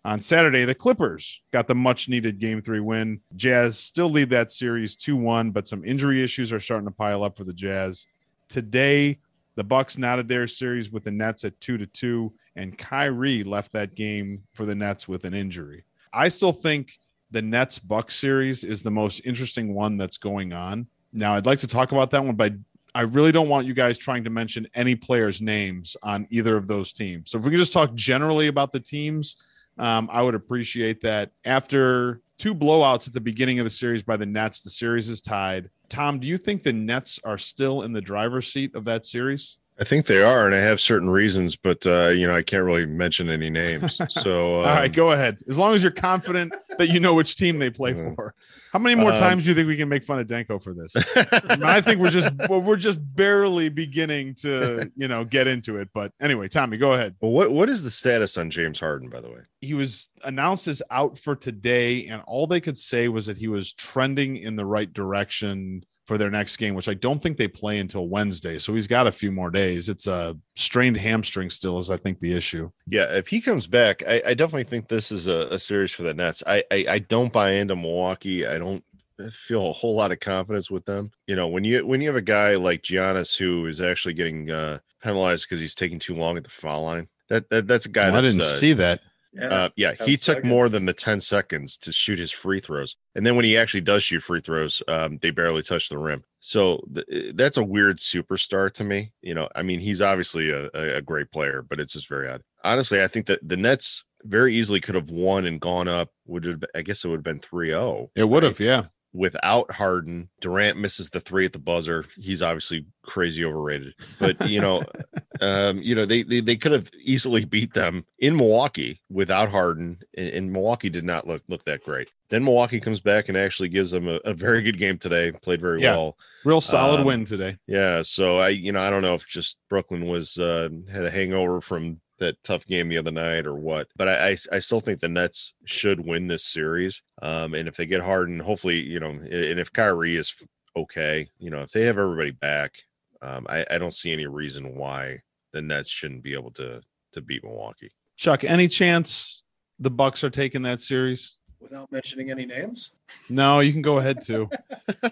On 0.06 0.20
Saturday, 0.20 0.66
the 0.66 0.76
Clippers 0.76 1.42
got 1.52 1.66
the 1.66 1.76
much 1.76 2.10
needed 2.10 2.38
game 2.38 2.62
three 2.62 2.82
win. 2.82 3.22
Jazz 3.38 3.80
still 3.80 4.10
lead 4.10 4.30
that 4.32 4.52
series 4.52 4.98
2 4.98 5.16
1, 5.16 5.52
but 5.52 5.68
some 5.68 5.86
injury 5.86 6.22
issues 6.22 6.52
are 6.52 6.60
starting 6.60 6.88
to 6.88 6.94
pile 6.94 7.24
up 7.24 7.38
for 7.38 7.46
the 7.46 7.54
Jazz. 7.54 8.06
Today, 8.50 9.18
the 9.56 9.64
Bucks 9.64 9.98
knotted 9.98 10.28
their 10.28 10.46
series 10.46 10.92
with 10.92 11.06
the 11.06 11.12
Nets 11.12 11.46
at 11.46 11.60
2 11.62 11.78
to 11.78 11.86
2, 11.86 12.34
and 12.58 12.78
Kyrie 12.78 13.44
left 13.44 13.72
that 13.72 13.96
game 13.96 14.44
for 14.54 14.66
the 14.66 14.76
Nets 14.76 15.08
with 15.08 15.24
an 15.24 15.34
injury. 15.34 15.86
I 16.12 16.28
still 16.28 16.52
think 16.52 17.00
the 17.32 17.42
Nets 17.42 17.80
Bucks 17.80 18.16
series 18.16 18.66
is 18.66 18.84
the 18.84 18.92
most 18.92 19.22
interesting 19.24 19.74
one 19.74 19.96
that's 19.96 20.18
going 20.18 20.52
on. 20.52 20.86
Now, 21.14 21.34
I'd 21.34 21.46
like 21.46 21.60
to 21.60 21.68
talk 21.68 21.94
about 21.94 22.12
that 22.12 22.26
one, 22.26 22.36
but 22.36 22.54
I 22.94 23.02
really 23.02 23.32
don't 23.32 23.50
want 23.50 23.68
you 23.68 23.74
guys 23.74 23.98
trying 23.98 24.24
to 24.26 24.30
mention 24.30 24.68
any 24.76 24.96
players' 24.96 25.42
names 25.42 25.96
on 26.04 26.28
either 26.30 26.58
of 26.58 26.68
those 26.68 26.92
teams. 26.92 27.32
So 27.32 27.38
if 27.38 27.46
we 27.46 27.52
can 27.52 27.60
just 27.60 27.74
talk 27.74 27.94
generally 27.96 28.48
about 28.48 28.72
the 28.72 28.80
teams, 28.80 29.38
um, 29.78 30.10
I 30.12 30.22
would 30.22 30.36
appreciate 30.36 31.02
that. 31.02 31.32
After 31.46 32.22
two 32.38 32.54
blowouts 32.54 33.08
at 33.08 33.14
the 33.14 33.22
beginning 33.22 33.60
of 33.60 33.66
the 33.66 33.70
series 33.70 34.04
by 34.04 34.18
the 34.18 34.26
Nets, 34.26 34.62
the 34.62 34.70
series 34.70 35.10
is 35.10 35.22
tied. 35.22 35.70
Tom, 35.90 36.20
do 36.20 36.28
you 36.28 36.38
think 36.38 36.64
the 36.64 36.74
Nets 36.74 37.20
are 37.24 37.38
still 37.38 37.84
in 37.84 37.94
the 37.94 38.02
driver's 38.02 38.52
seat 38.52 38.76
of 38.76 38.86
that 38.86 39.06
series? 39.06 39.58
I 39.84 39.86
think 39.86 40.06
they 40.06 40.22
are, 40.22 40.46
and 40.46 40.56
I 40.56 40.60
have 40.60 40.80
certain 40.80 41.10
reasons, 41.10 41.58
but 41.58 41.86
uh, 41.86 42.08
you 42.08 42.26
know 42.26 42.34
I 42.34 42.42
can't 42.42 42.64
really 42.64 42.86
mention 42.86 43.30
any 43.30 43.50
names. 43.50 44.00
So, 44.10 44.60
um, 44.60 44.68
all 44.68 44.76
right, 44.76 44.92
go 44.92 45.12
ahead. 45.12 45.40
As 45.50 45.58
long 45.58 45.74
as 45.74 45.84
you're 45.84 45.92
confident 45.92 46.54
that 46.78 46.90
you 46.90 47.02
know 47.02 47.14
which 47.16 47.36
team 47.36 47.60
they 47.60 47.70
play 47.70 47.94
for. 47.94 48.34
How 48.72 48.80
many 48.80 48.96
more 48.96 49.12
um, 49.12 49.20
times 49.20 49.44
do 49.44 49.50
you 49.50 49.56
think 49.56 49.68
we 49.68 49.76
can 49.76 49.90
make 49.90 50.04
fun 50.04 50.20
of 50.20 50.28
Danko 50.28 50.60
for 50.60 50.74
this? 50.74 50.94
I, 50.96 51.56
mean, 51.58 51.64
I 51.64 51.82
think 51.82 52.00
we're 52.00 52.12
just 52.12 52.34
we're 52.50 52.78
just 52.78 53.00
barely 53.16 53.68
beginning 53.68 54.36
to 54.36 54.90
you 54.96 55.10
know 55.10 55.26
get 55.26 55.48
into 55.48 55.78
it. 55.78 55.90
But 55.94 56.14
anyway, 56.22 56.48
Tommy, 56.48 56.78
go 56.78 56.94
ahead. 56.94 57.16
Well, 57.20 57.32
what 57.32 57.52
what 57.52 57.68
is 57.68 57.84
the 57.84 57.90
status 57.90 58.38
on 58.38 58.50
James 58.50 58.80
Harden, 58.80 59.10
by 59.10 59.20
the 59.20 59.30
way? 59.30 59.42
He 59.60 59.74
was 59.74 60.08
announced 60.24 60.70
as 60.70 60.82
out 60.92 61.18
for 61.18 61.36
today, 61.36 62.08
and 62.08 62.22
all 62.26 62.48
they 62.48 62.62
could 62.62 62.78
say 62.78 63.10
was 63.10 63.26
that 63.26 63.36
he 63.36 63.50
was 63.50 63.74
trending 63.74 64.38
in 64.38 64.56
the 64.56 64.66
right 64.66 64.92
direction 64.92 65.84
for 66.06 66.18
their 66.18 66.30
next 66.30 66.58
game, 66.58 66.76
which 66.76 66.90
I 66.90 66.94
don't 66.94 67.22
think 67.22 67.38
they 67.38 67.48
play 67.48 67.80
until 67.80 68.08
Wednesday. 68.08 68.58
So 68.58 68.74
he's 68.74 68.88
got 68.88 69.08
a 69.08 69.12
few 69.12 69.32
more 69.32 69.50
days. 69.50 69.88
It's 69.88 70.08
a 70.08 70.38
strained 70.56 70.98
hamstring 70.98 71.50
still, 71.50 71.80
is 71.80 71.90
I 71.90 71.98
think 71.98 72.20
the 72.20 72.34
issue. 72.34 72.70
Yeah, 72.88 73.06
if 73.16 73.28
he 73.28 73.40
comes 73.40 73.68
back, 73.68 74.04
I, 74.08 74.22
I 74.28 74.34
definitely 74.34 74.66
think 74.66 74.88
this 74.88 75.12
is 75.12 75.28
a, 75.28 75.48
a 75.52 75.60
series 75.60 75.94
for 75.94 76.04
the 76.04 76.14
Nets. 76.14 76.44
I, 76.46 76.64
I, 76.72 76.86
I 76.90 77.00
don't 77.00 77.32
buy 77.32 77.52
into 77.52 77.76
Milwaukee. 77.76 78.46
I 78.46 78.58
don't 78.58 78.84
feel 79.32 79.70
a 79.70 79.74
whole 79.74 79.96
lot 79.96 80.12
of 80.12 80.20
confidence 80.20 80.70
with 80.70 80.86
them. 80.86 81.12
You 81.28 81.36
know, 81.36 81.48
when 81.48 81.64
you 81.64 81.86
when 81.86 82.02
you 82.02 82.10
have 82.10 82.18
a 82.18 82.22
guy 82.22 82.56
like 82.56 82.82
Giannis 82.82 83.38
who 83.38 83.68
is 83.68 83.80
actually 83.80 84.14
getting 84.14 84.52
uh, 84.52 84.80
penalized 85.02 85.48
because 85.48 85.60
he's 85.60 85.76
taking 85.76 86.00
too 86.00 86.16
long 86.16 86.38
at 86.38 86.44
the 86.44 86.50
foul 86.50 86.84
line. 86.84 87.08
That, 87.30 87.50
that 87.50 87.68
that's 87.68 87.86
a 87.86 87.90
guy. 87.90 88.10
Well, 88.10 88.20
I 88.20 88.22
didn't 88.22 88.42
uh, 88.42 88.46
see 88.46 88.74
that. 88.74 89.02
Yeah, 89.34 89.48
uh, 89.48 89.70
yeah 89.76 89.94
he 90.06 90.18
took 90.18 90.38
second. 90.38 90.50
more 90.50 90.70
than 90.70 90.86
the 90.86 90.94
10 90.94 91.20
seconds 91.20 91.78
to 91.80 91.92
shoot 91.92 92.20
his 92.20 92.32
free 92.32 92.60
throws. 92.60 92.96
And 93.16 93.26
then 93.26 93.36
when 93.36 93.46
he 93.46 93.58
actually 93.58 93.82
does 93.82 94.04
shoot 94.04 94.22
free 94.22 94.42
throws, 94.42 94.82
um, 94.88 95.18
they 95.22 95.32
barely 95.32 95.64
touch 95.64 95.90
the 95.90 95.98
rim. 95.98 96.24
So 96.40 96.84
th- 96.94 97.08
eh, 97.12 97.32
that's 97.36 97.58
a 97.58 97.64
weird 97.64 97.98
superstar 97.98 98.72
to 98.74 98.84
me. 98.84 99.12
You 99.22 99.34
know, 99.36 99.50
I 99.56 99.64
mean, 99.64 99.80
he's 99.80 100.02
obviously 100.02 100.52
a, 100.52 100.70
a 100.74 101.02
great 101.02 101.32
player, 101.32 101.62
but 101.62 101.80
it's 101.80 101.94
just 101.94 102.08
very 102.08 102.28
odd. 102.28 102.44
Honestly, 102.64 103.02
I 103.02 103.08
think 103.08 103.26
that 103.28 103.48
the 103.48 103.58
Nets 103.58 104.06
very 104.24 104.56
easily 104.56 104.80
could 104.80 104.96
have 104.96 105.10
won 105.10 105.46
and 105.46 105.60
gone 105.60 105.88
up. 105.88 106.10
Would 106.28 106.46
have, 106.46 106.64
I 106.76 106.82
guess 106.82 107.04
it 107.04 107.10
would 107.10 107.18
have 107.18 107.24
been 107.24 107.40
3 107.40 107.70
0. 107.70 108.12
It 108.16 108.24
would 108.24 108.44
have, 108.44 108.60
yeah 108.60 108.86
without 109.14 109.72
Harden, 109.72 110.30
Durant 110.42 110.80
misses 110.80 111.10
the 111.10 111.20
three 111.20 111.46
at 111.46 111.54
the 111.54 111.60
buzzer. 111.60 112.06
He's 112.18 112.42
obviously 112.42 112.86
crazy 113.04 113.46
overrated. 113.46 113.94
But 114.20 114.50
you 114.50 114.60
know, 114.60 114.84
um, 115.42 115.78
you 115.82 115.96
know, 115.96 116.06
they, 116.06 116.24
they 116.24 116.42
they 116.42 116.56
could 116.56 116.72
have 116.72 116.90
easily 117.00 117.46
beat 117.46 117.74
them 117.74 118.06
in 118.20 118.36
Milwaukee 118.36 119.02
without 119.10 119.50
Harden, 119.50 120.00
and, 120.18 120.30
and, 120.30 120.52
Milwaukee 120.52 120.90
did 120.90 121.04
not 121.04 121.28
look 121.28 121.44
look 121.48 121.64
that 121.66 121.84
great. 121.84 122.10
Then 122.30 122.44
Milwaukee 122.44 122.80
comes 122.80 123.00
back 123.00 123.30
and 123.30 123.38
actually 123.38 123.70
gives 123.70 123.92
them 123.92 124.08
a, 124.08 124.16
a 124.26 124.34
very 124.34 124.62
good 124.64 124.80
game 124.80 124.98
today. 124.98 125.32
Played 125.32 125.62
very 125.62 125.82
yeah, 125.82 125.96
well. 125.96 126.18
Real 126.44 126.62
solid 126.62 127.02
um, 127.02 127.06
win 127.06 127.26
today. 127.26 127.58
Yeah. 127.68 128.02
So 128.02 128.40
I, 128.40 128.50
you 128.50 128.72
know, 128.72 128.82
I 128.82 128.90
don't 128.90 129.04
know 129.04 129.14
if 129.14 129.28
just 129.28 129.58
Brooklyn 129.70 130.08
was 130.08 130.38
uh, 130.38 130.70
had 130.92 131.06
a 131.06 131.12
hangover 131.12 131.62
from 131.62 132.00
that 132.20 132.42
tough 132.44 132.66
game 132.66 132.90
the 132.90 132.98
other 132.98 133.12
night 133.12 133.46
or 133.46 133.56
what. 133.56 133.88
But 133.96 134.08
I, 134.08 134.30
I, 134.30 134.38
I 134.54 134.60
still 134.60 134.80
think 134.80 135.00
the 135.00 135.10
Nets 135.10 135.54
should 135.66 136.06
win 136.06 136.28
this 136.28 136.46
series. 136.46 137.02
Um, 137.22 137.54
and 137.54 137.68
if 137.68 137.76
they 137.76 137.86
get 137.86 138.02
Harden, 138.02 138.40
hopefully, 138.40 138.82
you 138.82 139.00
know, 139.00 139.10
and 139.10 139.60
if 139.60 139.72
Kyrie 139.74 140.16
is 140.16 140.34
okay, 140.76 141.28
you 141.40 141.50
know, 141.50 141.62
if 141.62 141.72
they 141.72 141.84
have 141.84 141.98
everybody 141.98 142.32
back, 142.32 142.76
um, 143.22 143.46
I, 143.50 143.66
I 143.72 143.78
don't 143.78 143.94
see 143.94 144.12
any 144.12 144.28
reason 144.28 144.76
why 144.76 145.22
the 145.54 145.62
Nets 145.62 145.90
shouldn't 145.90 146.24
be 146.24 146.34
able 146.34 146.52
to 146.52 146.82
to 147.14 147.22
beat 147.22 147.44
Milwaukee. 147.44 147.92
Chuck, 148.18 148.44
any 148.44 148.68
chance 148.68 149.44
the 149.80 149.92
Bucks 149.92 150.24
are 150.24 150.30
taking 150.30 150.62
that 150.64 150.80
series? 150.80 151.36
Without 151.60 151.92
mentioning 151.92 152.32
any 152.32 152.46
names? 152.46 152.96
No, 153.30 153.62
you 153.62 153.72
can 153.72 153.82
go 153.82 153.98
ahead 153.98 154.22
too. 154.22 154.50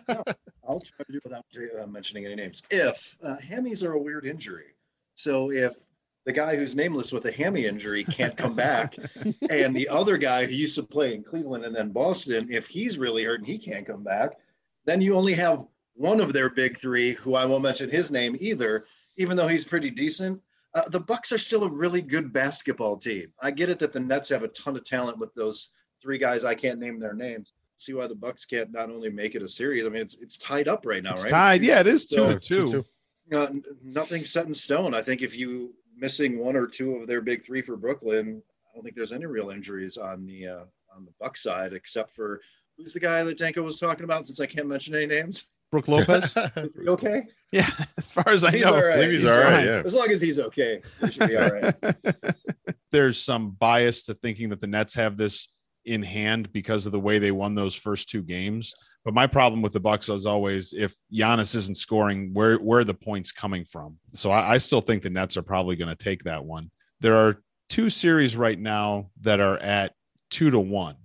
no, 0.10 0.24
I'll 0.68 0.82
try 0.82 1.06
to 1.06 1.12
do 1.12 1.20
without 1.24 1.46
mentioning 1.92 2.26
any 2.26 2.36
names. 2.36 2.64
If 2.70 3.18
uh, 3.24 3.38
hammies 3.38 3.84
are 3.84 3.94
a 3.94 4.00
weird 4.00 4.26
injury, 4.26 4.76
so 5.16 5.52
if 5.52 5.76
the 6.26 6.32
guy 6.32 6.56
who's 6.56 6.76
nameless 6.76 7.12
with 7.12 7.26
a 7.26 7.32
hammy 7.32 7.66
injury 7.66 8.04
can't 8.04 8.38
come 8.38 8.56
back, 8.56 8.96
and 9.50 9.76
the 9.76 9.90
other 9.90 10.18
guy 10.18 10.46
who 10.46 10.54
used 10.54 10.76
to 10.76 10.84
play 10.84 11.16
in 11.16 11.24
Cleveland 11.24 11.66
and 11.66 11.76
then 11.76 11.90
Boston, 11.90 12.48
if 12.50 12.68
he's 12.68 12.98
really 12.98 13.24
hurt 13.24 13.40
and 13.40 13.48
he 13.48 13.58
can't 13.58 13.88
come 13.88 14.04
back, 14.04 14.32
then 14.86 15.02
you 15.02 15.16
only 15.16 15.34
have 15.34 15.66
one 15.96 16.20
of 16.20 16.34
their 16.34 16.50
big 16.50 16.78
three, 16.78 17.14
who 17.14 17.36
I 17.36 17.46
won't 17.46 17.64
mention 17.64 17.90
his 17.90 18.12
name 18.12 18.36
either, 18.40 18.86
even 19.18 19.36
though 19.36 19.48
he's 19.48 19.66
pretty 19.66 19.90
decent. 19.90 20.42
Uh, 20.74 20.88
the 20.90 21.00
Bucks 21.00 21.32
are 21.32 21.38
still 21.38 21.64
a 21.64 21.70
really 21.70 22.02
good 22.02 22.32
basketball 22.32 22.98
team. 22.98 23.34
I 23.42 23.52
get 23.52 23.70
it 23.70 23.80
that 23.80 23.92
the 23.92 24.00
Nets 24.00 24.30
have 24.30 24.44
a 24.44 24.48
ton 24.50 24.76
of 24.76 24.86
talent 24.86 25.18
with 25.18 25.34
those 25.36 25.72
three 26.02 26.18
guys. 26.18 26.46
I 26.46 26.56
can't 26.56 26.80
name 26.80 27.00
their 27.00 27.14
names. 27.14 27.54
See 27.76 27.94
why 27.94 28.08
the 28.08 28.16
Bucks 28.16 28.46
can't 28.46 28.72
not 28.72 28.90
only 28.90 29.10
make 29.10 29.36
it 29.36 29.42
a 29.42 29.48
series. 29.48 29.86
I 29.86 29.90
mean, 29.90 30.02
it's 30.02 30.16
it's 30.22 30.38
tied 30.38 30.68
up 30.68 30.86
right 30.86 31.04
now, 31.04 31.14
it's 31.14 31.24
right? 31.24 31.32
Tied, 31.32 31.64
yeah, 31.64 31.80
it 31.80 31.88
is 31.88 32.06
two 32.06 32.16
so, 32.16 32.34
to 32.34 32.40
two. 32.40 32.66
two, 32.66 32.86
two. 33.32 33.38
Uh, 33.38 33.54
nothing 33.84 34.24
set 34.24 34.46
in 34.46 34.54
stone. 34.54 34.94
I 34.94 35.02
think 35.02 35.22
if 35.22 35.38
you 35.38 35.74
missing 35.96 36.40
one 36.40 36.56
or 36.56 36.68
two 36.68 36.96
of 36.96 37.08
their 37.08 37.22
big 37.22 37.44
three 37.44 37.62
for 37.62 37.76
Brooklyn, 37.78 38.42
I 38.70 38.76
don't 38.76 38.84
think 38.84 38.96
there's 38.96 39.14
any 39.14 39.26
real 39.26 39.50
injuries 39.50 39.98
on 39.98 40.26
the 40.26 40.48
uh, 40.48 40.64
on 40.96 41.06
the 41.06 41.14
Buck 41.20 41.38
side, 41.38 41.74
except 41.74 42.14
for 42.14 42.42
who's 42.78 42.94
the 42.94 43.00
guy 43.00 43.24
that 43.24 43.38
Danko 43.38 43.62
was 43.62 43.80
talking 43.80 44.04
about. 44.04 44.28
Since 44.28 44.40
I 44.40 44.46
can't 44.46 44.68
mention 44.68 44.96
any 44.96 45.08
names, 45.08 45.46
Brook 45.72 45.88
Lopez. 45.88 46.36
is 46.58 46.76
he 46.76 46.88
okay? 46.88 47.24
Yeah, 47.52 47.70
as 47.98 48.12
far 48.12 48.30
as 48.30 48.44
I 48.44 48.52
he's 48.52 48.64
know, 48.64 48.76
all 48.76 48.84
right. 48.84 49.00
I 49.00 49.08
he's, 49.08 49.22
he's 49.22 49.30
all 49.30 49.40
right. 49.40 49.66
Yeah. 49.66 49.82
As 49.86 49.94
long 49.94 50.10
as 50.10 50.22
he's 50.22 50.40
okay, 50.40 50.82
he 51.00 51.12
should 51.12 51.30
be 51.30 51.38
all 51.38 51.50
right. 51.50 51.74
There's 52.92 53.22
some 53.22 53.52
bias 53.52 54.06
to 54.06 54.14
thinking 54.14 54.50
that 54.50 54.60
the 54.60 54.68
Nets 54.68 54.96
have 54.96 55.16
this 55.16 55.48
in 55.86 56.04
hand 56.04 56.52
because 56.52 56.86
of 56.86 56.92
the 56.92 57.00
way 57.00 57.20
they 57.20 57.32
won 57.32 57.56
those 57.56 57.76
first 57.76 58.10
two 58.10 58.22
games. 58.22 58.74
But 59.04 59.14
my 59.14 59.26
problem 59.26 59.62
with 59.62 59.74
the 59.74 59.80
Bucks 59.80 60.10
is 60.10 60.26
always 60.26 60.74
if 60.74 60.96
Giannis 61.12 61.56
isn't 61.56 61.78
scoring, 61.78 62.32
where 62.34 62.58
where 62.58 62.80
are 62.80 62.84
the 62.84 62.94
points 62.94 63.32
coming 63.32 63.66
from? 63.66 63.98
So 64.14 64.30
I, 64.30 64.54
I 64.54 64.58
still 64.58 64.82
think 64.82 65.02
the 65.02 65.10
Nets 65.10 65.38
are 65.38 65.42
probably 65.42 65.76
going 65.76 65.90
to 65.90 66.04
take 66.04 66.24
that 66.24 66.46
one. 66.46 66.70
There 67.00 67.16
are 67.16 67.42
two 67.70 67.90
series 67.90 68.36
right 68.36 68.60
now 68.60 69.10
that 69.22 69.40
are 69.40 69.58
at 69.58 69.94
two 70.30 70.52
to 70.52 70.60
one. 70.60 70.98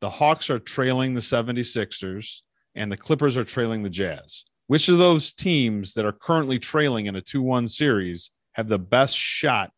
The 0.00 0.10
Hawks 0.10 0.50
are 0.50 0.58
trailing 0.58 1.14
the 1.14 1.20
76ers 1.20 2.40
and 2.74 2.90
the 2.90 2.96
Clippers 2.96 3.36
are 3.36 3.44
trailing 3.44 3.82
the 3.82 3.90
Jazz. 3.90 4.44
Which 4.68 4.88
of 4.88 4.98
those 4.98 5.32
teams 5.32 5.94
that 5.94 6.04
are 6.04 6.12
currently 6.12 6.58
trailing 6.58 7.06
in 7.06 7.16
a 7.16 7.20
2 7.20 7.42
1 7.42 7.68
series 7.68 8.30
have 8.52 8.68
the 8.68 8.78
best 8.78 9.16
shot 9.16 9.72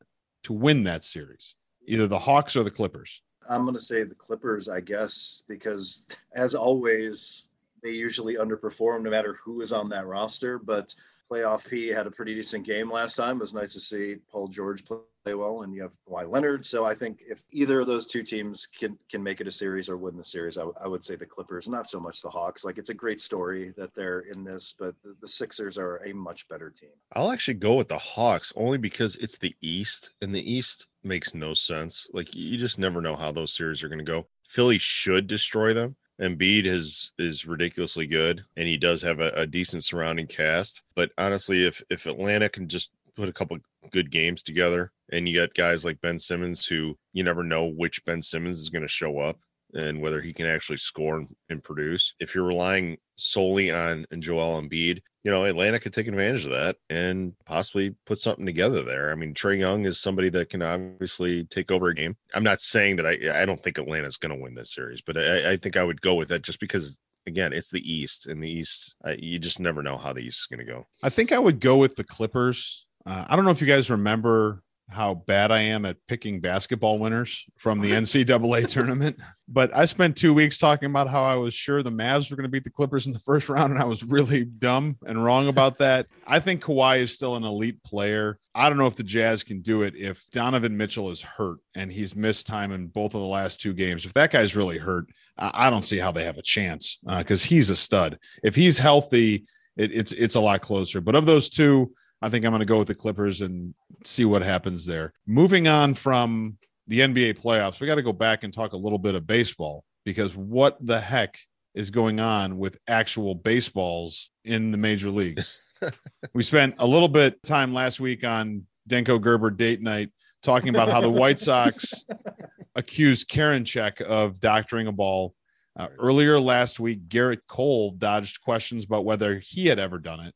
to 0.45 0.53
win 0.53 0.85
that 0.85 1.05
series? 1.05 1.57
Either 1.87 2.07
the 2.07 2.19
Hawks 2.19 2.57
or 2.57 2.63
the 2.63 2.71
Clippers. 2.71 3.23
I'm 3.49 3.63
going 3.63 3.75
to 3.75 3.81
say 3.81 4.03
the 4.03 4.15
Clippers, 4.15 4.69
I 4.69 4.81
guess, 4.81 5.43
because 5.49 6.07
as 6.35 6.55
always, 6.55 7.49
they 7.83 7.91
usually 7.93 8.37
underperform 8.37 9.03
no 9.03 9.11
matter 9.11 9.35
who 9.43 9.61
is 9.61 9.73
on 9.73 9.89
that 9.91 10.07
roster. 10.07 10.59
But 10.59 10.95
playoff 11.31 11.69
P 11.69 11.89
had 11.89 12.07
a 12.07 12.11
pretty 12.11 12.35
decent 12.35 12.67
game 12.67 12.91
last 12.91 13.15
time. 13.15 13.37
It 13.37 13.41
was 13.41 13.55
nice 13.55 13.73
to 13.75 13.81
see 13.81 14.17
Paul 14.31 14.49
George 14.49 14.85
play 14.85 15.35
well, 15.35 15.63
and 15.63 15.73
you 15.75 15.83
have 15.83 15.93
Kawhi 16.09 16.29
Leonard. 16.29 16.65
So 16.67 16.85
I 16.85 16.95
think 16.95 17.21
if 17.29 17.45
either 17.53 17.81
of 17.81 17.87
those 17.87 18.07
two 18.07 18.23
teams 18.23 18.67
can 18.67 18.99
can 19.11 19.23
make 19.23 19.41
it 19.41 19.47
a 19.47 19.51
series 19.51 19.89
or 19.89 19.97
win 19.97 20.17
the 20.17 20.25
series, 20.25 20.59
I, 20.59 20.63
w- 20.63 20.77
I 20.83 20.89
would 20.89 21.05
say 21.05 21.17
the 21.17 21.27
Clippers, 21.27 21.69
not 21.69 21.89
so 21.89 22.01
much 22.01 22.23
the 22.23 22.31
Hawks. 22.31 22.65
Like 22.65 22.79
it's 22.79 22.91
a 22.91 22.95
great 22.95 23.21
story 23.21 23.73
that 23.77 23.95
they're 23.95 24.21
in 24.21 24.45
this, 24.45 24.75
but 24.79 24.95
the, 25.03 25.15
the 25.21 25.29
Sixers 25.29 25.79
are 25.79 25.99
a 25.99 26.13
much 26.13 26.49
better 26.49 26.71
team. 26.71 26.91
I'll 27.13 27.33
actually 27.33 27.55
go 27.55 27.75
with 27.75 27.89
the 27.89 27.99
Hawks 27.99 28.53
only 28.57 28.79
because 28.79 29.17
it's 29.17 29.39
the 29.39 29.55
East, 29.61 30.11
and 30.21 30.35
the 30.35 30.53
East 30.53 30.87
makes 31.05 31.35
no 31.35 31.55
sense. 31.55 32.09
Like 32.13 32.35
you 32.35 32.59
just 32.59 32.79
never 32.79 33.01
know 33.01 33.17
how 33.17 33.31
those 33.31 33.55
series 33.55 33.83
are 33.83 33.89
going 33.89 34.05
to 34.05 34.05
go. 34.05 34.27
Philly 34.49 34.79
should 34.79 35.29
destroy 35.29 35.75
them. 35.75 35.97
Embiid 36.21 36.67
is 36.67 37.13
is 37.19 37.47
ridiculously 37.47 38.07
good, 38.07 38.45
and 38.57 38.69
he 38.69 38.77
does 38.77 39.01
have 39.03 39.21
a, 39.21 39.31
a, 39.31 39.47
decent 39.47 39.85
surrounding 39.85 40.27
cast. 40.27 40.83
But 40.95 41.13
honestly, 41.17 41.67
if 41.67 41.83
if 41.89 42.07
Atlanta 42.07 42.49
can 42.49 42.69
just 42.69 42.91
put 43.17 43.29
a 43.29 43.33
couple 43.33 43.59
good 43.91 44.11
games 44.11 44.43
together, 44.43 44.93
and 45.13 45.29
you 45.29 45.35
got 45.35 45.55
guys 45.55 45.85
like 45.85 46.01
Ben 46.01 46.19
Simmons, 46.19 46.67
who 46.67 46.97
you 47.13 47.25
never 47.25 47.43
know 47.43 47.65
which 47.65 48.05
Ben 48.05 48.21
Simmons 48.21 48.59
is 48.59 48.69
going 48.69 48.83
to 48.83 48.89
show 48.89 49.19
up, 49.19 49.39
and 49.75 50.01
whether 50.01 50.21
he 50.21 50.33
can 50.33 50.47
actually 50.47 50.77
score 50.77 51.17
and, 51.19 51.29
and 51.49 51.65
produce. 51.65 52.15
If 52.21 52.35
you're 52.35 52.45
relying 52.45 52.99
solely 53.21 53.71
on 53.71 54.07
Joel 54.19 54.61
Embiid, 54.61 55.01
you 55.23 55.31
know, 55.31 55.45
Atlanta 55.45 55.79
could 55.79 55.93
take 55.93 56.07
advantage 56.07 56.45
of 56.45 56.53
that 56.53 56.77
and 56.89 57.35
possibly 57.45 57.95
put 58.07 58.19
something 58.19 58.47
together 58.47 58.83
there. 58.83 59.11
I 59.11 59.15
mean, 59.15 59.35
Trae 59.35 59.59
Young 59.59 59.85
is 59.85 60.01
somebody 60.01 60.31
that 60.31 60.49
can 60.49 60.63
obviously 60.63 61.45
take 61.45 61.71
over 61.71 61.89
a 61.89 61.95
game. 61.95 62.17
I'm 62.35 62.45
not 62.45 62.61
saying 62.61 62.97
that 62.97 63.07
I 63.07 63.43
I 63.43 63.45
don't 63.45 63.63
think 63.63 63.79
Atlanta's 63.79 64.17
going 64.17 64.35
to 64.35 64.43
win 64.43 64.55
this 64.55 64.75
series, 64.75 65.03
but 65.03 65.17
I, 65.17 65.53
I 65.53 65.57
think 65.57 65.77
I 65.77 65.85
would 65.85 66.01
go 66.01 66.15
with 66.15 66.29
that 66.29 66.43
just 66.43 66.61
because 66.61 66.99
again, 67.27 67.53
it's 67.53 67.71
the 67.71 67.93
East, 67.93 68.27
and 68.27 68.43
the 68.43 68.51
East, 68.51 68.95
I, 69.05 69.13
you 69.13 69.39
just 69.39 69.61
never 69.61 69.83
know 69.83 69.97
how 69.97 70.13
the 70.13 70.21
East 70.21 70.41
is 70.41 70.47
going 70.47 70.67
to 70.67 70.73
go. 70.73 70.87
I 71.03 71.11
think 71.11 71.33
I 71.33 71.39
would 71.39 71.61
go 71.61 71.77
with 71.77 71.97
the 71.97 72.05
Clippers. 72.05 72.87
Uh, 73.07 73.27
I 73.29 73.37
don't 73.37 73.45
know 73.45 73.51
if 73.51 73.61
you 73.61 73.67
guys 73.67 73.91
remember 73.91 74.63
how 74.91 75.15
bad 75.15 75.51
I 75.51 75.61
am 75.61 75.85
at 75.85 75.97
picking 76.09 76.41
basketball 76.41 76.99
winners 76.99 77.47
from 77.57 77.81
the 77.81 77.91
NCAA 77.93 78.69
tournament. 78.69 79.19
But 79.49 79.75
I 79.75 79.87
spent 79.87 80.17
two 80.17 80.35
weeks 80.35 80.59
talking 80.59 80.91
about 80.91 81.09
how 81.09 81.23
I 81.23 81.35
was 81.37 81.55
sure 81.55 81.83
the 81.83 81.91
Mavs 81.91 82.31
were 82.31 82.37
going 82.37 82.45
to 82.45 82.51
beat 82.51 82.65
the 82.65 82.71
Clippers 82.71 83.07
in 83.07 83.13
the 83.13 83.19
first 83.19 83.49
round, 83.49 83.73
and 83.73 83.81
I 83.81 83.85
was 83.85 84.03
really 84.03 84.45
dumb 84.45 84.97
and 85.07 85.25
wrong 85.25 85.49
about 85.49 85.79
that. 85.79 86.07
I 86.27 86.41
think 86.41 86.63
Kawhi 86.63 87.01
is 87.01 87.15
still 87.15 87.37
an 87.37 87.45
elite 87.45 87.83
player. 87.83 88.39
I 88.55 88.69
don't 88.69 88.79
know 88.79 88.87
if 88.87 88.97
the 88.97 89.03
Jazz 89.03 89.43
can 89.43 89.61
do 89.61 89.83
it 89.83 89.95
if 89.97 90.29
Donovan 90.31 90.77
Mitchell 90.77 91.11
is 91.11 91.23
hurt 91.23 91.59
and 91.75 91.91
he's 91.91 92.17
missed 92.17 92.47
time 92.47 92.73
in 92.73 92.89
both 92.89 93.15
of 93.15 93.21
the 93.21 93.27
last 93.27 93.61
two 93.61 93.73
games. 93.73 94.05
If 94.05 94.15
that 94.15 94.33
guy's 94.33 94.57
really 94.57 94.79
hurt, 94.79 95.07
I 95.39 95.71
don't 95.71 95.83
see 95.83 95.99
how 95.99 96.13
they 96.13 96.25
have 96.25 96.39
a 96.39 96.43
chance 96.43 96.99
because 97.19 97.45
uh, 97.45 97.49
he's 97.49 97.71
a 97.71 97.77
stud. 97.77 98.19
If 98.43 98.55
he's 98.55 98.79
healthy, 98.79 99.47
it, 99.77 99.93
it's 99.93 100.13
it's 100.13 100.35
a 100.35 100.41
lot 100.41 100.61
closer. 100.61 101.01
But 101.01 101.15
of 101.15 101.27
those 101.27 101.49
two, 101.49 101.95
I 102.23 102.29
think 102.29 102.45
I'm 102.45 102.51
going 102.51 102.61
to 102.61 102.67
go 102.67 102.79
with 102.79 102.89
the 102.89 102.95
Clippers 102.95 103.41
and 103.41 103.75
see 104.05 104.25
what 104.25 104.43
happens 104.43 104.85
there. 104.85 105.13
Moving 105.27 105.69
on 105.69 105.95
from 105.95 106.59
the 106.87 107.01
NBA 107.01 107.39
playoffs, 107.39 107.81
we 107.81 107.87
got 107.87 107.95
to 107.95 108.03
go 108.03 108.13
back 108.13 108.45
and 108.45 108.53
talk 108.53 108.73
a 108.73 108.77
little 108.77 108.99
bit 108.99 109.15
of 109.15 109.27
baseball 109.27 109.85
because 110.05 110.37
what 110.37 110.77
the 110.85 111.01
heck 111.01 111.39
is 111.75 111.91
going 111.91 112.21
on 112.21 112.59
with 112.59 112.79
actual 112.89 113.35
baseballs 113.35 114.31
in 114.45 114.71
the 114.71 114.79
major 114.79 115.11
leagues? 115.11 115.59
we 116.35 116.43
spent 116.43 116.75
a 116.79 116.87
little 116.87 117.09
bit 117.09 117.43
time 117.43 117.73
last 117.73 118.01
week 118.01 118.25
on 118.25 118.67
Denko 118.89 119.21
Gerber 119.21 119.51
date 119.51 119.81
night 119.81 120.11
talking 120.43 120.71
about 120.71 120.89
how 120.89 121.01
the 121.01 121.11
White 121.11 121.39
Sox 121.39 122.05
accused 122.75 123.29
Karen 123.29 123.65
Karinchak 123.65 124.01
of 124.01 124.41
doctoring 124.41 124.87
a 124.87 124.93
ball. 124.93 125.35
Uh, 125.79 125.89
earlier 125.99 126.41
last 126.41 126.81
week, 126.81 127.09
Gerrit 127.09 127.41
Cole 127.49 127.93
dodged 127.93 128.41
questions 128.43 128.85
about 128.85 129.05
whether 129.05 129.39
he 129.39 129.67
had 129.67 129.79
ever 129.79 129.99
done 129.99 130.21
it. 130.21 130.35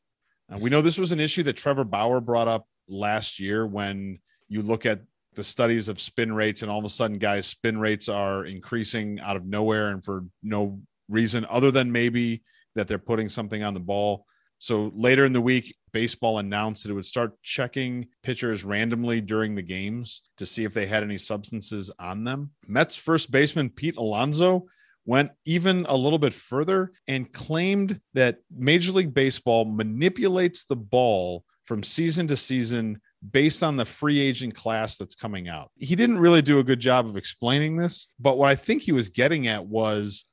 Uh, 0.53 0.57
we 0.57 0.69
know 0.69 0.81
this 0.81 0.97
was 0.97 1.11
an 1.11 1.19
issue 1.19 1.43
that 1.43 1.57
Trevor 1.57 1.83
Bauer 1.83 2.21
brought 2.21 2.47
up 2.47 2.67
last 2.87 3.39
year 3.39 3.65
when 3.65 4.19
you 4.47 4.61
look 4.61 4.85
at 4.85 5.01
the 5.33 5.43
studies 5.43 5.87
of 5.87 5.99
spin 5.99 6.33
rates, 6.33 6.61
and 6.61 6.71
all 6.71 6.79
of 6.79 6.85
a 6.85 6.89
sudden, 6.89 7.17
guys' 7.17 7.47
spin 7.47 7.77
rates 7.77 8.07
are 8.07 8.45
increasing 8.45 9.19
out 9.19 9.35
of 9.35 9.45
nowhere 9.45 9.89
and 9.89 10.03
for 10.03 10.25
no 10.41 10.79
reason 11.09 11.45
other 11.49 11.71
than 11.71 11.91
maybe 11.91 12.41
that 12.75 12.87
they're 12.87 12.97
putting 12.97 13.29
something 13.29 13.63
on 13.63 13.73
the 13.73 13.79
ball. 13.79 14.25
So 14.59 14.91
later 14.95 15.25
in 15.25 15.33
the 15.33 15.41
week, 15.41 15.75
baseball 15.91 16.39
announced 16.39 16.83
that 16.83 16.89
it 16.89 16.93
would 16.93 17.05
start 17.05 17.41
checking 17.43 18.07
pitchers 18.23 18.63
randomly 18.63 19.21
during 19.21 19.55
the 19.55 19.61
games 19.61 20.21
to 20.37 20.45
see 20.45 20.63
if 20.63 20.73
they 20.73 20.85
had 20.85 21.03
any 21.03 21.17
substances 21.17 21.91
on 21.99 22.23
them. 22.23 22.51
Mets 22.67 22.95
first 22.95 23.31
baseman 23.31 23.69
Pete 23.69 23.97
Alonso 23.97 24.65
went 25.05 25.31
even 25.45 25.85
a 25.87 25.95
little 25.95 26.19
bit 26.19 26.33
further 26.33 26.91
and 27.07 27.31
claimed 27.31 27.99
that 28.13 28.39
Major 28.55 28.91
League 28.91 29.13
Baseball 29.13 29.65
manipulates 29.65 30.65
the 30.65 30.75
ball 30.75 31.43
from 31.65 31.83
season 31.83 32.27
to 32.27 32.37
season 32.37 33.01
based 33.31 33.63
on 33.63 33.77
the 33.77 33.85
free 33.85 34.19
agent 34.19 34.55
class 34.55 34.97
that's 34.97 35.15
coming 35.15 35.47
out. 35.47 35.71
He 35.77 35.95
didn't 35.95 36.19
really 36.19 36.41
do 36.41 36.59
a 36.59 36.63
good 36.63 36.79
job 36.79 37.07
of 37.07 37.17
explaining 37.17 37.75
this, 37.75 38.07
but 38.19 38.37
what 38.37 38.49
I 38.49 38.55
think 38.55 38.81
he 38.81 38.91
was 38.91 39.09
getting 39.09 39.47
at 39.47 39.65
was 39.65 40.25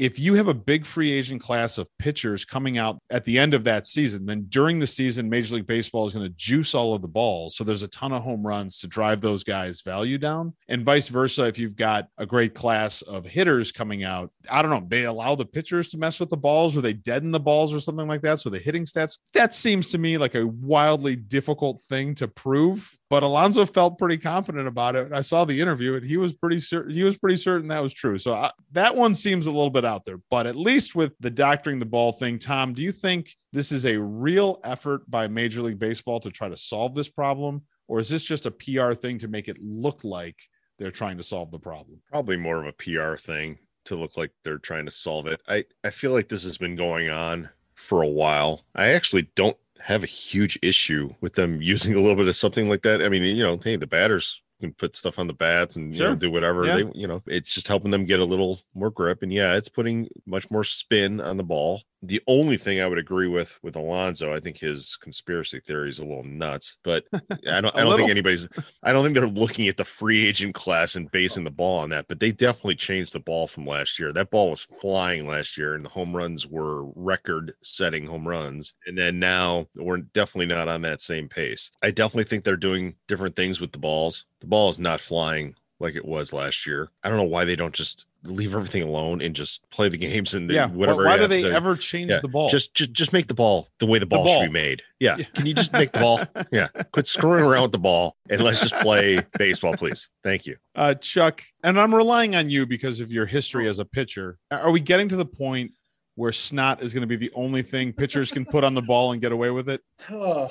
if 0.00 0.18
you 0.18 0.32
have 0.32 0.48
a 0.48 0.54
big 0.54 0.86
free 0.86 1.12
agent 1.12 1.42
class 1.42 1.76
of 1.76 1.86
pitchers 1.98 2.46
coming 2.46 2.78
out 2.78 2.98
at 3.10 3.26
the 3.26 3.38
end 3.38 3.52
of 3.52 3.64
that 3.64 3.86
season, 3.86 4.24
then 4.24 4.46
during 4.48 4.78
the 4.78 4.86
season, 4.86 5.28
Major 5.28 5.56
League 5.56 5.66
Baseball 5.66 6.06
is 6.06 6.14
going 6.14 6.24
to 6.26 6.34
juice 6.38 6.74
all 6.74 6.94
of 6.94 7.02
the 7.02 7.08
balls. 7.08 7.54
So 7.54 7.64
there's 7.64 7.82
a 7.82 7.88
ton 7.88 8.12
of 8.12 8.22
home 8.22 8.42
runs 8.42 8.80
to 8.80 8.86
drive 8.86 9.20
those 9.20 9.44
guys' 9.44 9.82
value 9.82 10.16
down. 10.16 10.54
And 10.68 10.86
vice 10.86 11.08
versa, 11.08 11.44
if 11.44 11.58
you've 11.58 11.76
got 11.76 12.08
a 12.16 12.24
great 12.24 12.54
class 12.54 13.02
of 13.02 13.26
hitters 13.26 13.72
coming 13.72 14.02
out, 14.02 14.32
I 14.50 14.62
don't 14.62 14.70
know, 14.70 14.86
they 14.88 15.04
allow 15.04 15.34
the 15.34 15.44
pitchers 15.44 15.90
to 15.90 15.98
mess 15.98 16.18
with 16.18 16.30
the 16.30 16.36
balls 16.38 16.74
or 16.74 16.80
they 16.80 16.94
deaden 16.94 17.30
the 17.30 17.38
balls 17.38 17.74
or 17.74 17.80
something 17.80 18.08
like 18.08 18.22
that. 18.22 18.40
So 18.40 18.48
the 18.48 18.58
hitting 18.58 18.86
stats, 18.86 19.18
that 19.34 19.54
seems 19.54 19.90
to 19.90 19.98
me 19.98 20.16
like 20.16 20.34
a 20.34 20.46
wildly 20.46 21.14
difficult 21.14 21.82
thing 21.90 22.14
to 22.14 22.26
prove 22.26 22.98
but 23.10 23.24
Alonso 23.24 23.66
felt 23.66 23.98
pretty 23.98 24.16
confident 24.16 24.68
about 24.68 24.94
it. 24.94 25.12
I 25.12 25.20
saw 25.20 25.44
the 25.44 25.60
interview 25.60 25.96
and 25.96 26.06
he 26.06 26.16
was 26.16 26.32
pretty 26.32 26.60
certain 26.60 26.94
he 26.94 27.02
was 27.02 27.18
pretty 27.18 27.36
certain 27.36 27.68
that 27.68 27.82
was 27.82 27.92
true. 27.92 28.16
So 28.16 28.32
I, 28.32 28.52
that 28.72 28.96
one 28.96 29.14
seems 29.14 29.46
a 29.46 29.50
little 29.50 29.70
bit 29.70 29.84
out 29.84 30.06
there, 30.06 30.20
but 30.30 30.46
at 30.46 30.56
least 30.56 30.94
with 30.94 31.12
the 31.18 31.30
doctoring 31.30 31.80
the 31.80 31.84
ball 31.84 32.12
thing, 32.12 32.38
Tom, 32.38 32.72
do 32.72 32.82
you 32.82 32.92
think 32.92 33.36
this 33.52 33.72
is 33.72 33.84
a 33.84 33.98
real 33.98 34.60
effort 34.64 35.10
by 35.10 35.26
Major 35.26 35.60
League 35.60 35.80
Baseball 35.80 36.20
to 36.20 36.30
try 36.30 36.48
to 36.48 36.56
solve 36.56 36.94
this 36.94 37.08
problem 37.08 37.62
or 37.88 37.98
is 37.98 38.08
this 38.08 38.22
just 38.22 38.46
a 38.46 38.52
PR 38.52 38.92
thing 38.92 39.18
to 39.18 39.28
make 39.28 39.48
it 39.48 39.58
look 39.60 40.04
like 40.04 40.36
they're 40.78 40.92
trying 40.92 41.16
to 41.16 41.24
solve 41.24 41.50
the 41.50 41.58
problem? 41.58 42.00
Probably 42.08 42.36
more 42.36 42.64
of 42.64 42.66
a 42.68 42.72
PR 42.72 43.16
thing 43.16 43.58
to 43.86 43.96
look 43.96 44.16
like 44.16 44.30
they're 44.44 44.58
trying 44.58 44.84
to 44.84 44.92
solve 44.92 45.26
it. 45.26 45.40
I 45.48 45.64
I 45.82 45.90
feel 45.90 46.12
like 46.12 46.28
this 46.28 46.44
has 46.44 46.58
been 46.58 46.76
going 46.76 47.10
on 47.10 47.50
for 47.74 48.02
a 48.02 48.08
while. 48.08 48.64
I 48.76 48.90
actually 48.90 49.28
don't 49.34 49.56
have 49.82 50.02
a 50.02 50.06
huge 50.06 50.58
issue 50.62 51.14
with 51.20 51.34
them 51.34 51.60
using 51.62 51.94
a 51.94 52.00
little 52.00 52.16
bit 52.16 52.28
of 52.28 52.36
something 52.36 52.68
like 52.68 52.82
that. 52.82 53.02
I 53.02 53.08
mean, 53.08 53.22
you 53.22 53.42
know, 53.42 53.58
hey, 53.62 53.76
the 53.76 53.86
batters 53.86 54.42
can 54.60 54.72
put 54.74 54.94
stuff 54.94 55.18
on 55.18 55.26
the 55.26 55.32
bats 55.32 55.76
and 55.76 55.96
sure. 55.96 56.04
you 56.04 56.10
know 56.10 56.16
do 56.16 56.30
whatever 56.30 56.66
yeah. 56.66 56.76
they 56.76 56.84
you 56.94 57.06
know 57.06 57.22
it's 57.26 57.54
just 57.54 57.66
helping 57.66 57.90
them 57.90 58.04
get 58.04 58.20
a 58.20 58.24
little 58.24 58.60
more 58.74 58.90
grip 58.90 59.22
and 59.22 59.32
yeah 59.32 59.56
it's 59.56 59.70
putting 59.70 60.06
much 60.26 60.50
more 60.50 60.64
spin 60.64 61.20
on 61.20 61.38
the 61.38 61.42
ball 61.42 61.82
the 62.02 62.22
only 62.26 62.56
thing 62.56 62.80
I 62.80 62.86
would 62.86 62.98
agree 62.98 63.28
with 63.28 63.58
with 63.62 63.76
Alonso, 63.76 64.34
I 64.34 64.40
think 64.40 64.58
his 64.58 64.96
conspiracy 64.96 65.60
theory 65.60 65.90
is 65.90 65.98
a 65.98 66.04
little 66.04 66.24
nuts, 66.24 66.76
but 66.82 67.04
I 67.12 67.60
don't 67.60 67.74
I 67.76 67.82
don't 67.82 67.96
think 67.96 68.10
anybody's 68.10 68.48
I 68.82 68.92
don't 68.92 69.04
think 69.04 69.14
they're 69.14 69.26
looking 69.26 69.68
at 69.68 69.76
the 69.76 69.84
free 69.84 70.26
agent 70.26 70.54
class 70.54 70.94
and 70.94 71.06
oh. 71.06 71.10
basing 71.12 71.44
the 71.44 71.50
ball 71.50 71.78
on 71.80 71.90
that, 71.90 72.08
but 72.08 72.18
they 72.18 72.32
definitely 72.32 72.76
changed 72.76 73.12
the 73.12 73.20
ball 73.20 73.46
from 73.46 73.66
last 73.66 73.98
year. 73.98 74.12
That 74.12 74.30
ball 74.30 74.50
was 74.50 74.62
flying 74.62 75.26
last 75.26 75.58
year 75.58 75.74
and 75.74 75.84
the 75.84 75.90
home 75.90 76.16
runs 76.16 76.46
were 76.46 76.84
record 76.94 77.52
setting 77.60 78.06
home 78.06 78.26
runs. 78.26 78.74
And 78.86 78.96
then 78.96 79.18
now 79.18 79.66
we're 79.74 79.98
definitely 79.98 80.46
not 80.46 80.68
on 80.68 80.82
that 80.82 81.02
same 81.02 81.28
pace. 81.28 81.70
I 81.82 81.90
definitely 81.90 82.24
think 82.24 82.44
they're 82.44 82.56
doing 82.56 82.94
different 83.08 83.36
things 83.36 83.60
with 83.60 83.72
the 83.72 83.78
balls. 83.78 84.24
The 84.40 84.46
ball 84.46 84.70
is 84.70 84.78
not 84.78 85.00
flying 85.00 85.54
like 85.80 85.96
it 85.96 86.04
was 86.04 86.32
last 86.32 86.66
year. 86.66 86.90
I 87.02 87.08
don't 87.08 87.18
know 87.18 87.24
why 87.24 87.44
they 87.44 87.56
don't 87.56 87.74
just 87.74 88.06
leave 88.24 88.54
everything 88.54 88.82
alone 88.82 89.22
and 89.22 89.34
just 89.34 89.68
play 89.70 89.88
the 89.88 89.96
games 89.98 90.34
and 90.34 90.50
yeah. 90.50 90.66
whatever. 90.66 91.04
Why 91.04 91.16
do 91.16 91.26
they 91.26 91.42
to, 91.42 91.52
ever 91.52 91.76
change 91.76 92.10
yeah, 92.10 92.20
the 92.20 92.28
ball? 92.28 92.48
Just, 92.48 92.74
just, 92.74 92.92
just 92.92 93.12
make 93.12 93.26
the 93.26 93.34
ball 93.34 93.68
the 93.78 93.86
way 93.86 93.98
the 93.98 94.06
ball, 94.06 94.24
the 94.24 94.28
ball. 94.28 94.40
should 94.42 94.48
be 94.48 94.52
made. 94.52 94.82
Yeah. 94.98 95.16
yeah. 95.18 95.24
Can 95.34 95.46
you 95.46 95.54
just 95.54 95.72
make 95.72 95.92
the 95.92 96.00
ball? 96.00 96.20
Yeah. 96.52 96.68
Quit 96.92 97.06
screwing 97.06 97.44
around 97.44 97.62
with 97.62 97.72
the 97.72 97.78
ball 97.78 98.16
and 98.28 98.42
let's 98.42 98.60
just 98.60 98.74
play 98.76 99.20
baseball, 99.38 99.76
please. 99.76 100.08
Thank 100.24 100.46
you. 100.46 100.56
Uh, 100.74 100.94
Chuck, 100.94 101.42
and 101.62 101.78
I'm 101.78 101.94
relying 101.94 102.34
on 102.34 102.50
you 102.50 102.66
because 102.66 102.98
of 102.98 103.12
your 103.12 103.24
history 103.24 103.68
as 103.68 103.78
a 103.78 103.84
pitcher. 103.84 104.38
Are 104.50 104.70
we 104.70 104.80
getting 104.80 105.08
to 105.08 105.16
the 105.16 105.24
point 105.24 105.72
where 106.16 106.32
snot 106.32 106.82
is 106.82 106.92
going 106.92 107.02
to 107.02 107.06
be 107.06 107.16
the 107.16 107.30
only 107.34 107.62
thing 107.62 107.92
pitchers 107.92 108.32
can 108.32 108.44
put 108.44 108.64
on 108.64 108.74
the 108.74 108.82
ball 108.82 109.12
and 109.12 109.20
get 109.20 109.32
away 109.32 109.50
with 109.50 109.68
it? 109.68 109.82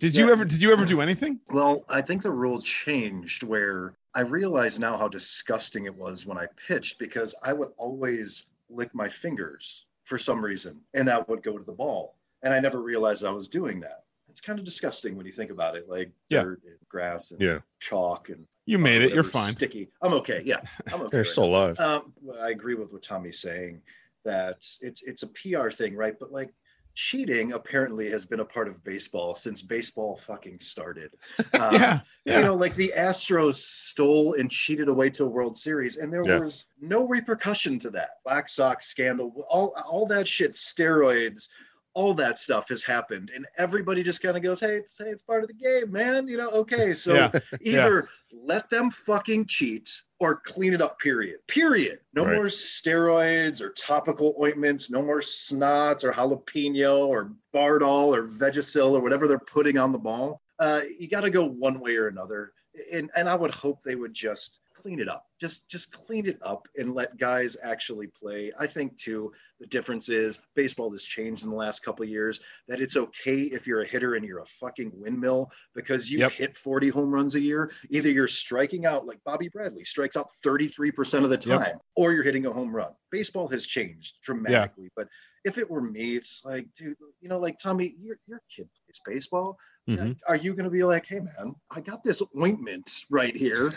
Did 0.00 0.14
you 0.14 0.30
ever 0.30 0.44
did 0.44 0.62
you 0.62 0.72
ever 0.72 0.84
do 0.84 1.00
anything? 1.00 1.40
Well, 1.50 1.84
I 1.88 2.02
think 2.02 2.22
the 2.22 2.30
rule 2.30 2.60
changed 2.60 3.42
where 3.42 3.94
I 4.14 4.20
realize 4.20 4.78
now 4.78 4.96
how 4.96 5.08
disgusting 5.08 5.86
it 5.86 5.94
was 5.94 6.26
when 6.26 6.38
I 6.38 6.46
pitched 6.66 6.98
because 6.98 7.34
I 7.42 7.52
would 7.52 7.70
always 7.76 8.46
lick 8.70 8.94
my 8.94 9.08
fingers 9.08 9.86
for 10.04 10.18
some 10.18 10.44
reason 10.44 10.80
and 10.94 11.06
that 11.08 11.28
would 11.28 11.42
go 11.42 11.58
to 11.58 11.64
the 11.64 11.72
ball. 11.72 12.16
And 12.42 12.54
I 12.54 12.60
never 12.60 12.80
realized 12.80 13.24
I 13.24 13.30
was 13.30 13.48
doing 13.48 13.80
that. 13.80 14.04
It's 14.28 14.40
kind 14.40 14.58
of 14.58 14.64
disgusting 14.64 15.16
when 15.16 15.26
you 15.26 15.32
think 15.32 15.50
about 15.50 15.76
it, 15.76 15.88
like 15.88 16.10
yeah. 16.30 16.42
dirt 16.42 16.62
and 16.64 16.76
grass 16.88 17.30
and 17.30 17.40
yeah. 17.40 17.58
chalk 17.80 18.28
and 18.28 18.46
you 18.66 18.78
made 18.78 19.00
it. 19.00 19.14
You're 19.14 19.24
fine. 19.24 19.50
Sticky. 19.50 19.88
I'm 20.02 20.12
okay. 20.12 20.42
Yeah, 20.44 20.60
I'm 20.92 21.00
okay. 21.00 21.16
You're 21.16 21.22
right 21.22 21.30
still 21.30 21.44
alive. 21.44 21.80
Um, 21.80 22.12
I 22.38 22.50
agree 22.50 22.74
with 22.74 22.92
what 22.92 23.00
Tommy's 23.00 23.38
saying 23.38 23.80
that 24.26 24.56
it's 24.82 25.02
it's 25.02 25.22
a 25.22 25.28
PR 25.28 25.70
thing, 25.70 25.96
right? 25.96 26.18
But 26.18 26.32
like 26.32 26.52
cheating 26.98 27.52
apparently 27.52 28.10
has 28.10 28.26
been 28.26 28.40
a 28.40 28.44
part 28.44 28.66
of 28.66 28.82
baseball 28.82 29.32
since 29.32 29.62
baseball 29.62 30.16
fucking 30.16 30.58
started. 30.58 31.12
Um, 31.58 31.74
yeah, 31.74 32.00
yeah, 32.24 32.38
You 32.38 32.44
know, 32.44 32.54
like 32.54 32.74
the 32.74 32.92
Astros 32.96 33.54
stole 33.54 34.34
and 34.34 34.50
cheated 34.50 34.88
away 34.88 35.10
to 35.10 35.24
a 35.24 35.28
World 35.28 35.56
Series, 35.56 35.96
and 35.96 36.12
there 36.12 36.24
yeah. 36.24 36.38
was 36.38 36.66
no 36.80 37.08
repercussion 37.08 37.78
to 37.80 37.90
that. 37.90 38.10
Black 38.24 38.48
Sox 38.48 38.86
scandal, 38.86 39.46
all 39.48 39.74
all 39.90 40.06
that 40.06 40.28
shit, 40.28 40.54
steroids, 40.54 41.48
all 41.94 42.14
that 42.14 42.38
stuff 42.38 42.68
has 42.68 42.82
happened, 42.82 43.30
and 43.34 43.46
everybody 43.56 44.02
just 44.02 44.22
kind 44.22 44.36
of 44.36 44.42
goes, 44.42 44.60
"Hey, 44.60 44.76
it's 44.76 44.98
hey, 44.98 45.10
it's 45.10 45.22
part 45.22 45.42
of 45.42 45.48
the 45.48 45.54
game, 45.54 45.90
man." 45.90 46.28
You 46.28 46.36
know, 46.36 46.50
okay, 46.50 46.94
so 46.94 47.14
yeah. 47.14 47.40
either 47.62 48.08
let 48.32 48.68
them 48.70 48.90
fucking 48.90 49.46
cheat 49.46 49.90
or 50.20 50.36
clean 50.36 50.74
it 50.74 50.82
up, 50.82 50.98
period. 50.98 51.38
Period. 51.46 52.00
No 52.14 52.24
right. 52.24 52.34
more 52.34 52.46
steroids 52.46 53.60
or 53.60 53.70
topical 53.70 54.34
ointments, 54.40 54.90
no 54.90 55.02
more 55.02 55.20
snots 55.20 56.04
or 56.04 56.12
jalapeno 56.12 57.06
or 57.06 57.32
Bardol 57.54 58.14
or 58.14 58.24
Vagisil 58.24 58.92
or 58.92 59.00
whatever 59.00 59.26
they're 59.26 59.38
putting 59.38 59.78
on 59.78 59.92
the 59.92 59.98
ball. 59.98 60.42
Uh, 60.58 60.80
you 60.98 61.08
got 61.08 61.22
to 61.22 61.30
go 61.30 61.46
one 61.46 61.80
way 61.80 61.96
or 61.96 62.08
another. 62.08 62.52
And, 62.92 63.10
and 63.16 63.28
I 63.28 63.34
would 63.34 63.52
hope 63.52 63.82
they 63.82 63.96
would 63.96 64.14
just 64.14 64.60
clean 64.74 65.00
it 65.00 65.08
up. 65.08 65.26
Just 65.40 65.68
just 65.68 65.92
clean 65.92 66.26
it 66.26 66.38
up 66.42 66.68
and 66.76 66.94
let 66.94 67.18
guys 67.18 67.56
actually 67.62 68.06
play. 68.08 68.52
I 68.58 68.66
think 68.66 68.96
too 68.96 69.32
the 69.60 69.66
difference 69.66 70.08
is 70.08 70.40
baseball 70.54 70.90
has 70.90 71.04
changed 71.04 71.44
in 71.44 71.50
the 71.50 71.56
last 71.56 71.84
couple 71.84 72.04
years 72.04 72.40
that 72.68 72.80
it's 72.80 72.96
okay 72.96 73.42
if 73.42 73.66
you're 73.66 73.82
a 73.82 73.86
hitter 73.86 74.14
and 74.14 74.24
you're 74.24 74.40
a 74.40 74.46
fucking 74.46 74.92
windmill 74.94 75.50
because 75.74 76.10
you 76.10 76.18
yep. 76.18 76.32
hit 76.32 76.56
40 76.56 76.88
home 76.88 77.10
runs 77.10 77.34
a 77.34 77.40
year. 77.40 77.70
Either 77.90 78.10
you're 78.10 78.28
striking 78.28 78.86
out 78.86 79.06
like 79.06 79.18
Bobby 79.24 79.48
Bradley 79.48 79.84
strikes 79.84 80.16
out 80.16 80.28
33% 80.44 81.24
of 81.24 81.30
the 81.30 81.38
time 81.38 81.60
yep. 81.60 81.82
or 81.96 82.12
you're 82.12 82.22
hitting 82.22 82.46
a 82.46 82.52
home 82.52 82.74
run. 82.74 82.92
Baseball 83.10 83.48
has 83.48 83.66
changed 83.66 84.16
dramatically, 84.22 84.84
yeah. 84.84 84.90
but 84.96 85.08
if 85.44 85.58
it 85.58 85.70
were 85.70 85.80
me, 85.80 86.16
it's 86.16 86.42
like, 86.44 86.66
dude, 86.76 86.96
you 87.20 87.28
know, 87.28 87.38
like 87.38 87.58
Tommy, 87.58 87.94
your 88.00 88.16
your 88.26 88.42
kid 88.54 88.68
plays 88.84 89.00
baseball. 89.06 89.58
Mhm. 89.88 90.18
Are 90.28 90.36
you 90.36 90.54
gonna 90.54 90.68
be 90.68 90.84
like, 90.84 91.06
hey 91.06 91.20
man, 91.20 91.54
I 91.70 91.80
got 91.80 92.04
this 92.04 92.22
ointment 92.36 92.90
right 93.10 93.34
here. 93.34 93.72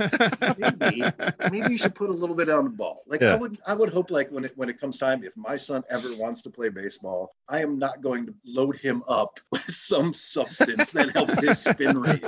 Maybe, 0.57 1.03
maybe 1.51 1.71
you 1.71 1.77
should 1.77 1.95
put 1.95 2.09
a 2.09 2.13
little 2.13 2.35
bit 2.35 2.49
on 2.49 2.65
the 2.65 2.69
ball. 2.69 3.03
Like 3.07 3.23
I 3.23 3.35
would 3.35 3.57
I 3.65 3.73
would 3.73 3.93
hope 3.93 4.11
like 4.11 4.29
when 4.29 4.45
it 4.45 4.51
when 4.57 4.69
it 4.69 4.79
comes 4.79 4.97
time, 4.97 5.23
if 5.23 5.35
my 5.37 5.55
son 5.55 5.70
ever 5.89 6.15
wants 6.15 6.41
to 6.43 6.49
play 6.49 6.69
baseball, 6.69 7.35
I 7.49 7.61
am 7.61 7.79
not 7.79 8.01
going 8.01 8.25
to 8.25 8.33
load 8.45 8.77
him 8.77 9.03
up 9.07 9.39
with 9.51 9.61
some 9.63 10.13
substance 10.13 10.91
that 10.91 11.11
helps 11.11 11.41
his 11.41 11.59
spin 11.63 11.99
rate. 11.99 12.23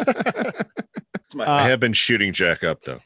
My 1.35 1.45
Uh, 1.45 1.51
I 1.51 1.67
have 1.69 1.79
been 1.79 1.93
shooting 1.93 2.31
Jack 2.33 2.63
up 2.63 2.81
though. 2.83 2.99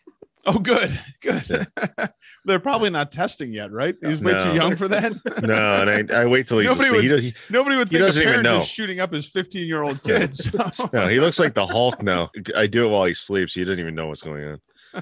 oh, 0.45 0.59
good, 0.59 0.97
good. 1.21 1.67
They're 2.45 2.59
probably 2.59 2.89
not 2.89 3.11
testing 3.11 3.51
yet, 3.51 3.71
right? 3.71 3.95
He's 4.01 4.21
way 4.21 4.31
No. 4.33 4.43
too 4.45 4.53
young 4.55 4.75
for 4.77 4.87
that. 4.87 5.11
No, 5.43 5.87
and 5.87 6.11
I, 6.11 6.21
I 6.21 6.25
wait 6.25 6.47
till 6.47 6.59
he's 6.59 6.69
Nobody 6.69 6.87
asleep. 6.87 7.01
He 7.03 7.07
would- 7.09 7.15
does, 7.15 7.23
he, 7.23 7.33
Nobody 7.49 7.75
would 7.75 7.87
He 7.89 7.95
think 7.97 8.03
a 8.03 8.05
doesn't 8.07 8.21
even 8.21 8.31
parent 8.33 8.43
know. 8.45 8.57
is 8.59 8.67
shooting 8.67 8.99
up 9.01 9.11
his 9.11 9.27
15 9.27 9.67
year 9.67 9.81
old 9.83 10.01
kids. 10.03 10.49
no, 10.93 11.07
he 11.07 11.19
looks 11.19 11.39
like 11.39 11.53
the 11.53 11.65
Hulk 11.65 12.01
now. 12.03 12.29
I 12.55 12.67
do 12.67 12.85
it 12.85 12.89
while 12.89 13.05
he 13.05 13.13
sleeps. 13.13 13.53
He 13.53 13.63
doesn't 13.63 13.79
even 13.79 13.95
know 13.95 14.07
what's 14.07 14.21
going 14.21 14.57
on. 14.93 15.01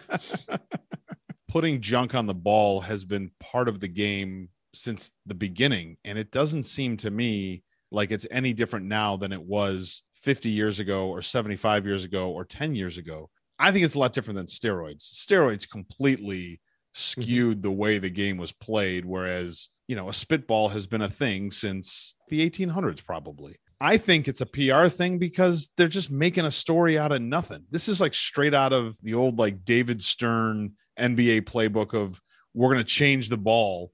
Putting 1.47 1.79
junk 1.79 2.15
on 2.15 2.25
the 2.25 2.33
ball 2.33 2.81
has 2.81 3.05
been 3.05 3.31
part 3.39 3.69
of 3.69 3.79
the 3.79 3.87
game 3.87 4.49
since 4.75 5.11
the 5.25 5.35
beginning, 5.35 5.97
and 6.03 6.17
it 6.17 6.31
doesn't 6.31 6.63
seem 6.63 6.97
to 6.97 7.11
me 7.11 7.63
like 7.91 8.11
it's 8.11 8.27
any 8.31 8.53
different 8.53 8.85
now 8.85 9.15
than 9.17 9.31
it 9.31 9.43
was 9.43 10.03
50 10.21 10.49
years 10.49 10.79
ago, 10.79 11.07
or 11.07 11.21
75 11.21 11.85
years 11.85 12.03
ago, 12.03 12.31
or 12.31 12.45
10 12.45 12.75
years 12.75 12.97
ago. 12.97 13.29
I 13.59 13.71
think 13.71 13.85
it's 13.85 13.95
a 13.95 13.99
lot 13.99 14.13
different 14.13 14.37
than 14.37 14.47
steroids. 14.47 15.03
Steroids 15.03 15.69
completely 15.69 16.59
skewed 16.93 17.61
the 17.61 17.71
way 17.71 17.97
the 17.97 18.09
game 18.09 18.37
was 18.37 18.51
played, 18.51 19.05
whereas 19.05 19.69
you 19.87 19.95
know 19.95 20.09
a 20.09 20.13
spitball 20.13 20.69
has 20.69 20.87
been 20.87 21.01
a 21.01 21.09
thing 21.09 21.51
since 21.51 22.15
the 22.29 22.49
1800s, 22.49 23.05
probably. 23.05 23.55
I 23.81 23.97
think 23.97 24.27
it's 24.27 24.41
a 24.41 24.45
PR 24.45 24.87
thing 24.87 25.19
because 25.19 25.69
they're 25.75 25.87
just 25.87 26.09
making 26.09 26.45
a 26.45 26.51
story 26.51 26.97
out 26.97 27.11
of 27.11 27.21
nothing. 27.21 27.65
This 27.69 27.89
is 27.89 27.99
like 27.99 28.13
straight 28.13 28.53
out 28.53 28.71
of 28.71 28.97
the 29.03 29.13
old 29.13 29.37
like 29.37 29.65
David 29.65 30.01
Stern 30.01 30.73
NBA 30.97 31.41
playbook 31.41 31.93
of 31.93 32.21
we're 32.53 32.69
going 32.69 32.77
to 32.77 32.83
change 32.85 33.29
the 33.29 33.37
ball. 33.37 33.91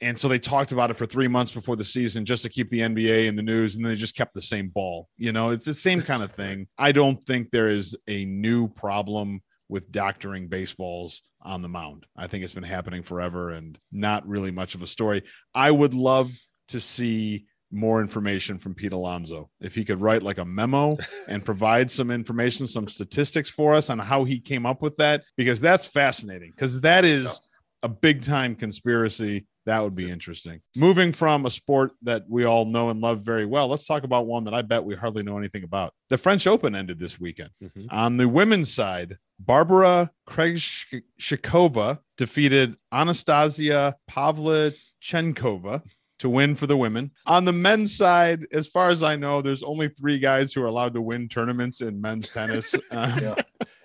And 0.00 0.18
so 0.18 0.28
they 0.28 0.38
talked 0.38 0.72
about 0.72 0.90
it 0.90 0.96
for 0.96 1.06
three 1.06 1.28
months 1.28 1.52
before 1.52 1.76
the 1.76 1.84
season 1.84 2.24
just 2.24 2.42
to 2.42 2.48
keep 2.48 2.70
the 2.70 2.80
NBA 2.80 3.26
in 3.26 3.36
the 3.36 3.42
news, 3.42 3.76
and 3.76 3.84
they 3.84 3.96
just 3.96 4.16
kept 4.16 4.32
the 4.32 4.42
same 4.42 4.68
ball. 4.68 5.08
You 5.18 5.32
know, 5.32 5.50
it's 5.50 5.66
the 5.66 5.74
same 5.74 6.00
kind 6.00 6.22
of 6.22 6.32
thing. 6.36 6.68
I 6.78 6.92
don't 6.92 7.24
think 7.26 7.50
there 7.50 7.68
is 7.68 7.96
a 8.08 8.24
new 8.24 8.68
problem 8.68 9.40
with 9.68 9.92
doctoring 9.92 10.48
baseballs 10.48 11.22
on 11.42 11.62
the 11.62 11.68
mound. 11.68 12.06
I 12.16 12.26
think 12.26 12.44
it's 12.44 12.52
been 12.52 12.62
happening 12.62 13.02
forever 13.02 13.50
and 13.50 13.78
not 13.92 14.26
really 14.26 14.50
much 14.50 14.74
of 14.74 14.82
a 14.82 14.86
story. 14.86 15.22
I 15.54 15.70
would 15.70 15.94
love 15.94 16.30
to 16.68 16.80
see 16.80 17.46
more 17.72 18.00
information 18.00 18.58
from 18.58 18.74
Pete 18.74 18.92
Alonso. 18.92 19.48
If 19.60 19.74
he 19.74 19.84
could 19.84 20.00
write 20.00 20.22
like 20.22 20.38
a 20.38 20.44
memo 20.44 20.98
and 21.28 21.44
provide 21.44 21.90
some 21.90 22.10
information, 22.10 22.66
some 22.66 22.88
statistics 22.88 23.48
for 23.48 23.74
us 23.74 23.90
on 23.90 23.98
how 23.98 24.24
he 24.24 24.40
came 24.40 24.66
up 24.66 24.82
with 24.82 24.96
that, 24.96 25.22
because 25.36 25.60
that's 25.60 25.86
fascinating. 25.86 26.50
Because 26.50 26.80
that 26.80 27.04
is 27.04 27.40
a 27.82 27.88
big 27.88 28.22
time 28.22 28.54
conspiracy. 28.54 29.46
That 29.66 29.82
would 29.82 29.94
be 29.94 30.10
interesting. 30.10 30.60
Moving 30.74 31.12
from 31.12 31.46
a 31.46 31.50
sport 31.50 31.92
that 32.02 32.24
we 32.28 32.44
all 32.44 32.64
know 32.64 32.88
and 32.88 33.00
love 33.00 33.20
very 33.22 33.44
well, 33.44 33.68
let's 33.68 33.84
talk 33.86 34.04
about 34.04 34.26
one 34.26 34.44
that 34.44 34.54
I 34.54 34.62
bet 34.62 34.82
we 34.84 34.94
hardly 34.96 35.22
know 35.22 35.36
anything 35.38 35.64
about. 35.64 35.92
The 36.08 36.18
French 36.18 36.46
Open 36.46 36.74
ended 36.74 36.98
this 36.98 37.20
weekend. 37.20 37.50
On 37.90 38.16
the 38.16 38.26
women's 38.28 38.72
side, 38.72 39.18
Barbara 39.38 40.10
Krejcikova 40.28 41.98
defeated 42.16 42.76
Anastasia 42.92 43.96
Pavlyuchenkova 44.10 45.82
to 46.20 46.28
win 46.28 46.54
for 46.54 46.66
the 46.66 46.76
women. 46.76 47.10
On 47.26 47.44
the 47.44 47.52
men's 47.52 47.96
side, 47.96 48.46
as 48.52 48.68
far 48.68 48.90
as 48.90 49.02
I 49.02 49.16
know, 49.16 49.40
there's 49.40 49.62
only 49.62 49.88
three 49.88 50.18
guys 50.18 50.52
who 50.52 50.62
are 50.62 50.66
allowed 50.66 50.94
to 50.94 51.00
win 51.00 51.28
tournaments 51.28 51.80
in 51.80 52.00
men's 52.00 52.30
tennis. 52.30 52.74
Um, 52.90 53.18
Yeah. 53.20 53.34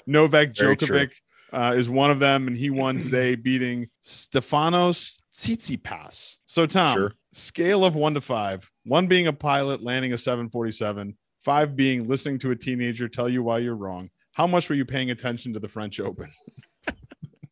Novak 0.07 0.53
Djokovic 0.53 1.11
uh, 1.51 1.73
is 1.75 1.89
one 1.89 2.11
of 2.11 2.19
them, 2.19 2.47
and 2.47 2.55
he 2.55 2.69
won 2.69 2.99
today, 2.99 3.35
beating 3.35 3.87
Stefanos 4.03 5.17
Tsitsipas. 5.35 6.37
So, 6.45 6.65
Tom, 6.65 6.97
Sure. 6.97 7.13
scale 7.33 7.83
of 7.83 7.93
one 7.95 8.13
to 8.13 8.21
five, 8.21 8.69
one 8.85 9.05
being 9.07 9.27
a 9.27 9.33
pilot 9.33 9.83
landing 9.83 10.13
a 10.13 10.17
747, 10.17 11.15
five 11.43 11.75
being 11.75 12.07
listening 12.07 12.39
to 12.39 12.51
a 12.51 12.55
teenager 12.55 13.09
tell 13.09 13.27
you 13.27 13.43
why 13.43 13.57
you're 13.59 13.75
wrong. 13.75 14.09
How 14.31 14.47
much 14.47 14.69
were 14.69 14.75
you 14.75 14.85
paying 14.85 15.11
attention 15.11 15.53
to 15.53 15.59
the 15.59 15.67
French 15.67 15.99
Open? 15.99 16.31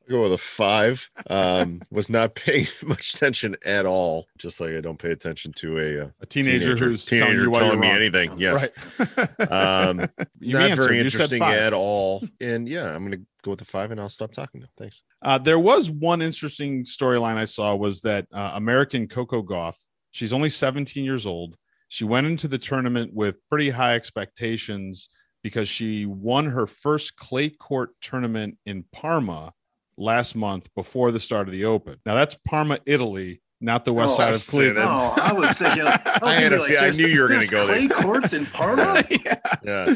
Go 0.10 0.24
with 0.24 0.34
a 0.34 0.38
five. 0.38 1.10
Um, 1.30 1.82
was 1.90 2.10
not 2.10 2.36
paying 2.36 2.68
much 2.84 3.14
attention 3.14 3.56
at 3.66 3.86
all. 3.86 4.28
Just 4.38 4.60
like 4.60 4.72
I 4.72 4.82
don't 4.82 5.00
pay 5.00 5.12
attention 5.12 5.54
to 5.54 5.80
a, 5.80 6.06
uh, 6.06 6.10
A 6.22 6.26
teenager, 6.26 6.76
who's 6.76 7.06
telling 7.06 7.24
teenager 7.26 7.44
you 7.44 7.52
why 7.52 7.60
telling 7.60 7.80
me 7.80 7.88
wrong. 7.88 7.96
anything. 7.96 8.38
Yes. 8.38 8.70
Right. 9.00 9.30
Um, 9.52 10.08
You 10.40 10.54
not 10.54 10.72
answered. 10.72 10.84
very 10.84 11.00
interesting 11.00 11.42
at 11.42 11.74
all. 11.74 12.24
And 12.42 12.68
yeah, 12.68 12.94
I'm 12.94 13.04
gonna 13.04 13.22
go 13.44 13.52
with 13.52 13.60
the 13.60 13.66
five, 13.66 13.92
and 13.92 14.00
I'll 14.00 14.10
stop 14.10 14.32
talking 14.34 14.62
now. 14.62 14.68
Thanks. 14.78 15.04
Uh, 15.22 15.38
there 15.38 15.60
was 15.60 15.90
one 15.90 16.22
interesting 16.22 16.84
storyline 16.84 17.36
I 17.38 17.46
saw 17.46 17.76
was 17.76 18.02
that 18.02 18.28
uh, 18.34 18.52
American 18.56 19.08
Coco 19.08 19.42
Gauff, 19.42 19.78
she's 20.12 20.34
only 20.34 20.50
17 20.50 21.04
years 21.06 21.26
old. 21.26 21.56
She 21.88 22.04
went 22.04 22.28
into 22.28 22.48
the 22.48 22.58
tournament 22.58 23.14
with 23.14 23.36
pretty 23.50 23.70
high 23.70 23.94
expectations 23.96 25.10
because 25.44 25.70
she 25.70 26.06
won 26.06 26.46
her 26.48 26.66
first 26.66 27.16
clay 27.18 27.50
court 27.50 27.92
tournament 28.02 28.58
in 28.66 28.84
Parma 28.92 29.54
last 29.98 30.36
month 30.36 30.70
before 30.76 31.12
the 31.12 31.20
start 31.20 31.48
of 31.48 31.54
the 31.54 31.66
Open. 31.66 31.98
Now 32.06 32.16
that's 32.16 32.36
Parma, 32.48 32.80
Italy, 32.86 33.42
not 33.62 33.86
the 33.86 33.94
west 33.94 34.14
Oh, 34.14 34.18
side 34.18 34.34
of 34.34 34.46
Cleveland. 34.48 34.90
Oh, 34.90 35.14
I 35.22 35.34
was 35.34 35.58
thinking. 35.58 35.84
I, 35.84 36.00
was 36.22 36.38
I 36.38 36.42
had 36.42 36.54
a 36.54 36.60
like, 36.60 36.78
I 36.78 36.90
knew 36.90 37.08
you 37.08 37.22
were 37.22 37.28
gonna 37.28 37.40
there's 37.40 37.50
go 37.50 37.66
there. 37.68 37.88
Clay 37.88 38.02
courts 38.04 38.34
in 38.34 38.46
Parma. 38.48 39.04
Yeah. 39.26 39.36
Yeah. 39.64 39.96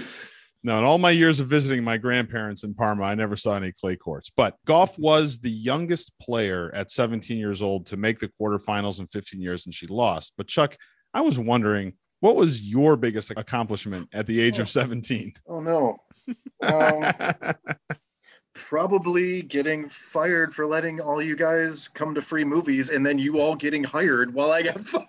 No, 0.64 0.78
in 0.80 0.84
all 0.84 0.98
my 0.98 1.12
years 1.12 1.40
of 1.40 1.48
visiting 1.48 1.84
my 1.84 1.98
grandparents 1.98 2.64
in 2.64 2.74
Parma, 2.74 3.04
I 3.04 3.16
never 3.16 3.38
saw 3.38 3.56
any 3.56 3.72
clay 3.72 3.96
courts. 3.96 4.32
But 4.36 4.56
Gauff 4.66 4.98
was 4.98 5.40
the 5.40 5.52
youngest 5.52 6.12
player 6.20 6.72
at 6.74 6.92
17 6.92 7.38
years 7.38 7.62
old 7.62 7.86
to 7.86 7.96
make 7.96 8.20
the 8.20 8.28
quarterfinals 8.28 9.00
in 9.00 9.08
15 9.08 9.40
years, 9.40 9.66
and 9.66 9.74
she 9.74 9.86
lost. 9.88 10.34
But 10.36 10.48
Chuck, 10.48 10.76
I 11.14 11.22
was 11.22 11.38
wondering, 11.40 11.94
what 12.20 12.36
was 12.36 12.62
your 12.62 12.98
biggest 12.98 13.32
accomplishment 13.32 14.10
at 14.14 14.26
the 14.28 14.42
age 14.42 14.60
of 14.60 14.70
17? 14.70 15.34
Oh 15.48 15.60
no. 15.62 15.98
Um, 16.64 17.04
probably 18.58 19.44
getting 19.44 19.88
fired 19.88 20.54
for 20.54 20.66
letting 20.66 21.00
all 21.00 21.22
you 21.22 21.36
guys 21.36 21.88
come 21.88 22.14
to 22.16 22.22
free 22.22 22.44
movies, 22.44 22.90
and 22.90 23.06
then 23.06 23.18
you 23.20 23.40
all 23.40 23.56
getting 23.56 23.84
hired 23.84 24.34
while 24.34 24.52
I 24.52 24.64
got 24.64 24.80
fired. 24.88 25.06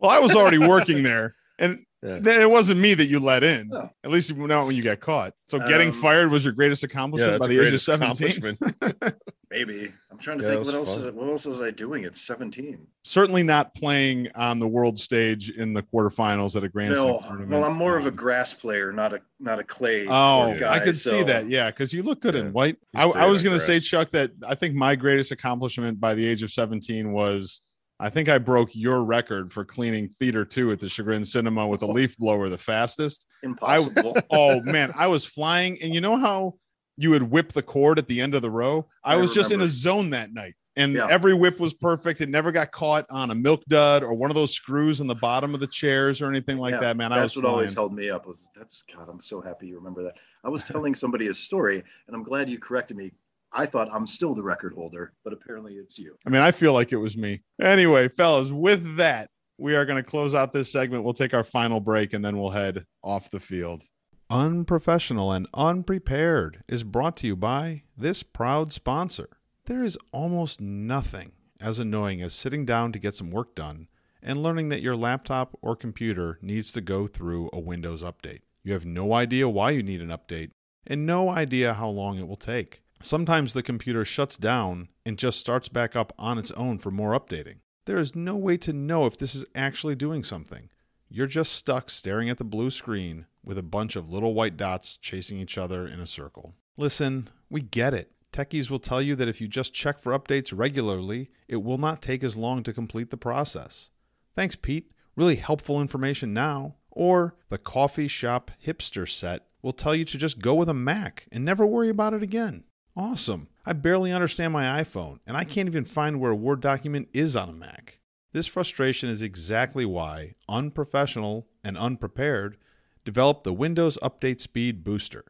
well, 0.00 0.10
I 0.10 0.18
was 0.18 0.34
already 0.34 0.58
working 0.58 1.02
there, 1.02 1.34
and 1.58 1.78
Yeah. 2.02 2.18
it 2.24 2.50
wasn't 2.50 2.80
me 2.80 2.94
that 2.94 3.08
you 3.08 3.20
let 3.20 3.42
in. 3.44 3.68
Oh. 3.74 3.90
At 4.04 4.10
least 4.10 4.34
not 4.34 4.66
when 4.66 4.74
you 4.74 4.82
got 4.82 5.00
caught. 5.00 5.34
So 5.48 5.58
getting 5.58 5.88
Um, 5.88 6.00
fired 6.00 6.30
was 6.30 6.44
your 6.44 6.54
greatest 6.54 6.82
accomplishment 6.82 7.32
that's 7.32 7.46
by 7.46 7.54
the 7.54 7.62
age 7.62 7.74
of 7.74 7.82
17. 7.82 8.56
accomplishment. 9.50 9.68
Maybe 9.80 9.92
I'm 10.10 10.18
trying 10.18 10.38
to 10.38 10.44
Yeah, 10.44 10.50
think 10.54 10.66
what 10.66 10.74
else. 10.74 10.96
fun. 10.96 11.14
What 11.14 11.28
else 11.28 11.46
was 11.46 11.60
I 11.62 11.70
doing 11.70 12.04
at 12.04 12.16
17? 12.16 12.86
Certainly 13.04 13.42
not 13.44 13.74
playing 13.74 14.28
on 14.34 14.58
the 14.60 14.68
world 14.68 14.98
stage 14.98 15.50
in 15.50 15.72
the 15.72 15.82
quarterfinals 15.82 16.56
at 16.56 16.64
a 16.64 16.68
Grand 16.68 16.94
Slam 16.94 17.06
No, 17.06 17.20
tournament. 17.20 17.50
well, 17.50 17.64
I'm 17.64 17.76
more 17.76 17.96
of 17.96 18.06
a 18.06 18.08
Um, 18.08 18.16
grass 18.16 18.54
player, 18.54 18.92
not 18.92 19.12
a 19.12 19.20
not 19.38 19.58
a 19.58 19.64
clay. 19.64 20.06
Oh, 20.06 20.54
guy, 20.58 20.74
I 20.74 20.80
could 20.80 20.96
see 20.96 21.22
that. 21.22 21.48
Yeah, 21.48 21.70
because 21.70 21.92
you 21.92 22.02
look 22.02 22.20
good 22.20 22.34
Yeah. 22.34 22.42
in 22.42 22.52
white. 22.52 22.76
I, 22.94 23.04
I 23.04 23.26
was 23.26 23.42
going 23.42 23.58
to 23.58 23.64
say. 23.64 23.80
Chuck, 23.80 24.10
that 24.10 24.30
I 24.46 24.54
think 24.54 24.74
my 24.74 24.94
greatest 24.96 25.32
accomplishment 25.32 25.98
by 25.98 26.14
the 26.14 26.26
age 26.26 26.42
of 26.42 26.50
17 26.52 27.12
was 27.12 27.62
I 27.98 28.08
think 28.10 28.28
I 28.30 28.38
broke 28.38 28.74
your 28.74 29.02
record 29.04 29.52
for 29.52 29.64
cleaning 29.64 30.08
theater 30.18 30.44
two 30.44 30.70
at 30.72 30.80
the 30.80 30.88
Chagrin 30.88 31.24
Cinema 31.24 31.66
with 31.66 31.82
a 31.82 31.86
leaf 31.90 32.16
blower 32.18 32.48
the 32.48 32.58
fastest. 32.58 33.26
Impossible. 33.42 34.16
Oh, 34.30 34.60
man, 34.62 34.92
I 34.96 35.06
was 35.06 35.24
flying. 35.24 35.80
And 35.82 35.94
you 35.94 36.00
know 36.00 36.16
how 36.16 36.54
you 37.00 37.10
would 37.10 37.22
whip 37.22 37.52
the 37.52 37.62
cord 37.62 37.98
at 37.98 38.06
the 38.06 38.20
end 38.20 38.34
of 38.34 38.42
the 38.42 38.50
row? 38.50 38.86
I, 39.02 39.14
I 39.14 39.16
was 39.16 39.32
just 39.32 39.52
in 39.52 39.62
a 39.62 39.68
zone 39.68 40.10
that 40.10 40.34
night. 40.34 40.54
And 40.76 40.92
Yeah. 40.94 41.08
every 41.10 41.32
whip 41.34 41.58
was 41.58 41.72
perfect. 41.72 42.20
It 42.20 42.28
never 42.28 42.52
got 42.52 42.72
caught 42.72 43.06
on 43.10 43.30
a 43.30 43.34
milk 43.34 43.64
dud 43.68 44.02
or 44.04 44.12
one 44.14 44.30
of 44.30 44.34
those 44.34 44.54
screws 44.54 45.00
on 45.00 45.06
the 45.06 45.14
bottom 45.14 45.54
of 45.54 45.60
the 45.60 45.66
chairs 45.66 46.20
or 46.20 46.28
anything 46.28 46.58
like 46.58 46.72
Yeah, 46.72 46.80
that, 46.80 46.96
man. 46.98 47.10
I 47.10 47.22
was 47.22 47.34
That's 47.34 47.42
what 47.44 47.50
always 47.50 47.74
held 47.74 47.94
me 47.94 48.10
up. 48.10 48.26
Was 48.26 48.48
that's 48.54 48.82
God? 48.82 49.08
I'm 49.08 49.20
so 49.20 49.40
happy 49.40 49.66
you 49.66 49.76
remember 49.76 50.02
that. 50.04 50.14
I 50.44 50.50
was 50.50 50.62
telling 50.62 50.94
somebody 50.94 51.28
a 51.28 51.34
story, 51.34 51.82
and 52.06 52.14
I'm 52.14 52.22
glad 52.22 52.48
you 52.50 52.58
corrected 52.58 52.96
me. 52.98 53.12
I 53.52 53.66
thought 53.66 53.88
I'm 53.90 54.06
still 54.06 54.34
the 54.34 54.42
record 54.42 54.74
holder, 54.74 55.12
but 55.24 55.32
apparently 55.32 55.74
it's 55.74 55.98
you. 55.98 56.16
I 56.26 56.30
mean, 56.30 56.42
I 56.42 56.52
feel 56.52 56.72
like 56.72 56.92
it 56.92 56.98
was 56.98 57.16
me. 57.16 57.42
Anyway, 57.60 58.08
fellas, 58.08 58.50
with 58.50 58.96
that, 58.98 59.28
we 59.58 59.74
are 59.74 59.84
going 59.84 60.02
to 60.02 60.08
close 60.08 60.34
out 60.34 60.52
this 60.52 60.70
segment. 60.70 61.02
We'll 61.02 61.14
take 61.14 61.34
our 61.34 61.44
final 61.44 61.80
break 61.80 62.12
and 62.12 62.24
then 62.24 62.38
we'll 62.38 62.50
head 62.50 62.84
off 63.02 63.30
the 63.30 63.40
field. 63.40 63.82
Unprofessional 64.30 65.32
and 65.32 65.48
Unprepared 65.54 66.62
is 66.68 66.84
brought 66.84 67.16
to 67.16 67.26
you 67.26 67.34
by 67.34 67.82
this 67.96 68.22
proud 68.22 68.72
sponsor. 68.72 69.28
There 69.64 69.82
is 69.82 69.98
almost 70.12 70.60
nothing 70.60 71.32
as 71.60 71.80
annoying 71.80 72.22
as 72.22 72.32
sitting 72.32 72.64
down 72.64 72.92
to 72.92 73.00
get 73.00 73.16
some 73.16 73.32
work 73.32 73.56
done 73.56 73.88
and 74.22 74.40
learning 74.40 74.68
that 74.68 74.82
your 74.82 74.94
laptop 74.94 75.58
or 75.62 75.74
computer 75.74 76.38
needs 76.42 76.70
to 76.72 76.80
go 76.80 77.08
through 77.08 77.50
a 77.52 77.58
Windows 77.58 78.04
update. 78.04 78.42
You 78.62 78.72
have 78.74 78.86
no 78.86 79.14
idea 79.14 79.48
why 79.48 79.72
you 79.72 79.82
need 79.82 80.00
an 80.00 80.10
update 80.10 80.52
and 80.86 81.04
no 81.04 81.30
idea 81.30 81.74
how 81.74 81.88
long 81.88 82.16
it 82.16 82.28
will 82.28 82.36
take. 82.36 82.82
Sometimes 83.02 83.52
the 83.52 83.64
computer 83.64 84.04
shuts 84.04 84.36
down 84.36 84.90
and 85.04 85.18
just 85.18 85.40
starts 85.40 85.68
back 85.68 85.96
up 85.96 86.12
on 86.20 86.38
its 86.38 86.52
own 86.52 86.78
for 86.78 86.92
more 86.92 87.18
updating. 87.18 87.56
There 87.84 87.98
is 87.98 88.14
no 88.14 88.36
way 88.36 88.58
to 88.58 88.72
know 88.72 89.06
if 89.06 89.18
this 89.18 89.34
is 89.34 89.44
actually 89.56 89.96
doing 89.96 90.22
something. 90.22 90.70
You're 91.08 91.26
just 91.26 91.52
stuck 91.52 91.90
staring 91.90 92.30
at 92.30 92.38
the 92.38 92.44
blue 92.44 92.70
screen 92.70 93.26
with 93.44 93.58
a 93.58 93.62
bunch 93.62 93.96
of 93.96 94.10
little 94.10 94.34
white 94.34 94.56
dots 94.56 94.96
chasing 94.96 95.38
each 95.38 95.56
other 95.58 95.86
in 95.86 96.00
a 96.00 96.06
circle. 96.06 96.54
Listen, 96.76 97.28
we 97.48 97.60
get 97.60 97.94
it. 97.94 98.12
Techies 98.32 98.70
will 98.70 98.78
tell 98.78 99.02
you 99.02 99.16
that 99.16 99.28
if 99.28 99.40
you 99.40 99.48
just 99.48 99.74
check 99.74 99.98
for 99.98 100.16
updates 100.16 100.52
regularly, 100.56 101.30
it 101.48 101.62
will 101.62 101.78
not 101.78 102.00
take 102.02 102.22
as 102.22 102.36
long 102.36 102.62
to 102.62 102.72
complete 102.72 103.10
the 103.10 103.16
process. 103.16 103.90
Thanks, 104.36 104.56
Pete. 104.56 104.92
Really 105.16 105.36
helpful 105.36 105.80
information 105.80 106.32
now. 106.32 106.76
Or 106.90 107.34
the 107.48 107.58
coffee 107.58 108.08
shop 108.08 108.50
hipster 108.64 109.08
set 109.08 109.46
will 109.62 109.72
tell 109.72 109.94
you 109.94 110.04
to 110.04 110.18
just 110.18 110.38
go 110.38 110.54
with 110.54 110.68
a 110.68 110.74
Mac 110.74 111.26
and 111.32 111.44
never 111.44 111.66
worry 111.66 111.88
about 111.88 112.14
it 112.14 112.22
again. 112.22 112.64
Awesome. 112.96 113.48
I 113.64 113.72
barely 113.72 114.12
understand 114.12 114.52
my 114.52 114.82
iPhone, 114.82 115.20
and 115.26 115.36
I 115.36 115.44
can't 115.44 115.68
even 115.68 115.84
find 115.84 116.18
where 116.18 116.32
a 116.32 116.36
Word 116.36 116.60
document 116.60 117.08
is 117.12 117.36
on 117.36 117.48
a 117.48 117.52
Mac. 117.52 118.00
This 118.32 118.46
frustration 118.46 119.08
is 119.08 119.22
exactly 119.22 119.84
why 119.84 120.34
Unprofessional 120.48 121.48
and 121.64 121.76
Unprepared 121.76 122.56
developed 123.04 123.44
the 123.44 123.52
Windows 123.52 123.98
Update 124.02 124.40
Speed 124.40 124.84
Booster, 124.84 125.24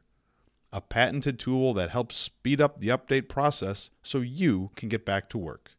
a 0.73 0.81
patented 0.81 1.39
tool 1.39 1.75
that 1.75 1.91
helps 1.91 2.17
speed 2.17 2.61
up 2.61 2.81
the 2.81 2.89
update 2.89 3.29
process 3.29 3.91
so 4.03 4.19
you 4.19 4.71
can 4.77 4.89
get 4.89 5.05
back 5.05 5.29
to 5.31 5.39
work. 5.39 5.73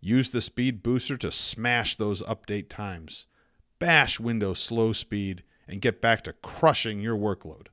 Use 0.00 0.30
the 0.30 0.40
Speed 0.40 0.82
Booster 0.82 1.16
to 1.16 1.30
smash 1.30 1.96
those 1.96 2.22
update 2.22 2.68
times, 2.68 3.26
bash 3.78 4.18
Windows 4.18 4.60
slow 4.60 4.92
speed, 4.92 5.44
and 5.68 5.80
get 5.80 6.00
back 6.00 6.22
to 6.24 6.32
crushing 6.32 7.00
your 7.00 7.16
workload. 7.16 7.68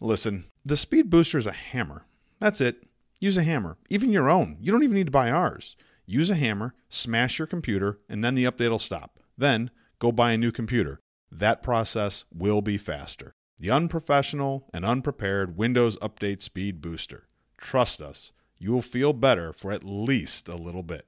Listen, 0.00 0.46
the 0.64 0.76
Speed 0.76 1.10
Booster 1.10 1.38
is 1.38 1.46
a 1.46 1.52
hammer. 1.52 2.06
That's 2.40 2.60
it. 2.60 2.84
Use 3.20 3.36
a 3.36 3.42
hammer, 3.42 3.78
even 3.88 4.10
your 4.10 4.28
own. 4.28 4.56
You 4.60 4.72
don't 4.72 4.82
even 4.82 4.94
need 4.94 5.06
to 5.06 5.10
buy 5.10 5.30
ours. 5.30 5.76
Use 6.06 6.30
a 6.30 6.34
hammer, 6.34 6.74
smash 6.88 7.38
your 7.38 7.46
computer, 7.46 7.98
and 8.08 8.22
then 8.22 8.34
the 8.34 8.44
update 8.44 8.70
will 8.70 8.78
stop. 8.78 9.18
Then 9.36 9.70
go 9.98 10.12
buy 10.12 10.32
a 10.32 10.38
new 10.38 10.52
computer. 10.52 11.00
That 11.30 11.62
process 11.62 12.24
will 12.32 12.62
be 12.62 12.78
faster. 12.78 13.34
The 13.58 13.70
unprofessional 13.70 14.68
and 14.72 14.84
unprepared 14.84 15.56
Windows 15.56 15.96
Update 15.98 16.42
Speed 16.42 16.80
Booster. 16.80 17.28
Trust 17.58 18.00
us, 18.00 18.32
you 18.58 18.72
will 18.72 18.82
feel 18.82 19.12
better 19.12 19.52
for 19.52 19.72
at 19.72 19.84
least 19.84 20.48
a 20.48 20.56
little 20.56 20.82
bit. 20.82 21.06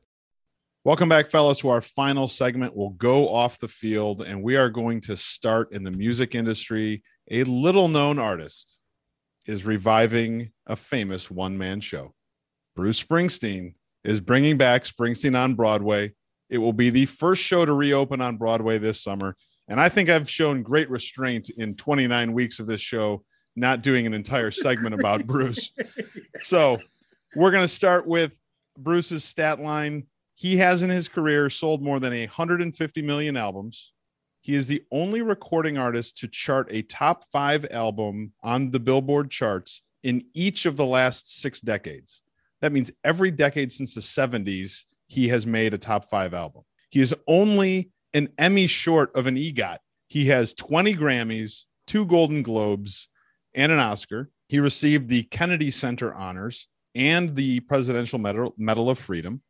Welcome 0.85 1.09
back, 1.09 1.31
fellas, 1.31 1.59
to 1.59 1.69
our 1.69 1.81
final 1.81 2.29
segment. 2.29 2.75
We'll 2.75 2.91
go 2.91 3.29
off 3.29 3.61
the 3.61 3.69
field 3.69 4.23
and 4.23 4.43
we 4.43 4.57
are 4.57 4.71
going 4.71 5.01
to 5.03 5.17
start 5.17 5.73
in 5.73 5.85
the 5.85 5.91
music 5.91 6.35
industry. 6.35 7.03
A 7.31 7.45
little 7.45 7.89
known 7.89 8.19
artist 8.19 8.81
is 9.47 9.65
reviving 9.65 10.51
a 10.67 10.77
famous 10.77 11.31
one 11.31 11.59
man 11.59 11.81
show. 11.81 12.15
Bruce 12.75 13.03
Springsteen 13.03 13.75
is 14.05 14.21
bringing 14.21 14.57
back 14.57 14.85
Springsteen 14.85 15.39
on 15.39 15.55
Broadway. 15.55 16.13
It 16.49 16.59
will 16.59 16.73
be 16.73 16.91
the 16.91 17.07
first 17.07 17.43
show 17.43 17.67
to 17.67 17.73
reopen 17.73 18.21
on 18.21 18.37
Broadway 18.37 18.79
this 18.79 19.03
summer. 19.03 19.37
And 19.69 19.81
I 19.81 19.89
think 19.89 20.09
I've 20.09 20.29
shown 20.29 20.63
great 20.63 20.89
restraint 20.91 21.51
in 21.51 21.75
29 21.75 22.33
weeks 22.33 22.59
of 22.59 22.67
this 22.67 22.81
show, 22.81 23.25
not 23.55 23.83
doing 23.83 24.07
an 24.07 24.15
entire 24.15 24.51
segment 24.51 24.95
about 24.95 25.27
Bruce. 25.27 25.73
So 26.43 26.79
we're 27.37 27.51
going 27.51 27.65
to 27.65 27.69
start 27.69 28.07
with 28.07 28.33
Bruce's 28.79 29.25
stat 29.25 29.61
line. 29.61 30.07
He 30.35 30.57
has 30.57 30.83
in 30.83 30.91
his 30.91 31.09
career 31.09 31.51
sold 31.51 31.83
more 31.83 32.01
than 32.01 32.13
150 32.13 33.03
million 33.03 33.37
albums. 33.37 33.93
He 34.41 34.55
is 34.55 34.69
the 34.69 34.83
only 34.91 35.21
recording 35.21 35.77
artist 35.77 36.17
to 36.19 36.29
chart 36.29 36.69
a 36.71 36.83
top 36.83 37.25
five 37.31 37.67
album 37.71 38.33
on 38.43 38.71
the 38.71 38.81
Billboard 38.81 39.31
charts 39.31 39.83
in 40.05 40.25
each 40.33 40.65
of 40.65 40.77
the 40.77 40.87
last 40.87 41.41
six 41.41 41.61
decades. 41.61 42.23
That 42.63 42.73
means 42.73 42.91
every 43.05 43.31
decade 43.31 43.73
since 43.73 43.95
the 43.95 44.01
70s, 44.01 44.85
he 45.07 45.29
has 45.29 45.45
made 45.45 45.75
a 45.75 45.79
top 45.79 46.09
five 46.09 46.35
album. 46.35 46.63
He 46.91 47.01
is 47.01 47.15
only 47.27 47.91
an 48.19 48.29
Emmy 48.37 48.67
short 48.67 49.15
of 49.17 49.27
an 49.27 49.37
EGOT. 49.37 49.79
He 50.09 50.27
has 50.27 50.53
20 50.55 50.95
Grammys, 50.95 51.65
two 51.87 52.05
Golden 52.05 52.43
Globes, 52.43 53.09
and 53.55 53.73
an 53.73 53.79
Oscar. 53.79 54.31
He 54.49 54.59
received 54.61 55.09
the 55.09 55.23
Kennedy 55.25 55.71
Center 55.71 56.13
honors 56.13 56.69
and 56.95 57.35
the 57.37 57.61
Presidential 57.61 58.19
Medal, 58.19 58.55
Medal 58.59 58.91
of 58.91 58.99
Freedom. 58.99 59.41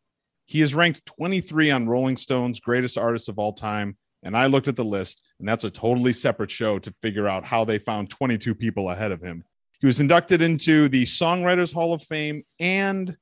He 0.45 0.61
is 0.61 0.75
ranked 0.75 1.07
23 1.07 1.71
on 1.71 1.89
Rolling 1.89 2.16
Stone's 2.16 2.61
greatest 2.61 2.99
artists 2.99 3.29
of 3.29 3.39
all 3.39 3.53
time. 3.53 3.97
And 4.23 4.37
I 4.37 4.47
looked 4.47 4.69
at 4.69 4.77
the 4.77 4.85
list, 4.85 5.25
and 5.39 5.49
that's 5.49 5.64
a 5.64 5.71
totally 5.71 6.12
separate 6.12 6.51
show 6.51 6.79
to 6.81 6.95
figure 7.03 7.29
out 7.29 7.45
how 7.45 7.64
they 7.64 7.79
found 7.79 8.11
22 8.11 8.55
people 8.55 8.91
ahead 8.91 9.12
of 9.12 9.23
him. 9.23 9.45
He 9.81 9.87
was 9.87 10.01
inducted 10.01 10.43
into 10.43 10.89
the 10.89 11.05
Songwriters 11.05 11.73
Hall 11.73 11.95
of 11.95 12.03
Fame 12.03 12.45
and 12.59 13.16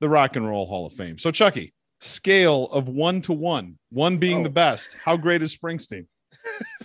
the 0.00 0.08
Rock 0.08 0.36
and 0.36 0.46
Roll 0.46 0.66
Hall 0.66 0.86
of 0.86 0.92
Fame. 0.92 1.16
So, 1.16 1.30
Chucky, 1.30 1.72
scale 2.02 2.64
of 2.72 2.88
one 2.88 3.20
to 3.22 3.32
one, 3.32 3.78
one 3.90 4.18
being 4.18 4.40
Oh. 4.40 4.44
the 4.44 4.50
best. 4.50 4.96
How 5.04 5.16
great 5.16 5.42
is 5.42 5.56
Springsteen? 5.56 6.06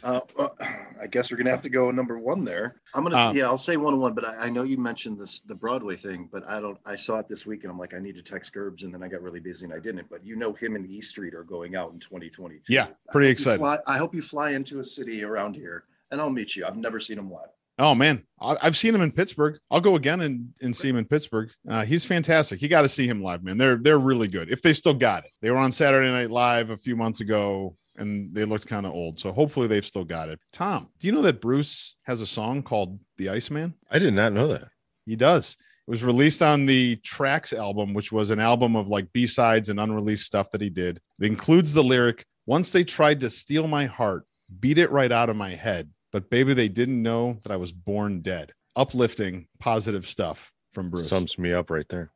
Uh, 0.04 0.20
well, 0.38 0.56
I 1.02 1.08
guess 1.08 1.32
we're 1.32 1.38
gonna 1.38 1.50
have 1.50 1.64
to 1.64 1.70
go 1.70 1.90
number 1.90 2.20
one 2.20 2.44
there. 2.44 2.80
I'm 2.94 3.02
gonna, 3.04 3.18
Um, 3.18 3.36
yeah, 3.36 3.46
I'll 3.46 3.58
say 3.58 3.76
one 3.76 3.96
on 3.96 4.00
one, 4.00 4.14
but 4.14 4.24
I, 4.24 4.46
I 4.46 4.50
know 4.52 4.62
you 4.62 4.78
mentioned 4.78 5.20
this 5.20 5.40
the 5.40 5.56
Broadway 5.56 5.96
thing, 5.96 6.30
but 6.32 6.44
I 6.48 6.62
don't. 6.62 6.78
I 6.86 6.96
saw 6.96 7.18
it 7.18 7.28
this 7.28 7.48
week, 7.48 7.64
and 7.64 7.72
I'm 7.72 7.80
like, 7.80 7.96
I 7.96 8.00
need 8.00 8.16
to 8.18 8.22
text 8.22 8.54
Gerbs, 8.54 8.84
and 8.84 8.94
then 8.94 9.02
I 9.02 9.08
got 9.08 9.24
really 9.24 9.40
busy 9.40 9.66
and 9.66 9.74
I 9.74 9.80
didn't. 9.80 10.08
But 10.12 10.24
you 10.24 10.36
know, 10.36 10.54
him 10.54 10.76
and 10.76 10.86
E 10.86 11.02
Street 11.02 11.34
are 11.34 11.44
going 11.44 11.76
out 11.76 11.92
in 11.92 12.00
2022. 12.00 12.72
Yeah, 12.72 12.88
pretty 13.10 13.28
you 13.30 13.32
excited. 13.32 13.58
fly- 13.58 13.80
I 13.88 13.98
hope 13.98 14.14
you 14.14 14.22
fly 14.22 14.52
into 14.52 14.80
a 14.80 14.84
city 14.84 15.24
around 15.24 15.56
here, 15.56 15.86
and 16.12 16.22
I'll 16.22 16.30
meet 16.30 16.56
you. 16.56 16.64
I've 16.68 16.78
never 16.78 17.00
seen 17.00 17.18
him 17.18 17.32
live. 17.32 17.50
Oh 17.80 17.94
man, 17.94 18.24
I- 18.42 18.58
I've 18.62 18.78
seen 18.78 18.96
him 18.96 19.02
in 19.02 19.12
Pittsburgh. 19.12 19.60
I'll 19.70 19.82
go 19.82 19.96
again 19.96 20.22
and, 20.22 20.50
and 20.62 20.76
see 20.76 20.90
him 20.90 20.98
in 20.98 21.06
Pittsburgh. 21.06 21.50
Uh, 21.70 21.86
he's 21.86 22.06
fantastic. 22.06 22.62
You 22.62 22.68
got 22.68 22.82
to 22.82 22.90
see 22.90 23.08
him 23.08 23.22
live, 23.22 23.44
man. 23.44 23.58
They're 23.58 23.76
they're 23.78 24.00
really 24.00 24.28
good. 24.28 24.50
If 24.52 24.62
they 24.62 24.74
still 24.74 24.94
got 24.94 25.26
it, 25.26 25.32
they 25.42 25.52
were 25.52 25.58
on 25.58 25.72
Saturday 25.72 26.12
Night 26.12 26.32
Live 26.32 26.70
a 26.72 26.78
few 26.78 26.96
months 26.96 27.22
ago, 27.22 27.76
and 27.96 28.34
they 28.34 28.46
looked 28.46 28.68
kind 28.68 28.86
of 28.86 28.94
old. 28.94 29.20
So 29.20 29.32
hopefully 29.32 29.68
they've 29.68 29.86
still 29.86 30.06
got 30.06 30.30
it. 30.30 30.40
Tom, 30.52 30.90
do 31.00 31.08
you 31.08 31.14
know 31.14 31.22
that 31.22 31.42
Bruce 31.42 31.96
has 32.04 32.22
a 32.22 32.28
song 32.28 32.64
called 32.64 33.00
"The 33.18 33.30
Iceman"? 33.30 33.76
I 33.92 34.00
did 34.00 34.14
not 34.14 34.34
know 34.34 34.48
that. 34.48 34.70
He 35.06 35.16
does. 35.16 35.56
It 35.88 35.92
was 35.92 36.04
released 36.04 36.42
on 36.42 36.66
the 36.66 36.98
Tracks 36.98 37.54
album, 37.54 37.94
which 37.94 38.12
was 38.12 38.30
an 38.32 38.40
album 38.40 38.76
of 38.76 38.90
like 38.90 39.12
B 39.14 39.26
sides 39.28 39.70
and 39.70 39.80
unreleased 39.80 40.26
stuff 40.26 40.52
that 40.52 40.62
he 40.62 40.70
did. 40.70 41.00
It 41.22 41.26
includes 41.28 41.74
the 41.74 41.84
lyric 41.84 42.26
Once 42.48 42.72
they 42.72 42.84
tried 42.84 43.20
to 43.20 43.30
steal 43.30 43.68
my 43.68 43.86
heart, 43.86 44.26
beat 44.60 44.78
it 44.78 44.90
right 44.92 45.12
out 45.12 45.30
of 45.30 45.36
my 45.36 45.52
head. 45.52 45.90
But 46.12 46.30
baby, 46.30 46.54
they 46.54 46.70
didn't 46.70 47.02
know 47.02 47.38
that 47.44 47.52
I 47.52 47.58
was 47.58 47.72
born 47.72 48.22
dead. 48.22 48.54
Uplifting, 48.76 49.48
positive 49.60 50.08
stuff 50.08 50.52
from 50.74 50.90
Bruce. 50.90 51.10
Sums 51.10 51.38
me 51.38 51.54
up 51.54 51.70
right 51.70 51.88
there. 51.90 52.12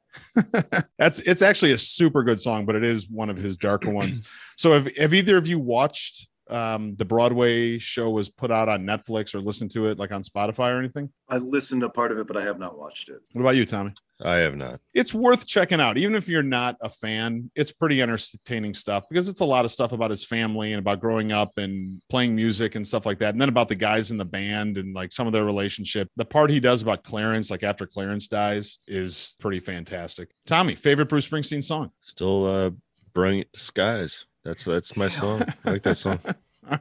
That's 0.98 1.20
it's 1.20 1.42
actually 1.42 1.72
a 1.72 1.78
super 1.78 2.24
good 2.24 2.40
song, 2.40 2.66
but 2.66 2.76
it 2.76 2.84
is 2.84 3.10
one 3.10 3.30
of 3.30 3.38
his 3.38 3.58
darker 3.58 3.90
ones. 3.90 4.22
So 4.58 4.74
have, 4.74 4.96
have 4.98 5.12
either 5.12 5.38
of 5.38 5.48
you 5.48 5.58
watched 5.58 6.28
um, 6.50 6.96
the 6.96 7.06
Broadway 7.06 7.78
show 7.80 8.10
was 8.10 8.30
put 8.30 8.52
out 8.52 8.68
on 8.70 8.84
Netflix 8.84 9.34
or 9.36 9.40
listened 9.40 9.72
to 9.72 9.88
it 9.88 10.00
like 10.00 10.12
on 10.12 10.24
Spotify 10.24 10.74
or 10.74 10.80
anything? 10.80 11.10
I 11.30 11.38
listened 11.38 11.82
to 11.82 11.90
part 11.90 12.12
of 12.12 12.18
it, 12.18 12.28
but 12.28 12.36
I 12.38 12.44
have 12.44 12.60
not 12.60 12.78
watched 12.78 13.10
it. 13.10 13.20
What 13.34 13.42
about 13.42 13.56
you, 13.56 13.66
Tommy? 13.66 13.94
I 14.24 14.36
have 14.36 14.56
not. 14.56 14.80
it's 14.94 15.16
worth 15.16 15.48
checking 15.48 15.82
out 15.82 15.98
even 15.98 16.14
if 16.14 16.28
you're 16.28 16.44
not 16.44 16.78
a 16.80 16.90
fan 16.90 17.50
it's 17.56 17.72
pretty 17.72 18.04
entertaining 18.04 18.76
stuff 18.76 19.06
because 19.10 19.28
it's 19.28 19.42
a 19.42 19.46
lot 19.46 19.66
of 19.66 19.72
stuff 19.72 19.94
about 19.94 20.12
his 20.12 20.24
family 20.24 20.74
and 20.74 20.80
about 20.80 21.00
growing 21.00 21.32
up 21.32 21.58
and 21.58 22.00
playing 22.08 22.36
music 22.36 22.76
and 22.76 22.86
stuff 22.86 23.04
like 23.08 23.18
that 23.18 23.34
and 23.34 23.42
then 23.42 23.50
about 23.50 23.68
the 23.68 23.74
guys 23.74 24.12
in 24.12 24.18
the 24.18 24.26
band 24.26 24.78
and 24.78 24.94
like 24.94 25.12
some 25.12 25.26
of 25.26 25.34
their 25.34 25.44
relationship 25.44 26.08
the 26.18 26.24
part 26.24 26.52
he 26.52 26.60
does 26.60 26.84
about 26.84 27.04
clarence 27.04 27.50
like 27.50 27.64
after 27.64 27.88
clarence 27.88 28.28
dies 28.28 28.78
is 28.88 29.36
pretty 29.40 29.60
fantastic 29.60 30.30
tommy 30.46 30.76
favorite 30.76 31.10
bruce 31.10 31.28
springsteen 31.28 31.64
song 31.64 31.90
Still 32.04 32.46
uh 32.46 32.70
Brilliant 33.14 33.52
Disguise. 33.52 34.26
That's 34.44 34.64
that's 34.64 34.96
my 34.98 35.08
song. 35.08 35.44
I 35.66 35.72
like 35.72 35.84
that 35.84 35.98
song. 35.98 36.20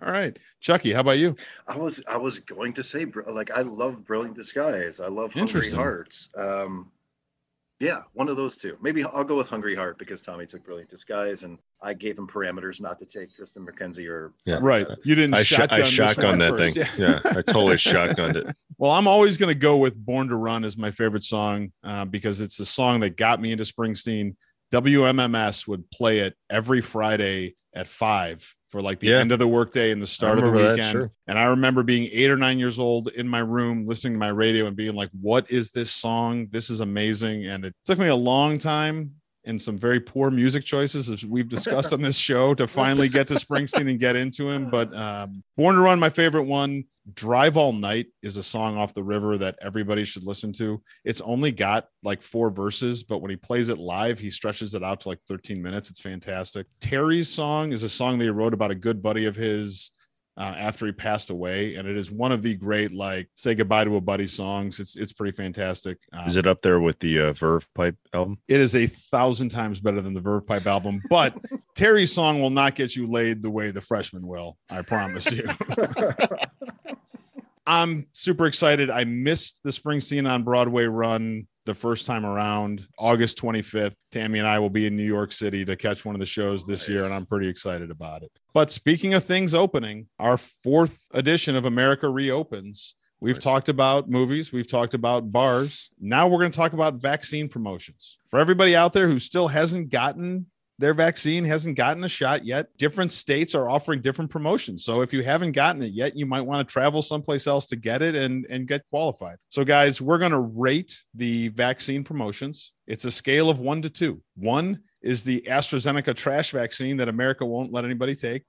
all 0.02 0.12
right 0.12 0.38
chucky 0.60 0.92
how 0.92 1.00
about 1.00 1.18
you 1.18 1.34
I 1.66 1.76
was 1.76 2.02
I 2.06 2.16
was 2.18 2.38
going 2.38 2.74
to 2.74 2.82
say 2.82 3.06
like 3.26 3.50
I 3.50 3.62
love 3.62 4.04
Brilliant 4.04 4.36
Disguise. 4.36 5.00
I 5.00 5.08
love 5.08 5.32
Hungry 5.32 5.40
Interesting. 5.40 5.78
Hearts. 5.80 6.28
Um, 6.36 6.92
yeah, 7.80 8.02
one 8.12 8.28
of 8.28 8.36
those 8.36 8.58
two. 8.58 8.76
Maybe 8.82 9.02
I'll 9.04 9.24
go 9.24 9.38
with 9.38 9.48
Hungry 9.48 9.74
Heart 9.74 9.98
because 9.98 10.20
Tommy 10.20 10.44
took 10.44 10.62
Brilliant 10.64 10.90
Disguise, 10.90 11.44
and 11.44 11.56
I 11.82 11.94
gave 11.94 12.18
him 12.18 12.26
parameters 12.26 12.78
not 12.82 12.98
to 12.98 13.06
take 13.06 13.34
Tristan 13.34 13.66
McKenzie 13.66 14.06
or 14.06 14.34
Yeah. 14.44 14.58
right 14.60 14.86
you 15.02 15.14
didn't 15.14 15.32
I, 15.32 15.42
sh- 15.44 15.60
I 15.60 15.78
this 15.78 15.90
shotgunned 15.90 16.38
that 16.40 16.50
first. 16.58 16.74
thing. 16.74 16.86
Yeah. 16.98 17.20
Yeah. 17.24 17.30
I 17.30 17.40
totally 17.40 17.76
shotgunned 17.76 18.36
it. 18.36 18.54
Well, 18.76 18.90
I'm 18.90 19.06
always 19.06 19.38
going 19.38 19.48
to 19.48 19.58
go 19.58 19.78
with 19.78 19.96
Born 19.96 20.28
to 20.28 20.36
Run 20.36 20.62
as 20.64 20.76
my 20.76 20.90
favorite 20.90 21.24
song 21.24 21.72
uh, 21.82 22.04
because 22.04 22.40
it's 22.40 22.58
the 22.58 22.66
song 22.66 23.00
that 23.00 23.16
got 23.16 23.40
me 23.40 23.50
into 23.50 23.64
Springsteen. 23.64 24.36
WMMS 24.72 25.66
would 25.66 25.90
play 25.90 26.20
it 26.20 26.34
every 26.48 26.80
Friday 26.80 27.56
at 27.74 27.86
five 27.86 28.54
for 28.70 28.80
like 28.82 29.00
the 29.00 29.08
Yeah. 29.08 29.18
end 29.18 29.32
of 29.32 29.38
the 29.38 29.48
workday 29.48 29.90
and 29.90 30.00
the 30.00 30.06
start 30.06 30.38
of 30.38 30.44
the 30.44 30.50
remember 30.50 30.68
that, 30.68 30.74
weekend. 30.74 30.92
sure. 30.92 31.12
And 31.26 31.38
I 31.38 31.44
remember 31.46 31.82
being 31.82 32.08
eight 32.12 32.30
or 32.30 32.36
nine 32.36 32.58
years 32.58 32.78
old 32.78 33.08
in 33.08 33.28
my 33.28 33.40
room 33.40 33.86
listening 33.86 34.12
to 34.14 34.18
my 34.18 34.28
radio 34.28 34.66
and 34.66 34.76
being 34.76 34.94
like, 34.94 35.10
what 35.20 35.50
is 35.50 35.70
this 35.72 35.90
song? 35.90 36.48
This 36.50 36.70
is 36.70 36.80
amazing. 36.80 37.46
And 37.46 37.64
it 37.64 37.74
took 37.84 37.98
me 37.98 38.06
a 38.08 38.14
long 38.14 38.58
time 38.58 39.14
and 39.44 39.60
some 39.60 39.76
very 39.78 39.98
poor 39.98 40.30
music 40.30 40.64
choices, 40.64 41.08
as 41.08 41.24
we've 41.24 41.48
discussed 41.48 41.92
on 41.92 42.02
this 42.02 42.16
show, 42.28 42.54
to 42.54 42.68
finally 42.68 43.08
get 43.08 43.26
to 43.28 43.34
Springsteen 43.34 43.88
and 43.88 43.98
get 43.98 44.14
into 44.14 44.50
him. 44.50 44.68
But 44.70 44.94
um, 44.94 45.42
Born 45.56 45.74
to 45.76 45.80
Run, 45.80 45.98
my 45.98 46.10
favorite 46.10 46.44
one. 46.44 46.84
Drive 47.14 47.56
All 47.56 47.72
Night 47.72 48.06
is 48.22 48.36
a 48.36 48.42
song 48.42 48.76
off 48.76 48.94
the 48.94 49.02
river 49.02 49.38
that 49.38 49.58
everybody 49.62 50.04
should 50.04 50.24
listen 50.24 50.52
to. 50.54 50.82
It's 51.04 51.20
only 51.20 51.52
got 51.52 51.86
like 52.02 52.22
four 52.22 52.50
verses, 52.50 53.02
but 53.02 53.18
when 53.18 53.30
he 53.30 53.36
plays 53.36 53.68
it 53.68 53.78
live, 53.78 54.18
he 54.18 54.30
stretches 54.30 54.74
it 54.74 54.82
out 54.82 55.00
to 55.00 55.08
like 55.08 55.20
13 55.28 55.60
minutes. 55.62 55.90
It's 55.90 56.00
fantastic. 56.00 56.66
Terry's 56.80 57.28
song 57.28 57.72
is 57.72 57.82
a 57.82 57.88
song 57.88 58.18
that 58.18 58.24
he 58.24 58.30
wrote 58.30 58.54
about 58.54 58.70
a 58.70 58.74
good 58.74 59.02
buddy 59.02 59.26
of 59.26 59.36
his 59.36 59.92
uh, 60.40 60.54
after 60.56 60.86
he 60.86 60.92
passed 60.92 61.28
away, 61.28 61.74
and 61.74 61.86
it 61.86 61.98
is 61.98 62.10
one 62.10 62.32
of 62.32 62.40
the 62.40 62.54
great 62.54 62.92
like 62.92 63.28
"Say 63.34 63.54
Goodbye 63.54 63.84
to 63.84 63.96
a 63.96 64.00
Buddy" 64.00 64.26
songs. 64.26 64.80
It's 64.80 64.96
it's 64.96 65.12
pretty 65.12 65.36
fantastic. 65.36 65.98
Um, 66.14 66.26
Is 66.28 66.36
it 66.36 66.46
up 66.46 66.62
there 66.62 66.80
with 66.80 66.98
the 67.00 67.20
uh, 67.20 67.32
Verve 67.34 67.68
Pipe 67.74 67.96
album? 68.14 68.38
it 68.48 68.58
is 68.58 68.74
a 68.74 68.86
thousand 68.86 69.50
times 69.50 69.80
better 69.80 70.00
than 70.00 70.14
the 70.14 70.20
Verve 70.20 70.46
Pipe 70.46 70.66
album, 70.66 71.02
but 71.10 71.36
Terry's 71.74 72.12
song 72.12 72.40
will 72.40 72.50
not 72.50 72.74
get 72.74 72.96
you 72.96 73.06
laid 73.06 73.42
the 73.42 73.50
way 73.50 73.70
the 73.70 73.82
freshman 73.82 74.26
will. 74.26 74.56
I 74.70 74.80
promise 74.80 75.30
you. 75.30 75.44
I'm 77.66 78.06
super 78.12 78.46
excited. 78.46 78.90
I 78.90 79.04
missed 79.04 79.60
the 79.62 79.70
Springsteen 79.70 80.28
on 80.30 80.42
Broadway 80.42 80.84
run 80.84 81.46
the 81.66 81.74
first 81.74 82.06
time 82.06 82.24
around, 82.24 82.86
August 82.98 83.38
25th. 83.40 83.94
Tammy 84.10 84.38
and 84.38 84.48
I 84.48 84.58
will 84.58 84.70
be 84.70 84.86
in 84.86 84.96
New 84.96 85.04
York 85.04 85.30
City 85.30 85.64
to 85.66 85.76
catch 85.76 86.04
one 86.04 86.14
of 86.14 86.18
the 86.20 86.26
shows 86.26 86.66
this 86.66 86.88
year, 86.88 87.04
and 87.04 87.12
I'm 87.12 87.26
pretty 87.26 87.48
excited 87.48 87.90
about 87.90 88.22
it. 88.22 88.32
But 88.54 88.72
speaking 88.72 89.14
of 89.14 89.24
things 89.24 89.54
opening, 89.54 90.08
our 90.18 90.38
fourth 90.38 90.96
edition 91.12 91.54
of 91.56 91.66
America 91.66 92.08
Reopens. 92.08 92.94
We've 93.22 93.36
Nice. 93.36 93.44
talked 93.44 93.68
about 93.68 94.08
movies, 94.08 94.50
we've 94.50 94.66
talked 94.66 94.94
about 94.94 95.30
bars. 95.30 95.90
Now 96.00 96.26
we're 96.26 96.38
going 96.38 96.50
to 96.52 96.56
talk 96.56 96.72
about 96.72 96.94
vaccine 96.94 97.50
promotions. 97.50 98.16
For 98.30 98.40
everybody 98.40 98.74
out 98.74 98.94
there 98.94 99.06
who 99.08 99.18
still 99.18 99.48
hasn't 99.48 99.90
gotten 99.90 100.46
their 100.80 100.94
vaccine, 100.94 101.44
hasn't 101.44 101.76
gotten 101.76 102.02
a 102.04 102.08
shot 102.08 102.44
yet, 102.44 102.74
different 102.78 103.12
states 103.12 103.54
are 103.54 103.68
offering 103.68 104.00
different 104.00 104.30
promotions. 104.30 104.82
So 104.82 105.02
if 105.02 105.12
you 105.12 105.22
haven't 105.22 105.52
gotten 105.52 105.82
it 105.82 105.92
yet, 105.92 106.16
you 106.16 106.24
might 106.24 106.40
want 106.40 106.66
to 106.66 106.72
travel 106.72 107.02
someplace 107.02 107.46
else 107.46 107.66
to 107.68 107.76
get 107.76 108.00
it 108.00 108.14
and, 108.14 108.46
and 108.48 108.66
get 108.66 108.88
qualified. 108.88 109.36
So, 109.50 109.62
guys, 109.62 110.00
we're 110.00 110.18
going 110.18 110.32
to 110.32 110.40
rate 110.40 110.98
the 111.14 111.48
vaccine 111.48 112.02
promotions. 112.02 112.72
It's 112.86 113.04
a 113.04 113.10
scale 113.10 113.50
of 113.50 113.58
one 113.58 113.82
to 113.82 113.90
two. 113.90 114.22
One 114.36 114.80
is 115.02 115.22
the 115.22 115.42
AstraZeneca 115.42 116.16
trash 116.16 116.50
vaccine 116.50 116.96
that 116.96 117.08
America 117.08 117.44
won't 117.44 117.72
let 117.72 117.84
anybody 117.84 118.14
take. 118.14 118.44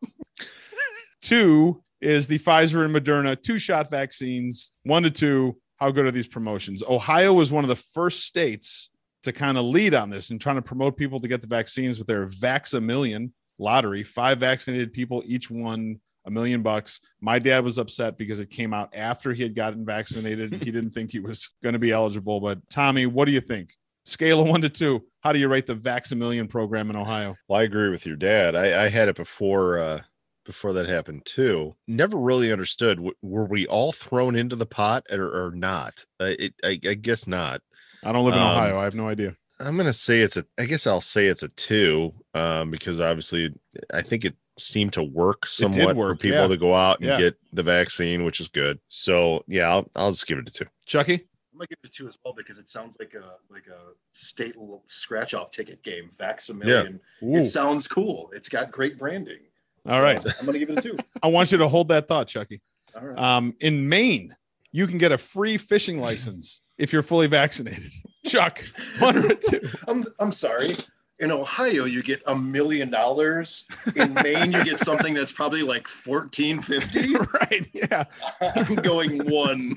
two 1.21 1.83
is 1.99 2.27
the 2.27 2.39
Pfizer 2.39 2.85
and 2.85 2.95
Moderna 2.95 3.39
two 3.41 3.59
shot 3.59 3.89
vaccines. 3.91 4.71
One 4.83 5.03
to 5.03 5.11
two. 5.11 5.57
How 5.75 5.91
good 5.91 6.05
are 6.05 6.11
these 6.11 6.27
promotions? 6.27 6.83
Ohio 6.87 7.33
was 7.33 7.51
one 7.51 7.63
of 7.63 7.67
the 7.67 7.83
first 7.93 8.25
states 8.25 8.90
to 9.23 9.31
kind 9.31 9.57
of 9.57 9.65
lead 9.65 9.93
on 9.93 10.09
this 10.09 10.29
and 10.29 10.41
trying 10.41 10.55
to 10.55 10.61
promote 10.61 10.97
people 10.97 11.19
to 11.19 11.27
get 11.27 11.41
the 11.41 11.47
vaccines 11.47 11.97
with 11.97 12.07
their 12.07 12.27
Vax 12.27 12.73
a 12.73 12.81
Million 12.81 13.33
lottery. 13.59 14.03
Five 14.03 14.39
vaccinated 14.39 14.91
people 14.91 15.23
each 15.25 15.49
won 15.49 15.99
a 16.25 16.31
million 16.31 16.61
bucks. 16.61 16.99
My 17.19 17.39
dad 17.39 17.63
was 17.63 17.77
upset 17.77 18.17
because 18.17 18.39
it 18.39 18.49
came 18.49 18.73
out 18.73 18.95
after 18.95 19.33
he 19.33 19.43
had 19.43 19.55
gotten 19.55 19.85
vaccinated. 19.85 20.53
he 20.63 20.71
didn't 20.71 20.91
think 20.91 21.11
he 21.11 21.19
was 21.19 21.49
going 21.63 21.73
to 21.73 21.79
be 21.79 21.91
eligible. 21.91 22.39
But 22.39 22.59
Tommy, 22.69 23.05
what 23.05 23.25
do 23.25 23.31
you 23.31 23.41
think? 23.41 23.73
Scale 24.05 24.41
of 24.41 24.47
one 24.47 24.61
to 24.61 24.69
two. 24.69 25.03
How 25.21 25.31
do 25.31 25.39
you 25.39 25.47
rate 25.47 25.67
the 25.67 25.75
Vax 25.75 26.11
a 26.11 26.15
Million 26.15 26.47
program 26.47 26.89
in 26.89 26.95
Ohio? 26.95 27.35
Well, 27.47 27.59
I 27.59 27.63
agree 27.63 27.89
with 27.89 28.05
your 28.05 28.15
dad. 28.15 28.55
I, 28.55 28.85
I 28.85 28.89
had 28.89 29.09
it 29.09 29.15
before 29.15 29.79
uh 29.79 30.01
before 30.43 30.73
that 30.73 30.89
happened 30.89 31.23
too. 31.23 31.75
Never 31.87 32.17
really 32.17 32.51
understood. 32.51 32.97
W- 32.97 33.15
were 33.21 33.45
we 33.45 33.67
all 33.67 33.91
thrown 33.91 34.35
into 34.35 34.55
the 34.55 34.65
pot 34.65 35.05
or, 35.11 35.45
or 35.45 35.51
not? 35.51 36.03
Uh, 36.19 36.33
it, 36.39 36.55
I, 36.63 36.79
I 36.83 36.93
guess 36.95 37.27
not. 37.27 37.61
I 38.03 38.11
don't 38.11 38.25
live 38.25 38.33
in 38.35 38.39
Um, 38.41 38.47
Ohio. 38.47 38.77
I 38.79 38.83
have 38.85 38.95
no 38.95 39.07
idea. 39.07 39.35
I'm 39.59 39.77
gonna 39.77 39.93
say 39.93 40.21
it's 40.21 40.37
a. 40.37 40.45
I 40.57 40.65
guess 40.65 40.87
I'll 40.87 41.01
say 41.01 41.27
it's 41.27 41.43
a 41.43 41.47
two, 41.49 42.11
um, 42.33 42.71
because 42.71 42.99
obviously 42.99 43.53
I 43.93 44.01
think 44.01 44.25
it 44.25 44.35
seemed 44.57 44.93
to 44.93 45.03
work 45.03 45.45
somewhat 45.47 45.95
work, 45.95 46.17
for 46.17 46.21
people 46.21 46.41
yeah. 46.41 46.47
to 46.47 46.57
go 46.57 46.73
out 46.73 46.99
and 46.99 47.07
Yeah. 47.07 47.17
get 47.19 47.37
the 47.53 47.63
vaccine, 47.63 48.23
which 48.23 48.39
is 48.39 48.47
good. 48.47 48.79
So 48.89 49.43
yeah, 49.47 49.69
I'll, 49.69 49.89
I'll 49.95 50.11
just 50.11 50.25
give 50.27 50.39
it 50.39 50.47
a 50.49 50.51
two. 50.51 50.65
Chucky? 50.85 51.13
I'm 51.53 51.57
gonna 51.59 51.67
give 51.67 51.77
it 51.83 51.87
a 51.89 51.91
two 51.91 52.07
as 52.07 52.17
well 52.25 52.33
because 52.35 52.57
it 52.57 52.69
sounds 52.69 52.97
like 52.99 53.13
a 53.13 53.35
like 53.53 53.67
a 53.67 53.93
state 54.13 54.55
scratch 54.87 55.33
off 55.35 55.51
ticket 55.51 55.83
game. 55.83 56.09
Vax 56.17 56.49
a 56.49 56.53
million. 56.55 56.99
Ooh. 57.23 57.35
It 57.35 57.45
sounds 57.45 57.87
cool. 57.87 58.31
It's 58.33 58.49
got 58.49 58.71
great 58.71 58.97
branding. 58.97 59.39
All 59.85 60.01
right. 60.01 60.21
So 60.21 60.29
I'm 60.39 60.45
gonna 60.47 60.59
give 60.59 60.69
it 60.71 60.79
a 60.79 60.81
two. 60.81 60.97
I 61.23 61.27
want 61.27 61.51
you 61.51 61.57
to 61.59 61.67
hold 61.67 61.87
that 61.89 62.07
thought, 62.07 62.27
Chucky. 62.27 62.61
All 62.95 63.05
right. 63.05 63.17
Um, 63.19 63.55
in 63.59 63.87
Maine, 63.87 64.35
you 64.71 64.87
can 64.87 64.97
get 64.97 65.11
a 65.11 65.17
free 65.17 65.57
fishing 65.57 65.99
license 66.01 66.61
if 66.81 66.91
you're 66.91 67.03
fully 67.03 67.27
vaccinated. 67.27 67.91
Chuck, 68.25 68.61
one 68.99 69.17
or 69.17 69.35
two. 69.35 69.61
I'm 69.87 70.03
I'm 70.19 70.31
sorry. 70.31 70.77
In 71.19 71.31
Ohio, 71.31 71.85
you 71.85 72.01
get 72.03 72.21
a 72.27 72.35
million 72.35 72.89
dollars. 72.89 73.65
In 73.95 74.13
Maine, 74.15 74.51
you 74.51 74.63
get 74.65 74.79
something 74.79 75.13
that's 75.13 75.31
probably 75.31 75.61
like 75.63 75.87
fourteen 75.87 76.61
fifty. 76.61 77.15
right. 77.41 77.65
Yeah. 77.73 78.03
I'm 78.41 78.75
going 78.75 79.29
one. 79.31 79.75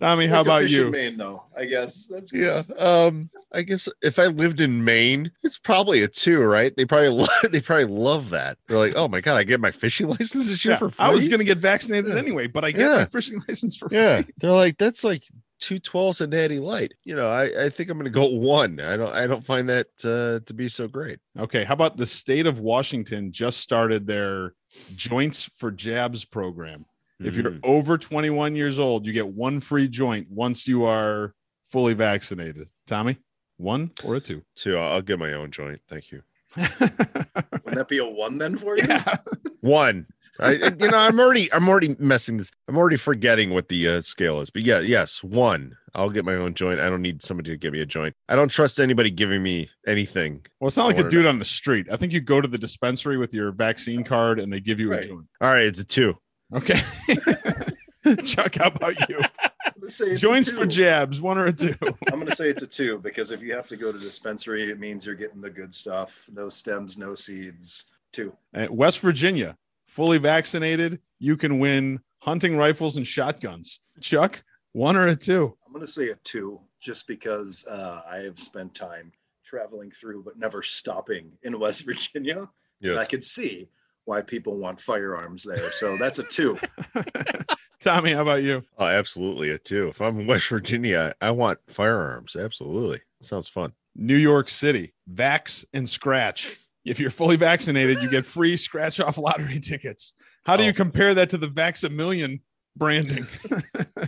Tommy, 0.00 0.26
how 0.26 0.38
Like 0.38 0.46
about 0.46 0.70
you? 0.70 0.90
Maine, 0.90 1.16
though. 1.16 1.44
I 1.56 1.64
guess 1.64 2.06
that's 2.06 2.32
Yeah. 2.32 2.62
Um. 2.78 3.30
I 3.52 3.62
guess 3.62 3.88
if 4.02 4.18
I 4.18 4.26
lived 4.26 4.60
in 4.60 4.84
Maine, 4.84 5.30
it's 5.42 5.56
probably 5.56 6.02
a 6.02 6.08
two, 6.08 6.40
right? 6.42 6.76
They 6.76 6.84
probably 6.84 7.08
lo- 7.08 7.26
they 7.50 7.60
probably 7.60 7.86
love 7.86 8.30
that. 8.30 8.58
They're 8.68 8.76
like, 8.78 8.94
oh 8.96 9.08
my 9.08 9.20
god, 9.20 9.36
I 9.36 9.44
get 9.44 9.60
my 9.60 9.70
fishing 9.70 10.08
license 10.08 10.48
this 10.48 10.64
year 10.64 10.74
Yeah, 10.74 10.78
for 10.78 10.90
free. 10.90 11.04
I 11.06 11.10
was 11.10 11.28
going 11.28 11.38
to 11.38 11.44
get 11.44 11.58
vaccinated 11.58 12.16
anyway, 12.16 12.46
but 12.48 12.64
I 12.64 12.72
get 12.72 12.90
my 12.90 13.04
fishing 13.06 13.40
license 13.48 13.76
for 13.76 13.88
Yeah, 13.90 14.22
free. 14.22 14.32
they're 14.38 14.52
like 14.52 14.76
that's 14.78 15.02
like 15.04 15.22
two 15.58 15.78
twelves 15.78 16.20
and 16.20 16.32
natty 16.32 16.58
light. 16.58 16.92
You 17.04 17.16
know, 17.16 17.28
I 17.28 17.64
I 17.66 17.70
think 17.70 17.90
I'm 17.90 17.98
gonna 17.98 18.10
go 18.10 18.26
one. 18.38 18.80
I 18.80 18.96
don't 18.96 19.12
I 19.12 19.26
don't 19.26 19.44
find 19.44 19.68
that 19.68 19.86
uh, 20.04 20.44
to 20.46 20.54
be 20.54 20.68
so 20.68 20.86
great. 20.88 21.18
Okay. 21.38 21.64
How 21.64 21.74
about 21.74 21.96
the 21.96 22.06
state 22.06 22.46
of 22.46 22.58
Washington 22.60 23.32
just 23.32 23.58
started 23.60 24.06
their 24.06 24.52
Joints 24.96 25.44
for 25.56 25.70
Jabs 25.70 26.24
program? 26.24 26.84
If 27.18 27.34
you're 27.34 27.50
Mhm. 27.52 27.60
over 27.62 27.96
21 27.96 28.54
years 28.54 28.78
old, 28.78 29.06
you 29.06 29.12
get 29.14 29.26
one 29.26 29.58
free 29.60 29.88
joint 29.88 30.30
once 30.30 30.68
you 30.68 30.84
are 30.84 31.34
fully 31.72 31.94
vaccinated. 31.94 32.68
Tommy, 32.86 33.16
one 33.56 33.90
or 34.04 34.16
a 34.16 34.20
two? 34.20 34.42
two, 34.54 34.76
I'll, 34.76 34.92
I'll 34.94 35.02
get 35.02 35.18
my 35.18 35.32
own 35.32 35.50
joint. 35.50 35.80
Thank 35.88 36.12
you. 36.12 36.22
Wouldn't 36.56 37.74
that 37.74 37.86
be 37.88 37.98
a 37.98 38.04
one 38.04 38.36
then 38.38 38.56
for 38.56 38.76
you? 38.76 38.84
yeah. 38.88 39.16
One. 39.60 40.06
I, 40.38 40.52
you 40.52 40.90
know, 40.90 40.96
I'm 40.96 41.18
already, 41.18 41.52
I'm 41.52 41.68
already 41.68 41.96
messing 41.98 42.36
this. 42.36 42.50
I'm 42.68 42.76
already 42.76 42.96
forgetting 42.96 43.50
what 43.50 43.68
the 43.68 43.88
uh, 43.88 44.00
scale 44.00 44.40
is. 44.40 44.50
But 44.50 44.62
yeah, 44.62 44.80
yes, 44.80 45.22
one. 45.22 45.76
I'll 45.94 46.10
get 46.10 46.26
my 46.26 46.34
own 46.34 46.52
joint. 46.52 46.78
I 46.78 46.90
don't 46.90 47.00
need 47.00 47.22
somebody 47.22 47.50
to 47.50 47.56
give 47.56 47.72
me 47.72 47.80
a 47.80 47.86
joint. 47.86 48.14
I 48.28 48.36
don't 48.36 48.50
trust 48.50 48.78
anybody 48.78 49.10
giving 49.10 49.42
me 49.42 49.70
anything. 49.86 50.44
Well, 50.60 50.68
it's 50.68 50.76
not 50.76 50.86
like 50.86 50.98
a 50.98 51.08
dude 51.08 51.26
on 51.26 51.38
the 51.38 51.44
street. 51.44 51.86
I 51.90 51.96
think 51.96 52.12
you 52.12 52.20
go 52.20 52.42
to 52.42 52.48
the 52.48 52.58
dispensary 52.58 53.16
with 53.16 53.32
your 53.32 53.50
vaccine 53.50 54.04
card 54.04 54.38
and 54.38 54.52
they 54.52 54.60
give 54.60 54.78
you 54.78 54.92
a 54.92 55.02
joint. 55.02 55.26
All 55.40 55.48
right, 55.48 55.64
it's 55.64 55.80
a 55.80 55.84
two. 55.84 56.14
Okay. 56.54 56.82
Chuck, 58.24 58.56
how 58.56 58.68
about 58.68 59.08
you? 59.08 59.20
I'm 59.64 59.90
say 59.90 60.06
it's 60.06 60.22
a 60.22 60.26
Joints 60.26 60.50
for 60.50 60.66
jabs, 60.66 61.20
one 61.20 61.38
or 61.38 61.46
a 61.46 61.52
two. 61.52 61.74
I'm 62.12 62.18
gonna 62.18 62.34
say 62.34 62.48
it's 62.48 62.62
a 62.62 62.66
two 62.66 62.98
because 62.98 63.30
if 63.30 63.42
you 63.42 63.54
have 63.54 63.66
to 63.68 63.76
go 63.76 63.92
to 63.92 63.98
dispensary, 63.98 64.70
it 64.70 64.78
means 64.78 65.06
you're 65.06 65.14
getting 65.14 65.40
the 65.40 65.50
good 65.50 65.74
stuff. 65.74 66.28
No 66.32 66.48
stems, 66.48 66.98
no 66.98 67.14
seeds. 67.14 67.86
Two. 68.12 68.36
At 68.54 68.70
West 68.70 69.00
Virginia, 69.00 69.56
fully 69.96 70.18
vaccinated, 70.18 71.00
you 71.18 71.36
can 71.38 71.58
win 71.58 71.98
hunting 72.18 72.54
rifles 72.56 72.98
and 72.98 73.06
shotguns. 73.06 73.80
Chuck, 74.02 74.42
one 74.72 74.94
or 74.94 75.08
a 75.08 75.16
two? 75.16 75.56
I'm 75.66 75.72
gonna 75.72 75.86
say 75.86 76.10
a 76.10 76.16
two 76.16 76.60
just 76.80 77.08
because 77.08 77.66
uh, 77.68 78.02
I 78.08 78.18
have 78.18 78.38
spent 78.38 78.74
time 78.74 79.10
traveling 79.42 79.90
through 79.90 80.22
but 80.22 80.38
never 80.38 80.62
stopping 80.62 81.32
in 81.44 81.58
West 81.58 81.86
Virginia. 81.86 82.48
And 82.82 82.92
I 82.92 82.96
Yes. 83.00 83.08
could 83.08 83.24
see 83.24 83.68
why 84.04 84.20
people 84.20 84.58
want 84.58 84.78
firearms 84.78 85.42
there. 85.44 85.72
So 85.72 85.96
that's 85.96 86.18
a 86.18 86.24
two. 86.24 86.58
Tommy, 87.80 88.12
how 88.12 88.20
about 88.22 88.42
you? 88.42 88.62
Oh, 88.78 88.84
absolutely 88.86 89.50
a 89.50 89.58
two. 89.58 89.88
If 89.88 90.00
I'm 90.02 90.20
in 90.20 90.26
West 90.26 90.48
Virginia, 90.48 91.14
I 91.22 91.30
want 91.30 91.58
firearms. 91.68 92.36
Absolutely. 92.36 93.00
Sounds 93.22 93.48
fun. 93.48 93.72
New 93.94 94.16
York 94.16 94.50
City, 94.50 94.92
Vax 95.10 95.64
and 95.72 95.88
Scratch. 95.88 96.58
If 96.86 96.98
you're 97.00 97.10
fully 97.10 97.36
vaccinated, 97.36 98.00
you 98.02 98.08
get 98.08 98.24
free 98.24 98.56
scratch 98.56 99.00
off 99.00 99.18
lottery 99.18 99.60
tickets. 99.60 100.14
How 100.44 100.56
do 100.56 100.62
you 100.64 100.70
Oh. 100.70 100.74
compare 100.74 101.12
that 101.14 101.28
to 101.30 101.36
the 101.38 101.48
Vax 101.48 101.84
a 101.84 101.90
Million 101.90 102.40
branding? 102.76 103.26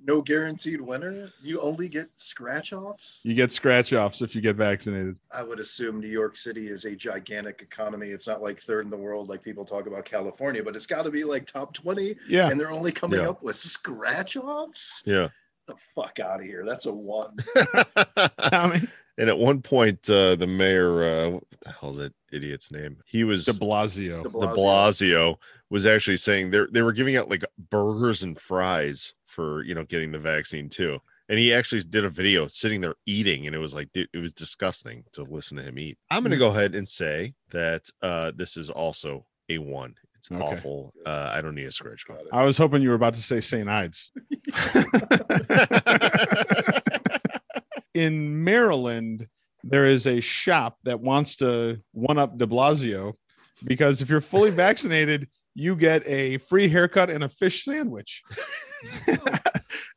No 0.00 0.22
guaranteed 0.22 0.80
winner. 0.80 1.28
You 1.42 1.60
only 1.60 1.86
get 1.86 2.08
scratch 2.14 2.72
offs. 2.72 3.20
you 3.26 3.34
get 3.34 3.52
scratch 3.52 3.92
offs 3.92 4.22
if 4.22 4.34
you 4.34 4.40
get 4.40 4.56
vaccinated. 4.56 5.16
I 5.30 5.42
would 5.42 5.60
assume 5.60 6.00
New 6.00 6.08
York 6.08 6.34
City 6.34 6.68
is 6.68 6.86
a 6.86 6.96
gigantic 6.96 7.60
economy. 7.60 8.08
It's 8.08 8.26
not 8.26 8.40
like 8.40 8.58
third 8.58 8.86
in 8.86 8.90
the 8.90 8.96
world 8.96 9.28
like 9.28 9.42
people 9.42 9.66
talk 9.66 9.86
about 9.86 10.06
California, 10.06 10.64
but 10.64 10.74
it's 10.76 10.86
got 10.86 11.02
to 11.02 11.10
be 11.10 11.24
like 11.24 11.44
top 11.46 11.74
20 11.74 12.16
Yeah. 12.26 12.48
and 12.48 12.58
they're 12.58 12.70
only 12.70 12.90
coming 12.90 13.20
Yeah. 13.20 13.28
up 13.28 13.42
with 13.42 13.56
scratch 13.56 14.38
offs. 14.38 15.02
Yeah. 15.04 15.28
The 15.66 15.76
fuck 15.94 16.18
out 16.20 16.40
of 16.40 16.46
here. 16.46 16.64
That's 16.66 16.86
a 16.86 16.92
one. 16.94 17.36
Tommy 18.50 18.88
and 19.18 19.28
at 19.28 19.38
one 19.38 19.60
point, 19.60 20.08
uh, 20.08 20.36
the 20.36 20.46
mayor, 20.46 21.04
uh, 21.04 21.28
what 21.30 21.44
the 21.62 21.72
hell's 21.72 21.96
that 21.98 22.14
idiot's 22.32 22.72
name? 22.72 22.96
He 23.04 23.24
was 23.24 23.44
de 23.44 23.52
Blasio. 23.52 24.22
De 24.22 24.30
de 24.30 24.54
Blasio 24.54 25.36
was 25.70 25.84
actually 25.84 26.16
saying 26.16 26.50
they 26.50 26.64
they 26.70 26.82
were 26.82 26.92
giving 26.92 27.16
out 27.16 27.28
like 27.28 27.44
burgers 27.70 28.22
and 28.22 28.38
fries 28.38 29.12
for 29.26 29.62
you 29.64 29.74
know 29.74 29.84
getting 29.84 30.12
the 30.12 30.18
vaccine 30.18 30.68
too. 30.68 30.98
And 31.30 31.38
he 31.38 31.52
actually 31.52 31.82
did 31.82 32.06
a 32.06 32.10
video 32.10 32.46
sitting 32.46 32.80
there 32.80 32.94
eating, 33.04 33.46
and 33.46 33.54
it 33.54 33.58
was 33.58 33.74
like 33.74 33.90
it 33.94 34.08
was 34.16 34.32
disgusting 34.32 35.04
to 35.12 35.24
listen 35.24 35.58
to 35.58 35.62
him 35.62 35.78
eat. 35.78 35.98
I'm 36.10 36.22
going 36.22 36.30
to 36.30 36.38
go 36.38 36.48
ahead 36.48 36.74
and 36.74 36.88
say 36.88 37.34
that 37.50 37.90
uh, 38.00 38.32
this 38.34 38.56
is 38.56 38.70
also 38.70 39.26
a 39.50 39.58
one. 39.58 39.94
It's 40.14 40.30
It's 40.30 40.40
Okay. 40.40 40.56
awful. 40.56 40.94
Uh, 41.04 41.30
I 41.34 41.42
don't 41.42 41.54
need 41.54 41.66
a 41.66 41.72
scratch 41.72 42.06
Got 42.06 42.20
it. 42.20 42.28
I 42.32 42.44
was 42.44 42.56
hoping 42.56 42.80
you 42.80 42.88
were 42.88 42.94
about 42.94 43.12
to 43.14 43.22
say 43.22 43.40
St. 43.40 43.68
Ides. 43.68 44.10
In 47.94 48.44
Maryland, 48.44 49.26
there 49.64 49.86
is 49.86 50.06
a 50.06 50.20
shop 50.20 50.78
that 50.84 51.00
wants 51.00 51.36
to 51.36 51.78
one 51.92 52.18
up 52.18 52.36
de 52.38 52.46
Blasio 52.46 53.14
because 53.64 54.02
if 54.02 54.08
you're 54.10 54.20
fully 54.20 54.50
vaccinated, 54.66 55.28
you 55.54 55.74
get 55.74 56.06
a 56.06 56.38
free 56.38 56.68
haircut 56.68 57.10
and 57.10 57.24
a 57.24 57.28
fish 57.28 57.64
sandwich. 57.64 58.22
and 59.08 59.18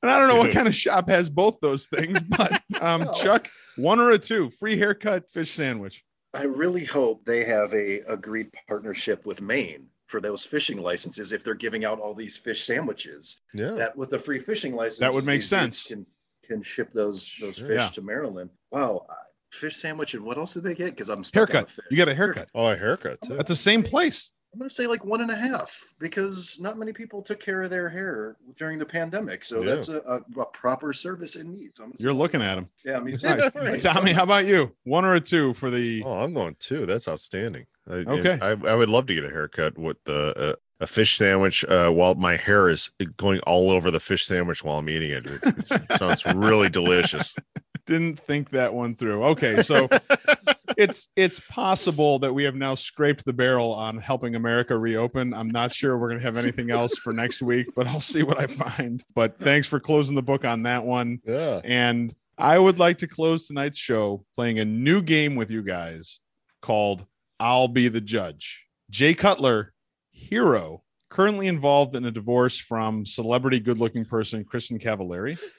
I 0.03 0.17
don't 0.19 0.27
know 0.27 0.37
what 0.37 0.51
kind 0.51 0.67
of 0.67 0.75
shop 0.75 1.07
has 1.09 1.29
both 1.29 1.59
those 1.61 1.87
things, 1.87 2.19
but 2.29 2.61
um, 2.81 3.05
Oh. 3.07 3.13
Chuck, 3.21 3.47
one 3.75 3.99
or 3.99 4.11
a 4.11 4.17
two, 4.17 4.49
free 4.59 4.77
haircut, 4.77 5.29
fish 5.31 5.53
sandwich. 5.53 6.03
I 6.33 6.43
really 6.43 6.85
hope 6.85 7.25
they 7.25 7.43
have 7.43 7.73
a 7.73 7.99
agreed 8.07 8.49
partnership 8.67 9.25
with 9.25 9.41
Maine 9.41 9.87
for 10.07 10.19
those 10.21 10.45
fishing 10.45 10.81
licenses 10.81 11.31
if 11.33 11.43
they're 11.43 11.53
giving 11.53 11.85
out 11.85 11.99
all 11.99 12.15
these 12.15 12.37
fish 12.37 12.63
sandwiches. 12.63 13.37
yeah. 13.53 13.71
That 13.71 13.95
with 13.95 14.09
the 14.09 14.19
free 14.19 14.39
fishing 14.39 14.75
license, 14.75 14.99
That 14.99 15.13
would 15.13 15.25
make 15.25 15.41
sense. 15.41 15.83
Can 15.83 16.05
can 16.51 16.61
ship 16.61 16.91
those 16.93 17.31
those 17.39 17.57
Sure. 17.57 17.67
fish 17.67 17.81
Yeah. 17.81 17.87
to 17.89 18.01
Maryland. 18.01 18.49
Wow, 18.71 19.05
uh, 19.09 19.13
fish 19.51 19.75
sandwich 19.77 20.13
and 20.13 20.23
what 20.23 20.37
else 20.37 20.53
did 20.53 20.63
they 20.63 20.75
get? 20.75 20.91
Because 20.91 21.09
I'm 21.09 21.23
stuck 21.23 21.49
on 21.49 21.55
Haircut. 21.55 21.71
fish. 21.71 21.85
You 21.89 21.97
got 21.97 22.09
a 22.09 22.15
haircut 22.15 22.49
Oh, 22.53 22.67
a 22.67 22.75
haircut 22.75 23.19
too. 23.21 23.37
at 23.39 23.47
the 23.47 23.55
same 23.55 23.83
place. 23.83 24.31
I'm 24.53 24.59
gonna 24.59 24.69
say 24.69 24.85
like 24.85 25.05
one 25.05 25.21
and 25.21 25.31
a 25.31 25.35
half 25.35 25.93
because 25.97 26.59
not 26.59 26.77
many 26.77 26.91
people 26.91 27.21
took 27.21 27.39
care 27.39 27.61
of 27.61 27.69
their 27.69 27.87
hair 27.89 28.35
during 28.57 28.79
the 28.79 28.85
pandemic. 28.85 29.45
So 29.45 29.61
Yeah. 29.63 29.69
that's 29.75 29.87
a, 29.87 29.99
a, 29.99 30.41
a 30.41 30.45
proper 30.47 30.91
service 30.91 31.37
in 31.37 31.53
need. 31.53 31.71
So 31.77 31.83
I'm 31.85 31.89
gonna 31.91 31.97
say 31.99 32.03
You're 32.03 32.13
looking 32.13 32.41
and 32.41 32.49
at 32.49 32.57
him. 32.57 32.69
Yeah, 32.83 32.99
me 32.99 33.15
too. 33.15 33.27
All 33.29 33.35
right. 33.37 33.55
Right. 33.55 33.81
Tommy, 33.81 34.11
how 34.11 34.23
about 34.23 34.45
you? 34.45 34.75
One 34.83 35.05
or 35.05 35.15
a 35.15 35.21
two 35.21 35.53
for 35.53 35.69
the 35.69 36.03
Oh, 36.05 36.15
I'm 36.23 36.33
going 36.33 36.55
two. 36.59 36.85
That's 36.85 37.07
outstanding. 37.07 37.65
I, 37.89 37.93
Okay. 37.93 38.37
I, 38.41 38.51
I 38.51 38.75
would 38.75 38.89
love 38.89 39.05
to 39.07 39.15
get 39.15 39.23
a 39.23 39.29
haircut 39.29 39.77
with 39.77 39.97
the 40.03 40.37
uh, 40.37 40.55
a 40.81 40.87
fish 40.87 41.17
sandwich 41.17 41.63
uh, 41.65 41.89
while 41.91 42.15
my 42.15 42.35
hair 42.35 42.67
is 42.69 42.89
going 43.17 43.39
all 43.41 43.69
over 43.69 43.91
the 43.91 43.99
fish 43.99 44.25
sandwich 44.25 44.63
while 44.63 44.79
I'm 44.79 44.89
eating 44.89 45.11
it. 45.11 45.25
It, 45.25 45.41
it 45.71 45.97
sounds 45.97 46.25
really 46.25 46.69
delicious. 46.69 47.33
didn't 47.85 48.19
think 48.19 48.49
that 48.51 48.73
one 48.73 48.95
through. 48.95 49.23
Okay, 49.25 49.61
so 49.61 49.87
it's 50.77 51.09
it's 51.15 51.39
possible 51.41 52.19
that 52.19 52.33
we 52.33 52.43
have 52.43 52.55
now 52.55 52.75
scraped 52.75 53.25
the 53.25 53.33
barrel 53.33 53.73
on 53.73 53.97
helping 53.97 54.35
America 54.35 54.77
reopen. 54.77 55.33
I'm 55.33 55.49
not 55.49 55.73
sure 55.73 55.97
we're 55.97 56.09
gonna 56.09 56.21
have 56.21 56.37
anything 56.37 56.71
else 56.71 56.97
for 56.97 57.13
next 57.13 57.41
week, 57.41 57.67
but 57.75 57.87
I'll 57.87 58.01
see 58.01 58.23
what 58.23 58.39
I 58.39 58.47
find. 58.47 59.03
But 59.13 59.39
thanks 59.39 59.67
for 59.67 59.79
closing 59.79 60.15
the 60.15 60.23
book 60.23 60.45
on 60.45 60.63
that 60.63 60.85
one. 60.85 61.19
Yeah. 61.25 61.61
And 61.63 62.13
I 62.37 62.57
would 62.57 62.79
like 62.79 62.97
to 62.99 63.07
close 63.07 63.47
tonight's 63.47 63.77
show 63.77 64.25
playing 64.35 64.59
a 64.59 64.65
new 64.65 65.01
game 65.01 65.35
with 65.35 65.51
you 65.51 65.61
guys 65.61 66.19
called 66.61 67.05
I'll 67.39 67.67
Be 67.67 67.87
the 67.87 68.01
Judge. 68.01 68.65
Jay 68.89 69.13
Cutler, 69.13 69.73
hero, 70.21 70.83
currently 71.09 71.47
involved 71.47 71.95
in 71.95 72.05
a 72.05 72.11
divorce 72.11 72.57
from 72.57 73.05
celebrity 73.05 73.59
good 73.59 73.77
looking 73.77 74.05
person 74.05 74.45
Kristin 74.45 74.81
Cavallari. 74.81 75.39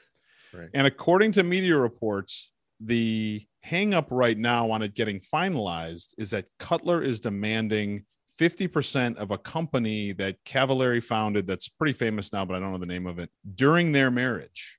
Right. 0.54 0.68
And 0.74 0.86
according 0.86 1.32
to 1.32 1.42
media 1.42 1.78
reports, 1.78 2.52
the 2.78 3.42
hang 3.62 3.94
up 3.94 4.08
right 4.10 4.36
now 4.36 4.70
on 4.70 4.82
it 4.82 4.94
getting 4.94 5.18
finalized 5.18 6.12
is 6.18 6.28
that 6.30 6.48
Cutler 6.58 7.02
is 7.02 7.20
demanding 7.20 8.04
50% 8.38 9.16
of 9.16 9.30
a 9.30 9.38
company 9.38 10.12
that 10.12 10.36
Cavallari 10.44 11.02
founded 11.02 11.46
that's 11.46 11.68
pretty 11.68 11.92
famous 11.92 12.32
now, 12.32 12.44
but 12.44 12.54
I 12.54 12.60
don't 12.60 12.72
know 12.72 12.78
the 12.78 12.86
name 12.86 13.06
of 13.06 13.18
it 13.18 13.30
during 13.54 13.92
their 13.92 14.10
marriage. 14.10 14.78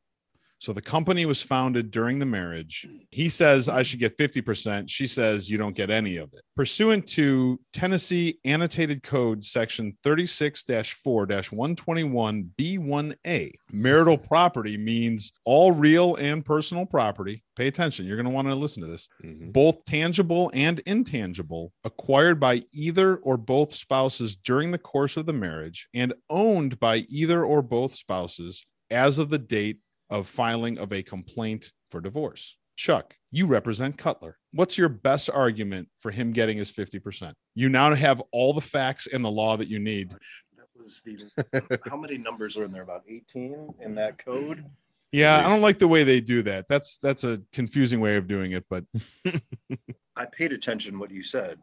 So 0.63 0.71
the 0.71 0.81
company 0.81 1.25
was 1.25 1.41
founded 1.41 1.91
during 1.91 2.19
the 2.19 2.25
marriage. 2.25 2.87
He 3.11 3.27
says 3.27 3.67
I 3.67 3.83
should 3.83 3.99
get 3.99 4.17
50%. 4.17 4.89
She 4.89 5.07
says 5.07 5.51
you 5.51 5.57
don't 5.57 5.75
get 5.75 5.89
any 5.89 6.15
of 6.15 6.31
it. 6.31 6.39
Pursuant 6.55 7.05
to 7.07 7.59
Tennessee 7.73 8.39
Annotated 8.45 9.03
Code 9.03 9.43
section 9.43 9.97
36 10.05 10.63
4 10.63 11.25
121 11.25 12.51
B1A, 12.57 13.51
marital 13.73 14.17
property 14.17 14.77
means 14.77 15.33
all 15.43 15.73
real 15.73 16.15
and 16.15 16.45
personal 16.45 16.85
property. 16.85 17.43
Pay 17.57 17.67
attention. 17.67 18.05
You're 18.05 18.15
going 18.15 18.25
to 18.25 18.31
want 18.31 18.47
to 18.47 18.55
listen 18.55 18.83
to 18.83 18.89
this 18.89 19.09
Mhm. 19.21 19.51
both 19.51 19.83
tangible 19.83 20.49
and 20.53 20.79
intangible, 20.85 21.73
acquired 21.83 22.39
by 22.39 22.63
either 22.71 23.17
or 23.17 23.35
both 23.35 23.75
spouses 23.75 24.37
during 24.37 24.71
the 24.71 24.77
course 24.77 25.17
of 25.17 25.25
the 25.25 25.33
marriage 25.33 25.89
and 25.93 26.13
owned 26.29 26.79
by 26.79 26.99
either 27.09 27.43
or 27.43 27.61
both 27.61 27.93
spouses 27.93 28.65
as 28.89 29.19
of 29.19 29.29
the 29.29 29.39
date 29.39 29.79
of 30.13 30.27
filing 30.27 30.77
of 30.77 30.93
a 30.93 31.01
complaint 31.01 31.71
for 31.89 31.99
divorce. 31.99 32.55
Chuck, 32.75 33.15
you 33.31 33.47
represent 33.47 33.97
Cutler. 33.97 34.37
What's 34.51 34.77
your 34.77 34.87
best 34.87 35.27
argument 35.31 35.89
for 35.99 36.11
him 36.11 36.31
getting 36.31 36.59
his 36.59 36.71
50%? 36.71 37.33
You 37.55 37.67
now 37.67 37.95
have 37.95 38.21
all 38.31 38.53
the 38.53 38.61
facts 38.61 39.07
and 39.07 39.25
the 39.25 39.31
law 39.31 39.57
that 39.57 39.67
you 39.67 39.79
need. 39.79 40.11
That 40.11 40.67
was 40.75 41.01
the 41.01 41.79
how 41.89 41.97
many 41.97 42.19
numbers 42.19 42.57
are 42.57 42.63
in 42.63 42.71
there? 42.71 42.83
About 42.83 43.03
18 43.09 43.73
in 43.81 43.95
that 43.95 44.23
code. 44.23 44.63
Yeah, 45.11 45.45
I 45.45 45.49
don't 45.49 45.61
like 45.61 45.79
the 45.79 45.87
way 45.87 46.03
they 46.03 46.21
do 46.21 46.43
that. 46.43 46.67
That's 46.67 46.97
that's 46.97 47.23
a 47.23 47.41
confusing 47.51 47.99
way 47.99 48.15
of 48.15 48.27
doing 48.27 48.51
it, 48.53 48.65
but 48.69 48.83
I 50.15 50.25
paid 50.25 50.53
attention 50.53 50.93
to 50.93 50.99
what 50.99 51.11
you 51.11 51.23
said. 51.23 51.59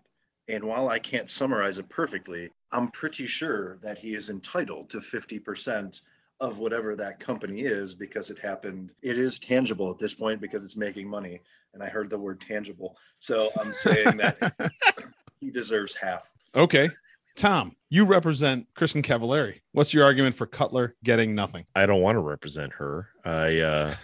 And 0.48 0.64
while 0.64 0.88
I 0.88 0.98
can't 0.98 1.30
summarize 1.30 1.78
it 1.78 1.88
perfectly, 1.88 2.51
I'm 2.72 2.90
pretty 2.90 3.26
sure 3.26 3.78
that 3.82 3.98
he 3.98 4.14
is 4.14 4.28
entitled 4.28 4.90
to 4.90 4.98
50% 4.98 6.01
of 6.41 6.59
whatever 6.59 6.97
that 6.97 7.20
company 7.20 7.61
is 7.61 7.95
because 7.95 8.30
it 8.30 8.38
happened. 8.38 8.91
It 9.03 9.18
is 9.18 9.38
tangible 9.38 9.91
at 9.91 9.99
this 9.99 10.14
point 10.14 10.41
because 10.41 10.64
it's 10.64 10.76
making 10.76 11.09
money. 11.09 11.41
And 11.74 11.82
I 11.82 11.88
heard 11.88 12.11
the 12.11 12.18
word 12.18 12.41
tangible. 12.41 12.97
So 13.18 13.51
I'm 13.61 13.72
saying 13.72 14.16
that 14.16 14.72
he 15.41 15.51
deserves 15.51 15.95
half. 15.95 16.32
okay. 16.55 16.88
Tom, 17.36 17.74
you 17.88 18.04
represent 18.04 18.66
Kristin 18.76 19.02
Cavallari. 19.04 19.60
What's 19.72 19.94
your 19.94 20.04
argument 20.04 20.34
for 20.34 20.46
Cutler 20.46 20.94
getting 21.04 21.34
nothing? 21.34 21.66
I 21.74 21.86
don't 21.86 22.02
want 22.02 22.16
to 22.16 22.20
represent 22.20 22.72
her. 22.74 23.08
I 23.24 23.60
uh, 23.60 23.94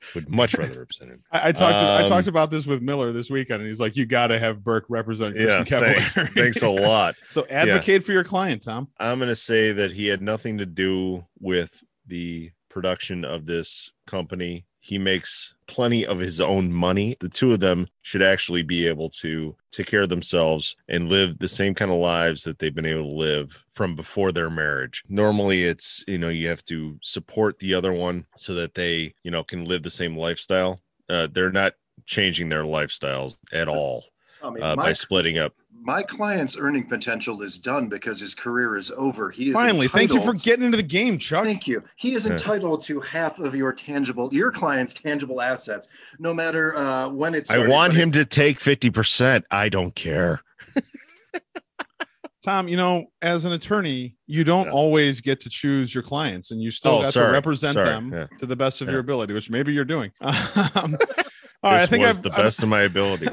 would 0.14 0.28
much 0.28 0.54
rather 0.54 0.78
represent 0.80 1.10
him. 1.10 1.22
I 1.30 1.52
talked 1.52 1.78
to, 1.78 1.84
I 1.84 2.02
Um, 2.02 2.08
talked 2.08 2.28
about 2.28 2.50
this 2.50 2.66
with 2.66 2.82
Miller 2.82 3.12
this 3.12 3.30
weekend, 3.30 3.62
and 3.62 3.68
he's 3.68 3.80
like, 3.80 3.96
"You 3.96 4.06
got 4.06 4.28
to 4.28 4.38
have 4.38 4.62
Burke 4.62 4.86
represent 4.88 5.36
Kristin 5.36 5.68
thanks. 5.68 6.14
Cavallari." 6.14 6.28
Thanks 6.34 6.62
a 6.62 6.68
lot. 6.68 7.14
so 7.28 7.46
advocate 7.50 8.04
for 8.04 8.12
your 8.12 8.24
client, 8.24 8.62
Tom. 8.62 8.88
I'm 8.98 9.18
going 9.18 9.28
to 9.28 9.36
say 9.36 9.72
that 9.72 9.92
he 9.92 10.06
had 10.06 10.22
nothing 10.22 10.58
to 10.58 10.66
do 10.66 11.24
with 11.40 11.82
the 12.06 12.50
production 12.68 13.24
of 13.24 13.46
this 13.46 13.92
company. 14.06 14.66
He 14.88 14.96
makes 14.96 15.52
plenty 15.66 16.06
of 16.06 16.18
his 16.18 16.40
own 16.40 16.72
money. 16.72 17.14
The 17.20 17.28
two 17.28 17.52
of 17.52 17.60
them 17.60 17.88
should 18.00 18.22
actually 18.22 18.62
be 18.62 18.86
able 18.86 19.10
to 19.20 19.54
take 19.70 19.86
care 19.86 20.00
of 20.00 20.08
themselves 20.08 20.76
and 20.88 21.10
live 21.10 21.38
the 21.38 21.46
same 21.46 21.74
kind 21.74 21.90
of 21.90 21.98
lives 21.98 22.42
that 22.44 22.58
they've 22.58 22.74
been 22.74 22.86
able 22.86 23.02
to 23.02 23.18
live 23.18 23.54
from 23.74 23.94
before 23.94 24.32
their 24.32 24.48
marriage. 24.48 25.04
Normally 25.06 25.64
it's, 25.64 26.02
you 26.08 26.16
know, 26.16 26.30
you 26.30 26.48
have 26.48 26.64
to 26.64 26.98
support 27.02 27.58
the 27.58 27.74
other 27.74 27.92
one 27.92 28.24
so 28.38 28.54
that 28.54 28.74
they, 28.74 29.12
you 29.24 29.30
know, 29.30 29.44
can 29.44 29.66
live 29.66 29.82
the 29.82 29.90
same 29.90 30.16
lifestyle. 30.16 30.80
Uh, 31.10 31.28
they're 31.30 31.52
not 31.52 31.74
changing 32.06 32.48
their 32.48 32.62
lifestyles 32.62 33.36
at 33.52 33.68
all 33.68 34.06
I 34.42 34.48
mean, 34.48 34.62
uh, 34.62 34.74
my, 34.74 34.84
by 34.84 34.92
splitting 34.94 35.36
up. 35.36 35.52
My 35.80 36.02
client's 36.02 36.56
earning 36.58 36.86
potential 36.86 37.40
is 37.42 37.58
done 37.58 37.88
because 37.88 38.20
his 38.20 38.34
career 38.34 38.76
is 38.76 38.90
over. 38.96 39.30
He 39.30 39.48
is 39.48 39.54
Finally, 39.54 39.88
thank 39.88 40.12
you 40.12 40.20
for 40.20 40.34
getting 40.34 40.64
into 40.64 40.76
the 40.76 40.82
game, 40.82 41.18
Chuck. 41.18 41.44
Thank 41.44 41.66
you. 41.66 41.82
He 41.96 42.14
is 42.14 42.26
Yeah. 42.26 42.32
entitled 42.32 42.82
to 42.84 43.00
half 43.00 43.38
of 43.38 43.54
your 43.54 43.72
tangible, 43.72 44.28
your 44.32 44.50
client's 44.52 44.92
tangible 44.94 45.40
assets, 45.40 45.88
no 46.18 46.34
matter 46.34 46.76
uh, 46.76 47.08
when 47.08 47.34
it's. 47.34 47.50
I 47.50 47.66
want 47.66 47.94
him 47.94 48.12
to 48.12 48.24
take 48.24 48.58
50%. 48.60 49.44
I 49.50 49.68
don't 49.68 49.94
care. 49.94 50.40
Tom, 52.44 52.68
you 52.68 52.76
know, 52.76 53.06
as 53.20 53.44
an 53.44 53.52
attorney, 53.52 54.16
you 54.26 54.44
don't 54.44 54.66
Yeah. 54.66 54.72
always 54.72 55.20
get 55.20 55.40
to 55.40 55.50
choose 55.50 55.92
your 55.92 56.02
clients, 56.04 56.50
and 56.50 56.62
you 56.62 56.70
still 56.70 56.92
Oh, 56.96 57.02
got 57.02 57.12
to 57.14 57.24
represent 57.30 57.74
Sorry. 57.74 57.86
them 57.88 58.12
Yeah. 58.12 58.26
to 58.38 58.46
the 58.46 58.56
best 58.56 58.80
of 58.80 58.86
Yeah. 58.88 58.92
your 58.92 59.00
ability, 59.00 59.34
which 59.34 59.50
maybe 59.50 59.72
you're 59.72 59.84
doing. 59.84 60.12
Um, 60.20 60.96
all 61.64 61.72
right, 61.72 61.78
I 61.78 61.78
this 61.80 61.88
think 61.90 62.04
was 62.06 62.18
I've, 62.18 62.22
the 62.22 62.32
I've- 62.32 62.42
best 62.42 62.62
of 62.62 62.68
my 62.68 62.82
ability. 62.82 63.28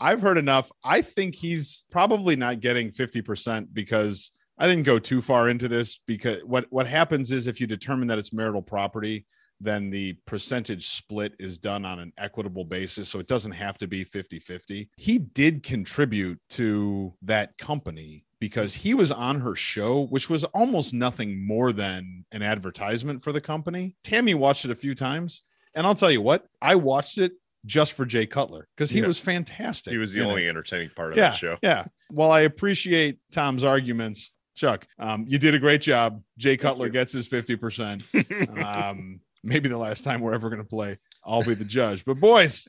I've 0.00 0.22
heard 0.22 0.38
enough. 0.38 0.72
I 0.82 1.02
think 1.02 1.34
he's 1.34 1.84
probably 1.90 2.34
not 2.34 2.60
getting 2.60 2.90
50% 2.90 3.68
because 3.72 4.32
I 4.58 4.66
didn't 4.66 4.84
go 4.84 4.98
too 4.98 5.22
far 5.22 5.48
into 5.48 5.68
this 5.68 6.00
because 6.06 6.42
what 6.44 6.66
what 6.70 6.86
happens 6.86 7.32
is 7.32 7.46
if 7.46 7.60
you 7.60 7.66
determine 7.66 8.08
that 8.08 8.18
it's 8.18 8.32
marital 8.32 8.62
property, 8.62 9.26
then 9.60 9.90
the 9.90 10.14
percentage 10.26 10.88
split 10.88 11.34
is 11.38 11.58
done 11.58 11.84
on 11.84 11.98
an 11.98 12.12
equitable 12.18 12.64
basis 12.64 13.08
so 13.08 13.18
it 13.18 13.26
doesn't 13.26 13.52
have 13.52 13.76
to 13.78 13.86
be 13.86 14.04
50-50. 14.04 14.88
He 14.96 15.18
did 15.18 15.62
contribute 15.62 16.40
to 16.50 17.14
that 17.22 17.56
company 17.58 18.24
because 18.38 18.74
he 18.74 18.94
was 18.94 19.12
on 19.12 19.40
her 19.40 19.54
show 19.54 20.06
which 20.06 20.30
was 20.30 20.44
almost 20.44 20.94
nothing 20.94 21.46
more 21.46 21.72
than 21.72 22.24
an 22.32 22.42
advertisement 22.42 23.22
for 23.22 23.32
the 23.32 23.40
company. 23.40 23.96
Tammy 24.02 24.34
watched 24.34 24.64
it 24.64 24.70
a 24.70 24.76
few 24.76 24.94
times 24.94 25.42
and 25.74 25.86
I'll 25.86 25.94
tell 25.94 26.10
you 26.10 26.22
what, 26.22 26.46
I 26.60 26.74
watched 26.74 27.18
it 27.18 27.32
just 27.66 27.92
for 27.92 28.06
Jay 28.06 28.26
Cutler 28.26 28.66
because 28.76 28.90
he 28.90 29.00
Yeah. 29.00 29.06
was 29.06 29.18
fantastic. 29.18 29.90
He 29.92 29.98
was 29.98 30.12
the 30.12 30.20
in 30.20 30.26
it. 30.26 30.30
only 30.30 30.48
entertaining 30.48 30.90
part 30.90 31.12
of 31.12 31.18
yeah, 31.18 31.30
that 31.30 31.36
show. 31.36 31.58
Yeah. 31.62 31.84
While 32.10 32.30
I 32.32 32.40
appreciate 32.40 33.18
Tom's 33.32 33.64
arguments, 33.64 34.32
Chuck, 34.54 34.86
um, 34.98 35.24
you 35.28 35.38
did 35.38 35.54
a 35.54 35.58
great 35.58 35.80
job. 35.80 36.22
Jay 36.38 36.56
Cutler 36.56 36.88
gets 36.88 37.12
his 37.12 37.28
50%. 37.28 38.04
Um, 38.64 39.20
maybe 39.42 39.68
the 39.68 39.78
last 39.78 40.04
time 40.04 40.20
we're 40.20 40.34
ever 40.34 40.48
going 40.50 40.60
to 40.62 40.68
play, 40.68 40.98
I'll 41.24 41.42
be 41.42 41.54
the 41.54 41.64
judge. 41.64 42.04
But 42.04 42.14
boys, 42.20 42.68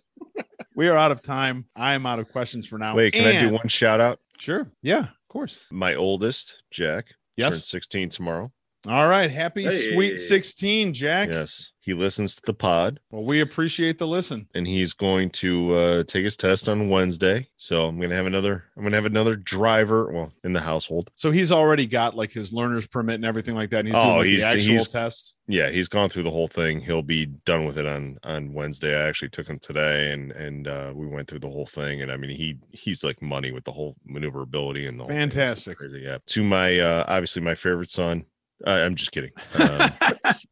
we 0.76 0.88
are 0.88 0.98
out 0.98 1.12
of 1.12 1.22
time. 1.22 1.66
I 1.76 1.94
am 1.94 2.06
out 2.06 2.20
of 2.20 2.30
questions 2.32 2.68
for 2.68 2.78
now. 2.78 2.96
Wait, 2.96 3.14
can 3.14 3.26
I 3.28 3.40
do 3.42 3.54
one 3.54 3.68
shout 3.68 4.00
out? 4.00 4.20
Sure. 4.40 4.68
Yeah. 4.82 5.00
Of 5.00 5.28
course. 5.30 5.60
My 5.72 5.96
oldest, 5.96 6.64
Jack, 6.72 7.08
Yes. 7.38 7.52
turns 7.52 7.68
16 7.68 8.10
tomorrow. 8.10 8.52
All 8.88 9.08
right. 9.08 9.30
Happy 9.30 9.64
Hey. 9.64 9.94
sweet 9.94 10.18
16, 10.18 10.94
Jack. 10.96 11.30
Yes, 11.30 11.72
he 11.82 11.94
listens 11.94 12.36
to 12.38 12.42
the 12.48 12.54
pod, 12.56 13.00
Well, 13.12 13.24
we 13.24 13.40
appreciate 13.40 14.00
the 14.00 14.08
listen. 14.08 14.48
and 14.56 14.66
he's 14.66 14.94
going 14.94 15.30
to 15.32 15.74
uh, 15.76 16.04
take 16.06 16.24
his 16.24 16.36
test 16.36 16.68
on 16.68 16.90
Wednesday. 16.90 17.48
So 17.58 17.86
I'm 17.86 18.00
gonna 18.00 18.16
have 18.16 18.26
another. 18.26 18.64
I'm 18.76 18.82
gonna 18.84 18.96
have 18.96 19.06
another 19.06 19.36
driver. 19.36 20.12
Well, 20.12 20.34
in 20.44 20.54
the 20.54 20.62
household. 20.62 21.12
So 21.16 21.30
he's 21.30 21.52
already 21.52 21.86
got 21.86 22.16
like 22.16 22.32
his 22.32 22.52
learner's 22.54 22.88
permit 22.88 23.16
and 23.16 23.26
everything 23.26 23.54
like 23.54 23.70
that. 23.70 23.80
And 23.86 23.90
he's 23.90 23.98
Oh, 23.98 24.04
doing 24.04 24.18
like, 24.18 24.26
he's- 24.28 24.42
the 24.42 24.48
actual 24.48 24.72
he's- 24.72 24.92
test. 24.92 25.36
Yeah, 25.48 25.70
he's 25.70 25.88
gone 25.90 26.10
through 26.10 26.24
the 26.24 26.32
whole 26.32 26.48
thing. 26.48 26.82
He'll 26.82 27.02
be 27.04 27.26
done 27.46 27.66
with 27.66 27.78
it 27.78 27.86
on 27.86 28.18
on 28.24 28.52
Wednesday. 28.54 28.96
I 29.00 29.08
actually 29.08 29.30
took 29.30 29.48
him 29.48 29.60
today, 29.60 30.12
and 30.12 30.32
and 30.32 30.68
uh, 30.68 30.92
we 30.96 31.06
went 31.06 31.28
through 31.28 31.40
the 31.40 31.50
whole 31.50 31.68
thing. 31.68 32.02
And 32.02 32.12
I 32.12 32.18
mean, 32.18 32.32
he 32.36 32.56
he's 32.72 33.04
like 33.04 33.22
money 33.22 33.52
with 33.52 33.64
the 33.66 33.72
whole 33.74 33.96
maneuverability 34.06 34.88
and 34.88 34.98
the 35.00 35.04
whole 35.04 35.10
thing. 35.12 35.20
Fantastic. 35.20 35.78
crazy. 35.78 36.02
Yeah. 36.02 36.18
To 36.26 36.44
my 36.44 36.80
uh, 36.80 37.06
obviously 37.08 37.44
my 37.44 37.54
favorite 37.54 37.92
son. 37.92 38.26
Uh, 38.66 38.70
I'm 38.72 38.96
just 38.96 39.12
kidding. 39.12 39.32
Um, 39.56 39.90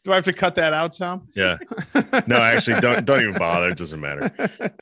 Do 0.03 0.11
I 0.11 0.15
have 0.15 0.23
to 0.25 0.33
cut 0.33 0.55
that 0.55 0.73
out, 0.73 0.93
Tom? 0.93 1.27
yeah. 1.35 1.57
No, 2.27 2.37
actually, 2.37 2.79
don't 2.81 3.05
don't 3.05 3.21
even 3.21 3.37
bother. 3.37 3.69
It 3.69 3.77
doesn't 3.77 3.99
matter. 3.99 4.29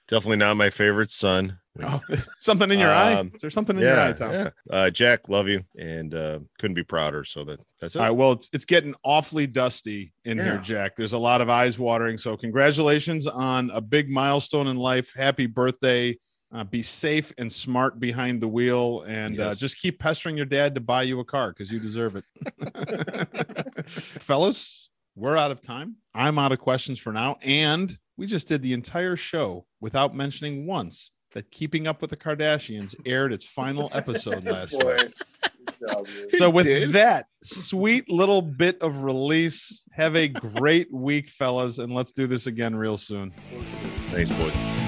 Definitely 0.08 0.38
not 0.38 0.56
my 0.58 0.70
favorite 0.70 1.10
son. 1.10 1.58
Oh, 1.84 2.02
something 2.38 2.72
in 2.72 2.80
your 2.80 2.92
eye? 2.92 3.14
Um, 3.14 3.32
Is 3.36 3.42
there 3.42 3.50
something 3.50 3.76
in 3.76 3.82
your 3.84 4.00
eye, 4.00 4.14
Tom? 4.14 4.32
yeah. 4.32 4.50
Uh, 4.72 4.90
Jack, 4.90 5.28
love 5.30 5.48
you, 5.48 5.64
and 5.78 6.14
uh, 6.14 6.40
couldn't 6.60 6.76
be 6.76 6.84
prouder. 6.84 7.24
So 7.24 7.44
that 7.46 7.60
that's 7.80 7.96
it. 7.96 8.00
All 8.00 8.06
right. 8.06 8.16
Well, 8.16 8.32
it's 8.34 8.50
it's 8.54 8.66
getting 8.66 8.96
awfully 9.04 9.48
dusty 9.48 10.14
in 10.26 10.38
here, 10.40 10.58
Jack. 10.60 10.96
There's 10.96 11.14
a 11.14 11.18
lot 11.18 11.42
of 11.42 11.50
eyes 11.50 11.78
watering. 11.78 12.18
So 12.18 12.38
congratulations 12.38 13.28
on 13.28 13.70
a 13.74 13.82
big 13.82 14.10
milestone 14.10 14.68
in 14.68 14.78
life. 14.78 15.12
Happy 15.16 15.46
birthday. 15.46 16.18
Uh, 16.54 16.64
be 16.64 16.82
safe 16.82 17.34
and 17.38 17.52
smart 17.52 18.00
behind 18.00 18.41
the 18.41 18.48
wheel, 18.48 19.02
and 19.02 19.38
uh, 19.38 19.54
just 19.54 19.78
keep 19.80 20.00
pestering 20.00 20.38
your 20.38 20.45
dad 20.45 20.74
to 20.74 20.80
buy 20.80 21.04
you 21.04 21.20
a 21.20 21.26
car 21.26 21.50
because 21.50 21.70
you 21.70 21.78
deserve 21.78 22.16
it. 22.16 22.24
Fellas, 24.22 24.89
we're 25.14 25.36
out 25.36 25.52
of 25.52 25.62
time. 25.62 25.98
I'm 26.16 26.39
out 26.39 26.54
of 26.54 26.60
questions 26.60 27.00
for 27.00 27.12
now, 27.12 27.36
and 27.41 27.91
we 28.16 28.28
just 28.28 28.48
did 28.48 28.62
the 28.62 28.72
entire 28.72 29.18
show 29.18 29.66
without 29.82 30.16
mentioning 30.16 30.66
once 30.66 31.12
that 31.34 31.52
Keeping 31.52 31.86
Up 31.86 32.02
with 32.02 32.10
the 32.10 32.18
Kardashians 32.18 32.95
aired 33.06 33.34
its 33.34 33.45
final 33.45 33.89
episode 33.93 34.45
last 34.45 34.72
week. 34.72 34.82
Boy, 34.82 34.98
good 34.98 35.76
job, 35.88 36.08
you. 36.32 36.39
So 36.39 36.50
with 36.50 36.66
did. 36.66 36.93
that 36.93 37.28
sweet 37.43 38.10
little 38.10 38.41
bit 38.41 38.82
of 38.82 39.04
release, 39.04 39.84
have 39.91 40.16
a 40.16 40.28
great 40.28 40.91
week, 40.93 41.30
fellas, 41.30 41.80
and 41.80 41.93
let's 41.93 42.12
do 42.12 42.26
this 42.26 42.48
again 42.48 42.76
real 42.76 42.98
soon. 42.98 43.34
Thanks, 44.12 44.32
boy. 44.32 44.87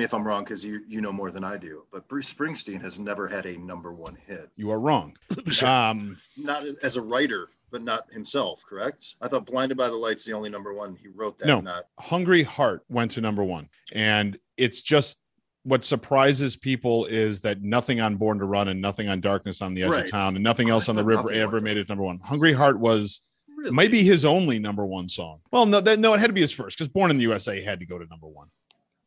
Me 0.00 0.04
if 0.04 0.14
I'm 0.14 0.26
wrong 0.26 0.42
because 0.44 0.64
you 0.64 0.80
you 0.88 1.00
know 1.00 1.12
more 1.12 1.30
than 1.30 1.44
I 1.44 1.56
do. 1.56 1.84
But 1.92 2.08
Bruce 2.08 2.32
Springsteen 2.32 2.80
has 2.80 2.98
never 2.98 3.28
had 3.28 3.46
a 3.46 3.56
number 3.58 3.92
one 3.92 4.16
hit. 4.26 4.50
You 4.56 4.70
are 4.70 4.80
wrong. 4.80 5.16
Um, 5.62 6.18
Not 6.36 6.64
as, 6.64 6.76
as 6.78 6.96
a 6.96 7.02
writer, 7.02 7.48
but 7.70 7.82
not 7.82 8.10
himself. 8.12 8.62
Correct? 8.66 9.16
I 9.20 9.28
thought 9.28 9.46
"Blinded 9.46 9.76
by 9.76 9.88
the 9.88 9.94
Lights" 9.96 10.24
the 10.24 10.32
only 10.32 10.48
number 10.50 10.72
one. 10.74 10.96
He 10.96 11.08
wrote 11.08 11.38
that. 11.38 11.46
No. 11.46 11.60
Not 11.60 11.84
Hungry 11.98 12.42
Heart 12.42 12.84
went 12.88 13.10
to 13.12 13.20
number 13.20 13.44
one, 13.44 13.68
and 13.92 14.38
it's 14.56 14.80
just 14.82 15.18
what 15.64 15.84
surprises 15.84 16.56
people 16.56 17.04
is 17.06 17.42
that 17.42 17.60
nothing 17.62 18.00
on 18.00 18.16
Born 18.16 18.38
to 18.38 18.46
Run 18.46 18.68
and 18.68 18.80
nothing 18.80 19.08
on 19.08 19.20
Darkness 19.20 19.60
on 19.60 19.74
the 19.74 19.82
Edge 19.82 19.90
Right. 19.90 20.04
of 20.04 20.10
Town 20.10 20.34
and 20.34 20.42
nothing 20.42 20.70
else 20.70 20.88
I 20.88 20.92
on 20.92 20.96
the 20.96 21.04
river 21.14 21.30
ever 21.30 21.60
made 21.60 21.76
it 21.76 21.86
number 21.90 22.02
one. 22.04 22.18
Hungry 22.24 22.54
Heart 22.54 22.78
was 22.80 23.20
really. 23.58 23.70
maybe 23.72 24.02
his 24.02 24.24
only 24.24 24.58
number 24.58 24.86
one 24.86 25.06
song. 25.08 25.40
Well, 25.52 25.66
no, 25.66 25.80
that, 25.82 25.98
no, 25.98 26.14
it 26.14 26.20
had 26.20 26.28
to 26.28 26.32
be 26.32 26.40
his 26.40 26.50
first 26.52 26.78
because 26.78 26.88
Born 26.88 27.10
in 27.10 27.18
the 27.18 27.24
USA 27.24 27.60
had 27.62 27.78
to 27.80 27.86
go 27.86 27.98
to 27.98 28.06
number 28.06 28.26
one. 28.26 28.48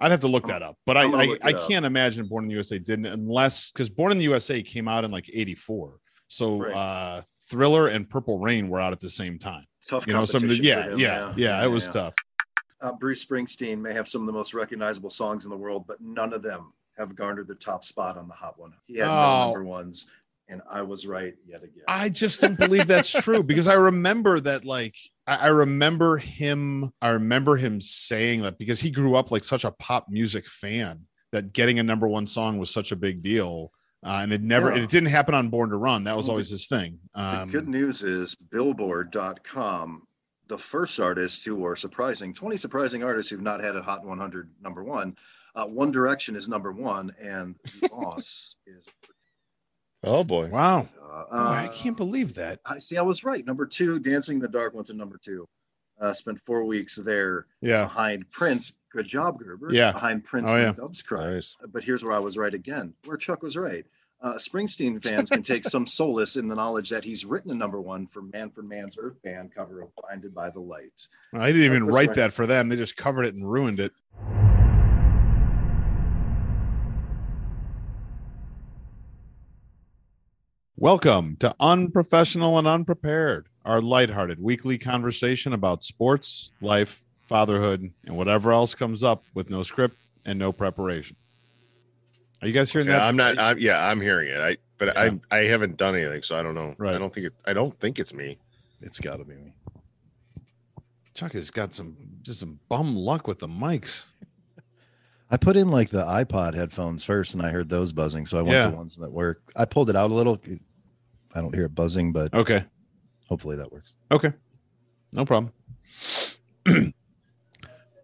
I'd 0.03 0.11
have 0.11 0.19
to 0.21 0.27
look 0.27 0.47
that 0.47 0.61
up, 0.61 0.77
but 0.85 0.97
I 0.97 1.03
I'm 1.03 1.15
I, 1.15 1.37
I 1.43 1.53
up. 1.53 1.67
can't 1.67 1.85
imagine 1.85 2.27
Born 2.27 2.43
in 2.43 2.47
the 2.49 2.53
USA 2.55 2.77
didn't 2.77 3.05
unless 3.07 3.71
because 3.71 3.89
Born 3.89 4.11
in 4.11 4.17
the 4.17 4.25
USA 4.25 4.61
came 4.61 4.87
out 4.87 5.03
in 5.05 5.11
like 5.11 5.29
'84, 5.33 5.97
so 6.27 6.57
Right. 6.63 6.73
uh, 6.73 7.21
Thriller 7.49 7.87
and 7.87 8.09
Purple 8.09 8.39
Rain 8.39 8.69
were 8.69 8.79
out 8.79 8.91
at 8.93 8.99
the 8.99 9.09
same 9.09 9.37
time. 9.39 9.65
tough. 9.87 10.05
You 10.07 10.13
know, 10.13 10.25
some 10.25 10.43
of 10.43 10.49
the 10.49 10.55
yeah, 10.57 10.89
him, 10.89 10.99
yeah, 10.99 11.33
yeah, 11.35 11.63
it 11.63 11.67
was 11.69 11.85
yeah. 11.87 11.91
tough. 11.93 12.13
Uh, 12.81 12.91
Bruce 12.93 13.23
Springsteen 13.23 13.79
may 13.79 13.93
have 13.93 14.07
some 14.09 14.21
of 14.21 14.27
the 14.27 14.33
most 14.33 14.53
recognizable 14.53 15.09
songs 15.09 15.45
in 15.45 15.49
the 15.51 15.57
world, 15.57 15.85
but 15.87 16.01
none 16.01 16.33
of 16.33 16.41
them 16.41 16.73
have 16.97 17.15
garnered 17.15 17.47
the 17.47 17.55
top 17.55 17.83
spot 17.85 18.17
on 18.17 18.27
the 18.27 18.33
Hot 18.33 18.59
One. 18.59 18.73
He 18.87 18.97
had 18.97 19.07
Oh. 19.07 19.13
no 19.15 19.43
number 19.45 19.63
ones, 19.63 20.07
and 20.53 20.61
I 20.69 20.83
was 20.83 21.05
right 21.07 21.33
yet 21.47 21.63
again. 21.63 21.83
I 21.87 22.09
just 22.09 22.39
don't 22.41 22.57
believe 22.57 22.85
that's 22.87 23.09
true 23.11 23.41
because 23.43 23.67
I 23.67 23.73
remember 23.73 24.39
that 24.39 24.63
like 24.65 24.95
I, 25.27 25.35
I 25.35 25.47
remember 25.47 26.17
him 26.17 26.91
I 27.01 27.09
remember 27.09 27.57
him 27.57 27.81
saying 27.81 28.43
that 28.43 28.57
because 28.59 28.79
he 28.79 28.91
grew 28.91 29.15
up 29.15 29.31
like 29.31 29.43
such 29.43 29.63
a 29.65 29.71
pop 29.71 30.07
music 30.09 30.47
fan 30.47 31.05
that 31.31 31.51
getting 31.53 31.79
a 31.79 31.83
number 31.83 32.07
one 32.07 32.27
song 32.27 32.59
was 32.59 32.69
such 32.69 32.91
a 32.91 32.95
big 32.95 33.21
deal. 33.23 33.71
Uh, 34.05 34.19
and 34.21 34.31
it 34.33 34.41
never 34.43 34.69
Yeah. 34.75 34.83
it 34.83 34.89
didn't 34.89 35.09
happen 35.09 35.33
on 35.33 35.49
Born 35.49 35.69
to 35.71 35.77
Run. 35.77 36.03
That 36.03 36.15
was 36.15 36.29
always 36.29 36.49
his 36.49 36.67
thing. 36.67 36.99
the 37.15 37.41
Um, 37.41 37.49
good 37.49 37.67
news 37.67 38.03
is 38.03 38.35
Billboard.com. 38.35 40.03
The 40.49 40.57
first 40.57 40.99
artists 40.99 41.43
who 41.43 41.65
are 41.65 41.75
surprising, 41.75 42.33
20 42.33 42.57
surprising 42.57 43.03
artists 43.03 43.31
who've 43.31 43.41
not 43.41 43.61
had 43.63 43.75
a 43.75 43.81
Hot 43.81 44.05
100 44.05 44.51
number 44.61 44.83
one. 44.83 45.15
Uh, 45.55 45.65
one 45.65 45.89
Direction 45.91 46.35
is 46.35 46.49
number 46.49 46.71
one, 46.71 47.13
and 47.19 47.55
the 47.81 47.89
Loss 47.93 48.55
is. 48.67 48.87
Oh 50.03 50.23
boy. 50.23 50.47
wow. 50.49 50.87
Uh, 51.01 51.23
Oh, 51.31 51.47
I 51.47 51.69
can't 51.73 51.95
believe 51.97 52.35
that. 52.35 52.59
I 52.65 52.79
see. 52.79 52.97
I 52.97 53.01
was 53.01 53.23
right. 53.23 53.45
Number 53.45 53.65
two, 53.65 53.99
Dancing 53.99 54.35
in 54.37 54.41
the 54.41 54.47
Dark 54.47 54.73
went 54.73 54.87
to 54.87 54.93
number 54.93 55.17
two. 55.23 55.47
Uh, 56.01 56.11
spent 56.13 56.39
four 56.41 56.63
weeks 56.65 56.95
there 56.95 57.45
Yeah. 57.61 57.83
behind 57.83 58.29
Prince. 58.31 58.73
Good 58.91 59.07
job, 59.07 59.39
Gerber. 59.39 59.71
Yeah. 59.71 59.91
Behind 59.91 60.23
Prince 60.23 60.49
Oh, 60.49 60.55
and 60.55 60.61
yeah. 60.63 60.71
Doves 60.73 61.01
Cry. 61.01 61.33
Nice. 61.35 61.55
But 61.71 61.83
here's 61.83 62.03
where 62.03 62.13
I 62.13 62.19
was 62.19 62.37
right 62.37 62.53
again, 62.53 62.93
where 63.05 63.15
Chuck 63.17 63.41
was 63.43 63.55
right. 63.55 63.85
Uh, 64.21 64.35
Springsteen 64.35 65.03
fans 65.03 65.29
can 65.29 65.41
take 65.43 65.65
some 65.65 65.85
solace 65.85 66.35
in 66.37 66.47
the 66.47 66.55
knowledge 66.55 66.89
that 66.89 67.03
he's 67.03 67.25
written 67.25 67.51
a 67.51 67.55
number 67.55 67.79
one 67.81 68.07
for 68.07 68.21
Manfred 68.21 68.67
Mann's 68.67 68.97
Earth 68.99 69.21
Band 69.21 69.53
cover 69.53 69.81
of 69.81 69.89
Blinded 69.95 70.33
by 70.33 70.49
the 70.49 70.61
Lights. 70.61 71.09
I 71.33 71.47
didn't 71.47 71.63
even 71.63 71.85
write 71.87 72.07
right. 72.09 72.15
that 72.17 72.33
for 72.33 72.45
them. 72.47 72.69
They 72.69 72.75
just 72.77 72.95
covered 72.95 73.23
it 73.25 73.35
and 73.35 73.49
ruined 73.49 73.79
it. 73.79 73.91
Welcome 80.83 81.37
to 81.37 81.55
Unprofessional 81.61 82.57
and 82.57 82.67
Unprepared, 82.67 83.47
our 83.63 83.81
lighthearted 83.81 84.37
weekly 84.37 84.77
conversation 84.77 85.53
about 85.53 85.81
sports, 85.81 86.51
life, 86.59 87.05
fatherhood, 87.21 87.89
and 88.05 88.17
whatever 88.17 88.51
else 88.51 88.75
comes 88.75 89.01
up 89.01 89.23
with 89.33 89.49
no 89.49 89.63
script 89.63 89.95
and 90.25 90.37
no 90.37 90.51
preparation. 90.51 91.15
Are 92.41 92.47
you 92.49 92.53
guys 92.53 92.69
hearing 92.69 92.89
Yeah, 92.89 92.97
that? 92.97 93.03
I'm 93.03 93.15
not. 93.15 93.39
I'm, 93.39 93.59
yeah, 93.59 93.87
I'm 93.87 94.01
hearing 94.01 94.27
it. 94.27 94.41
I 94.41 94.57
but 94.77 94.89
Yeah. 94.89 95.11
I 95.31 95.37
I 95.39 95.45
haven't 95.45 95.77
done 95.77 95.95
anything, 95.95 96.21
so 96.21 96.37
I 96.37 96.43
don't 96.43 96.53
know. 96.53 96.75
Right. 96.77 96.93
I 96.93 96.97
don't 96.97 97.13
think 97.13 97.27
it. 97.27 97.33
I 97.45 97.53
don't 97.53 97.79
think 97.79 97.97
it's 97.97 98.13
me. 98.13 98.37
It's 98.81 98.99
got 98.99 99.19
to 99.19 99.23
be 99.23 99.35
me. 99.35 99.53
Chuck 101.13 101.31
has 101.31 101.49
got 101.49 101.73
some 101.73 101.95
just 102.23 102.41
some 102.41 102.59
bum 102.67 102.93
luck 102.97 103.25
with 103.25 103.39
the 103.39 103.47
mics. 103.47 104.07
I 105.31 105.37
put 105.37 105.55
in 105.55 105.69
like 105.69 105.91
the 105.91 106.03
iPod 106.03 106.55
headphones 106.55 107.05
first, 107.05 107.35
and 107.35 107.41
I 107.41 107.51
heard 107.51 107.69
those 107.69 107.93
buzzing, 107.93 108.25
so 108.25 108.37
I 108.37 108.41
went 108.41 108.55
Yeah. 108.55 108.69
to 108.71 108.75
ones 108.75 108.97
that 108.97 109.13
work. 109.13 109.41
I 109.55 109.63
pulled 109.63 109.89
it 109.89 109.95
out 109.95 110.11
a 110.11 110.13
little. 110.13 110.41
I 111.33 111.41
don't 111.41 111.53
hear 111.53 111.65
it 111.65 111.75
buzzing, 111.75 112.11
but 112.11 112.33
Okay. 112.33 112.63
hopefully 113.27 113.55
that 113.57 113.71
works. 113.71 113.95
Okay. 114.11 114.33
No 115.13 115.25
problem. 115.25 115.51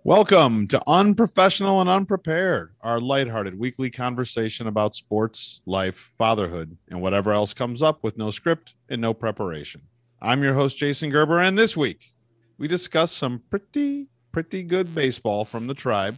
Welcome 0.03 0.67
to 0.69 0.81
Unprofessional 0.87 1.81
and 1.81 1.89
Unprepared, 1.89 2.73
our 2.81 2.99
lighthearted 2.99 3.59
weekly 3.59 3.89
conversation 3.91 4.65
about 4.67 4.95
sports, 4.95 5.61
life, 5.65 6.13
fatherhood, 6.17 6.77
and 6.89 7.01
whatever 7.01 7.31
else 7.31 7.53
comes 7.53 7.81
up 7.81 8.03
with 8.03 8.17
no 8.17 8.31
script 8.31 8.73
and 8.89 9.01
no 9.01 9.13
preparation. 9.13 9.81
I'm 10.21 10.41
your 10.41 10.53
host, 10.53 10.77
Jason 10.77 11.09
Gerber, 11.11 11.39
and 11.39 11.57
this 11.57 11.75
week 11.77 12.13
we 12.57 12.67
discuss 12.67 13.11
some 13.11 13.43
pretty, 13.49 14.07
pretty 14.31 14.63
good 14.63 14.93
baseball 14.95 15.45
from 15.45 15.67
the 15.67 15.73
tribe, 15.75 16.17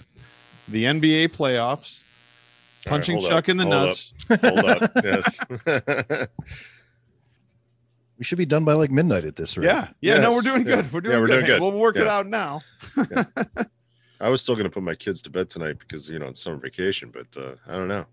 the 0.68 0.86
NBA 0.86 1.30
playoffs, 1.30 2.02
punching 2.86 3.18
hold 3.18 3.30
Chuck 3.30 3.46
up, 3.46 3.50
in 3.50 3.58
the 3.58 3.64
hold 3.66 3.76
up, 3.76 3.86
nuts. 3.88 4.14
Hold 4.42 4.66
up. 4.66 4.92
Yes. 5.04 6.28
We 8.22 8.26
should 8.26 8.38
be 8.38 8.46
done 8.46 8.64
by 8.64 8.74
like 8.74 8.92
midnight 8.92 9.26
at 9.26 9.36
this 9.36 9.58
rate. 9.58 9.66
Yeah. 9.66 9.88
Yeah. 10.00 10.20
No, 10.20 10.32
we're 10.32 10.42
doing 10.42 10.60
Yeah. 10.68 10.76
good. 10.76 10.94
We're 10.94 11.02
doing, 11.02 11.16
Yeah, 11.16 11.22
we're 11.22 11.26
good. 11.26 11.34
doing 11.38 11.46
good. 11.48 11.60
We'll 11.62 11.72
work 11.72 11.96
it 11.96 12.06
out 12.06 12.28
now. 12.28 12.62
I 14.20 14.30
was 14.30 14.44
still 14.44 14.54
going 14.54 14.66
to 14.66 14.70
put 14.70 14.84
my 14.84 14.94
kids 14.94 15.24
to 15.24 15.32
bed 15.32 15.50
tonight 15.50 15.78
because 15.80 16.08
you 16.08 16.20
know 16.20 16.28
it's 16.28 16.40
summer 16.40 16.58
vacation, 16.58 17.10
but 17.12 17.26
uh, 17.36 17.54
I 17.68 17.72
don't 17.72 17.88
know. 17.88 18.06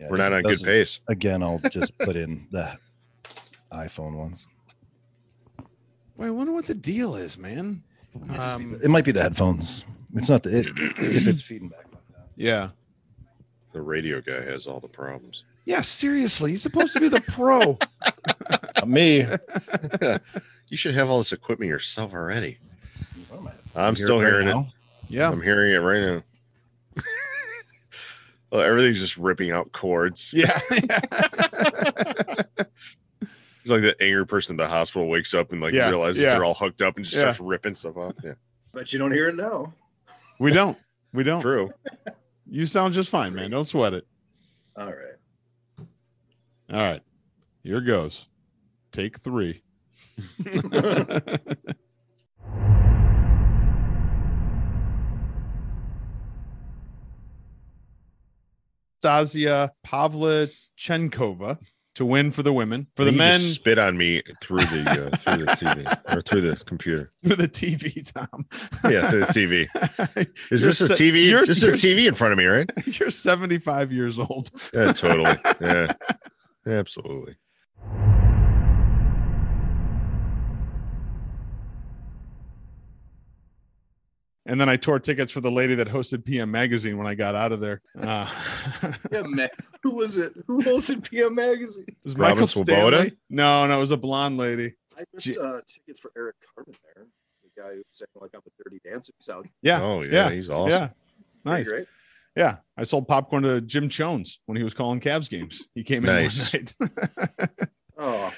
Yeah, 0.00 0.06
We're 0.08 0.16
not 0.16 0.32
on 0.32 0.40
good 0.44 0.62
pace. 0.64 1.00
Again, 1.08 1.42
I'll 1.42 1.60
just 1.70 1.98
put 1.98 2.16
in 2.16 2.46
the 2.52 2.78
iPhone 3.70 4.16
ones. 4.16 4.48
Wait, 6.16 6.28
I 6.28 6.30
wonder 6.30 6.54
what 6.54 6.64
the 6.64 6.74
deal 6.74 7.14
is, 7.14 7.36
man. 7.36 7.82
It 8.14 8.24
might, 8.26 8.36
just 8.38 8.56
be 8.58 8.64
Um, 8.64 8.70
the- 8.78 8.84
it 8.86 8.88
might 8.88 9.04
be 9.04 9.12
the 9.12 9.20
headphones. 9.20 9.84
It's 10.14 10.30
not 10.30 10.42
the 10.42 10.60
it, 10.60 10.66
if 10.96 11.26
it's 11.26 11.42
feeding 11.42 11.68
back 11.68 11.84
like 11.92 12.08
that. 12.16 12.28
Yeah. 12.36 12.70
The 13.74 13.82
radio 13.82 14.22
guy 14.22 14.40
has 14.40 14.66
all 14.66 14.80
the 14.80 14.88
problems. 14.88 15.44
Yeah, 15.66 15.82
seriously. 15.82 16.52
He's 16.52 16.62
supposed 16.62 16.94
to 16.94 17.00
be 17.00 17.08
the 17.10 17.20
pro. 17.20 17.76
Not 18.78 18.88
me. 18.88 19.26
you 20.68 20.76
should 20.76 20.94
have 20.94 21.08
all 21.10 21.18
this 21.18 21.32
equipment 21.32 21.68
yourself 21.68 22.12
already. 22.12 22.58
What 23.28 23.40
am 23.40 23.48
I- 23.48 23.86
I'm 23.86 23.94
Hear 23.96 24.04
still 24.04 24.20
right 24.22 24.26
hearing 24.32 24.48
it. 24.48 24.66
Yeah. 25.08 25.30
I'm 25.30 25.40
hearing 25.42 25.72
it 25.74 25.78
right 25.78 26.00
now. 26.02 26.22
well, 28.50 28.60
everything's 28.62 28.98
just 28.98 29.16
ripping 29.16 29.50
out 29.52 29.72
cords. 29.72 30.32
Yeah. 30.32 30.58
It's 33.62 33.70
like 33.70 33.82
the 33.82 34.02
angry 34.02 34.26
person 34.26 34.58
at 34.58 34.64
the 34.64 34.68
hospital 34.68 35.08
wakes 35.08 35.34
up 35.34 35.52
and 35.52 35.60
like 35.60 35.74
Yeah, 35.74 35.90
realizes 35.90 36.22
yeah. 36.22 36.30
they're 36.30 36.44
all 36.44 36.54
hooked 36.54 36.80
up 36.80 36.96
and 36.96 37.04
just 37.04 37.16
Yeah. 37.16 37.24
starts 37.24 37.38
ripping 37.40 37.74
stuff 37.74 37.98
off. 37.98 38.14
Yeah, 38.24 38.32
But 38.72 38.90
you 38.94 38.98
don't 38.98 39.12
hear 39.12 39.28
it 39.28 39.36
now. 39.36 39.74
we 40.40 40.50
don't. 40.52 40.78
We 41.12 41.22
don't. 41.22 41.42
true. 41.42 41.70
You 42.48 42.64
sound 42.64 42.94
just 42.94 43.10
fine, 43.10 43.34
man. 43.34 43.50
Don't 43.50 43.68
sweat 43.68 43.92
it. 43.92 44.06
All 44.74 44.86
right. 44.86 45.84
All 46.72 46.78
right. 46.78 47.02
Here 47.62 47.82
goes. 47.82 48.24
Take 48.98 49.20
three. 49.20 49.62
Stasia 59.02 59.70
Pavlyuchenkova 59.86 61.58
to 61.94 62.04
win 62.04 62.30
for 62.30 62.42
the 62.42 62.52
women. 62.52 62.86
For 62.96 63.04
the 63.04 63.12
You 63.12 63.18
men, 63.18 63.40
just 63.40 63.54
spit 63.56 63.78
on 63.78 63.96
me 63.96 64.22
through 64.40 64.64
the 64.66 65.10
uh, 65.12 65.16
through 65.16 65.44
the 65.44 65.52
TV 65.52 66.16
or 66.16 66.20
through 66.20 66.40
the 66.42 66.56
computer. 66.64 67.12
Through 67.24 67.36
the 67.36 67.48
TV, 67.48 68.12
Tom. 68.12 68.46
Yeah, 68.90 69.10
through 69.10 69.20
the 69.20 69.26
TV. 69.26 70.26
Is 70.50 70.62
You're 70.62 70.70
this 70.70 70.80
a 70.80 70.88
TV? 70.88 71.26
you're- 71.28 71.46
This 71.46 71.62
is 71.62 71.64
a 71.64 71.72
TV 71.72 72.06
in 72.06 72.14
front 72.14 72.32
of 72.32 72.38
me, 72.38 72.46
right? 72.46 72.70
You're 72.86 73.10
75 73.10 73.92
years 73.92 74.18
old. 74.18 74.50
Yeah, 74.72 74.92
totally. 74.92 75.36
Yeah, 75.60 75.92
absolutely. 76.66 77.36
And 84.48 84.58
then 84.60 84.68
I 84.68 84.76
tore 84.76 84.98
tickets 84.98 85.30
for 85.30 85.40
the 85.40 85.50
lady 85.50 85.74
that 85.76 85.88
hosted 85.88 86.24
PM 86.24 86.50
Magazine 86.50 86.96
when 86.98 87.06
I 87.06 87.14
got 87.14 87.34
out 87.34 87.52
of 87.52 87.60
there. 87.60 87.82
Uh, 88.00 88.26
Yeah, 89.12 89.22
man. 89.22 89.50
Who 89.82 89.90
was 89.94 90.16
it? 90.16 90.32
Who 90.46 90.60
hosted 90.62 91.08
PM 91.08 91.34
Magazine? 91.34 91.84
it 91.86 91.94
was 92.02 92.14
Robin 92.14 92.34
Michael 92.36 92.46
Swoboda? 92.46 93.12
No, 93.28 93.66
no, 93.66 93.76
it 93.76 93.80
was 93.80 93.90
a 93.90 93.96
blonde 93.96 94.38
lady. 94.38 94.74
I 94.98 95.04
Gee. 95.18 95.34
put 95.34 95.42
uh, 95.44 95.60
tickets 95.66 96.00
for 96.00 96.10
Eric 96.16 96.36
Carmen 96.54 96.74
there. 96.94 97.04
The 97.44 97.62
guy 97.62 97.74
who 97.74 97.82
sang 97.90 98.08
like 98.20 98.34
up 98.34 98.44
a 98.46 98.50
Dirty 98.64 98.80
Dancing 98.84 99.14
sound. 99.20 99.48
Yeah. 99.62 99.82
Oh 99.82 100.00
yeah, 100.02 100.28
yeah, 100.28 100.30
he's 100.34 100.48
awesome. 100.50 100.70
Yeah. 100.72 100.88
Nice. 101.44 101.68
Great. 101.68 101.86
Yeah. 102.34 102.56
I 102.76 102.84
sold 102.84 103.06
popcorn 103.06 103.42
to 103.42 103.60
Jim 103.60 103.88
Jones 103.88 104.40
when 104.46 104.56
he 104.56 104.62
was 104.64 104.72
calling 104.74 104.98
Cavs 105.00 105.28
games. 105.28 105.68
He 105.74 105.84
came 105.84 106.04
in 106.04 106.10
Nice. 106.14 106.52
one 106.54 106.68
night. 106.88 107.50
Oh, 108.00 108.32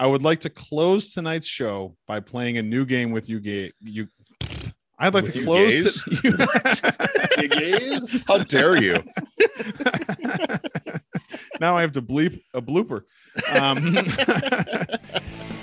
I 0.00 0.06
would 0.06 0.22
like 0.22 0.40
to 0.40 0.50
close 0.50 1.12
tonight's 1.12 1.46
show 1.46 1.94
by 2.08 2.20
playing 2.20 2.56
a 2.56 2.62
new 2.62 2.86
game 2.86 3.10
with 3.10 3.28
you. 3.28 3.38
Gay, 3.38 3.70
you. 3.80 4.08
I'd 4.98 5.12
like 5.12 5.24
With 5.24 5.34
to 5.34 5.38
you 5.40 5.44
close. 5.44 6.02
gays? 6.02 6.02
to- 6.80 7.28
you 7.42 7.48
gays? 7.48 8.24
How 8.26 8.38
dare 8.38 8.82
you? 8.82 9.02
now 11.60 11.76
I 11.76 11.82
have 11.82 11.92
to 11.92 12.00
bleep 12.02 12.40
a 12.54 12.62
blooper. 12.62 13.02
Um, 13.58 13.94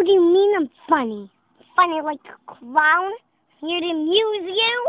What 0.00 0.06
do 0.06 0.12
you 0.14 0.32
mean 0.32 0.54
I'm 0.56 0.70
funny? 0.88 1.30
Funny 1.76 2.00
like 2.00 2.20
a 2.24 2.54
clown? 2.54 3.12
Here 3.60 3.80
to 3.80 3.86
amuse 3.86 4.46
you? 4.46 4.86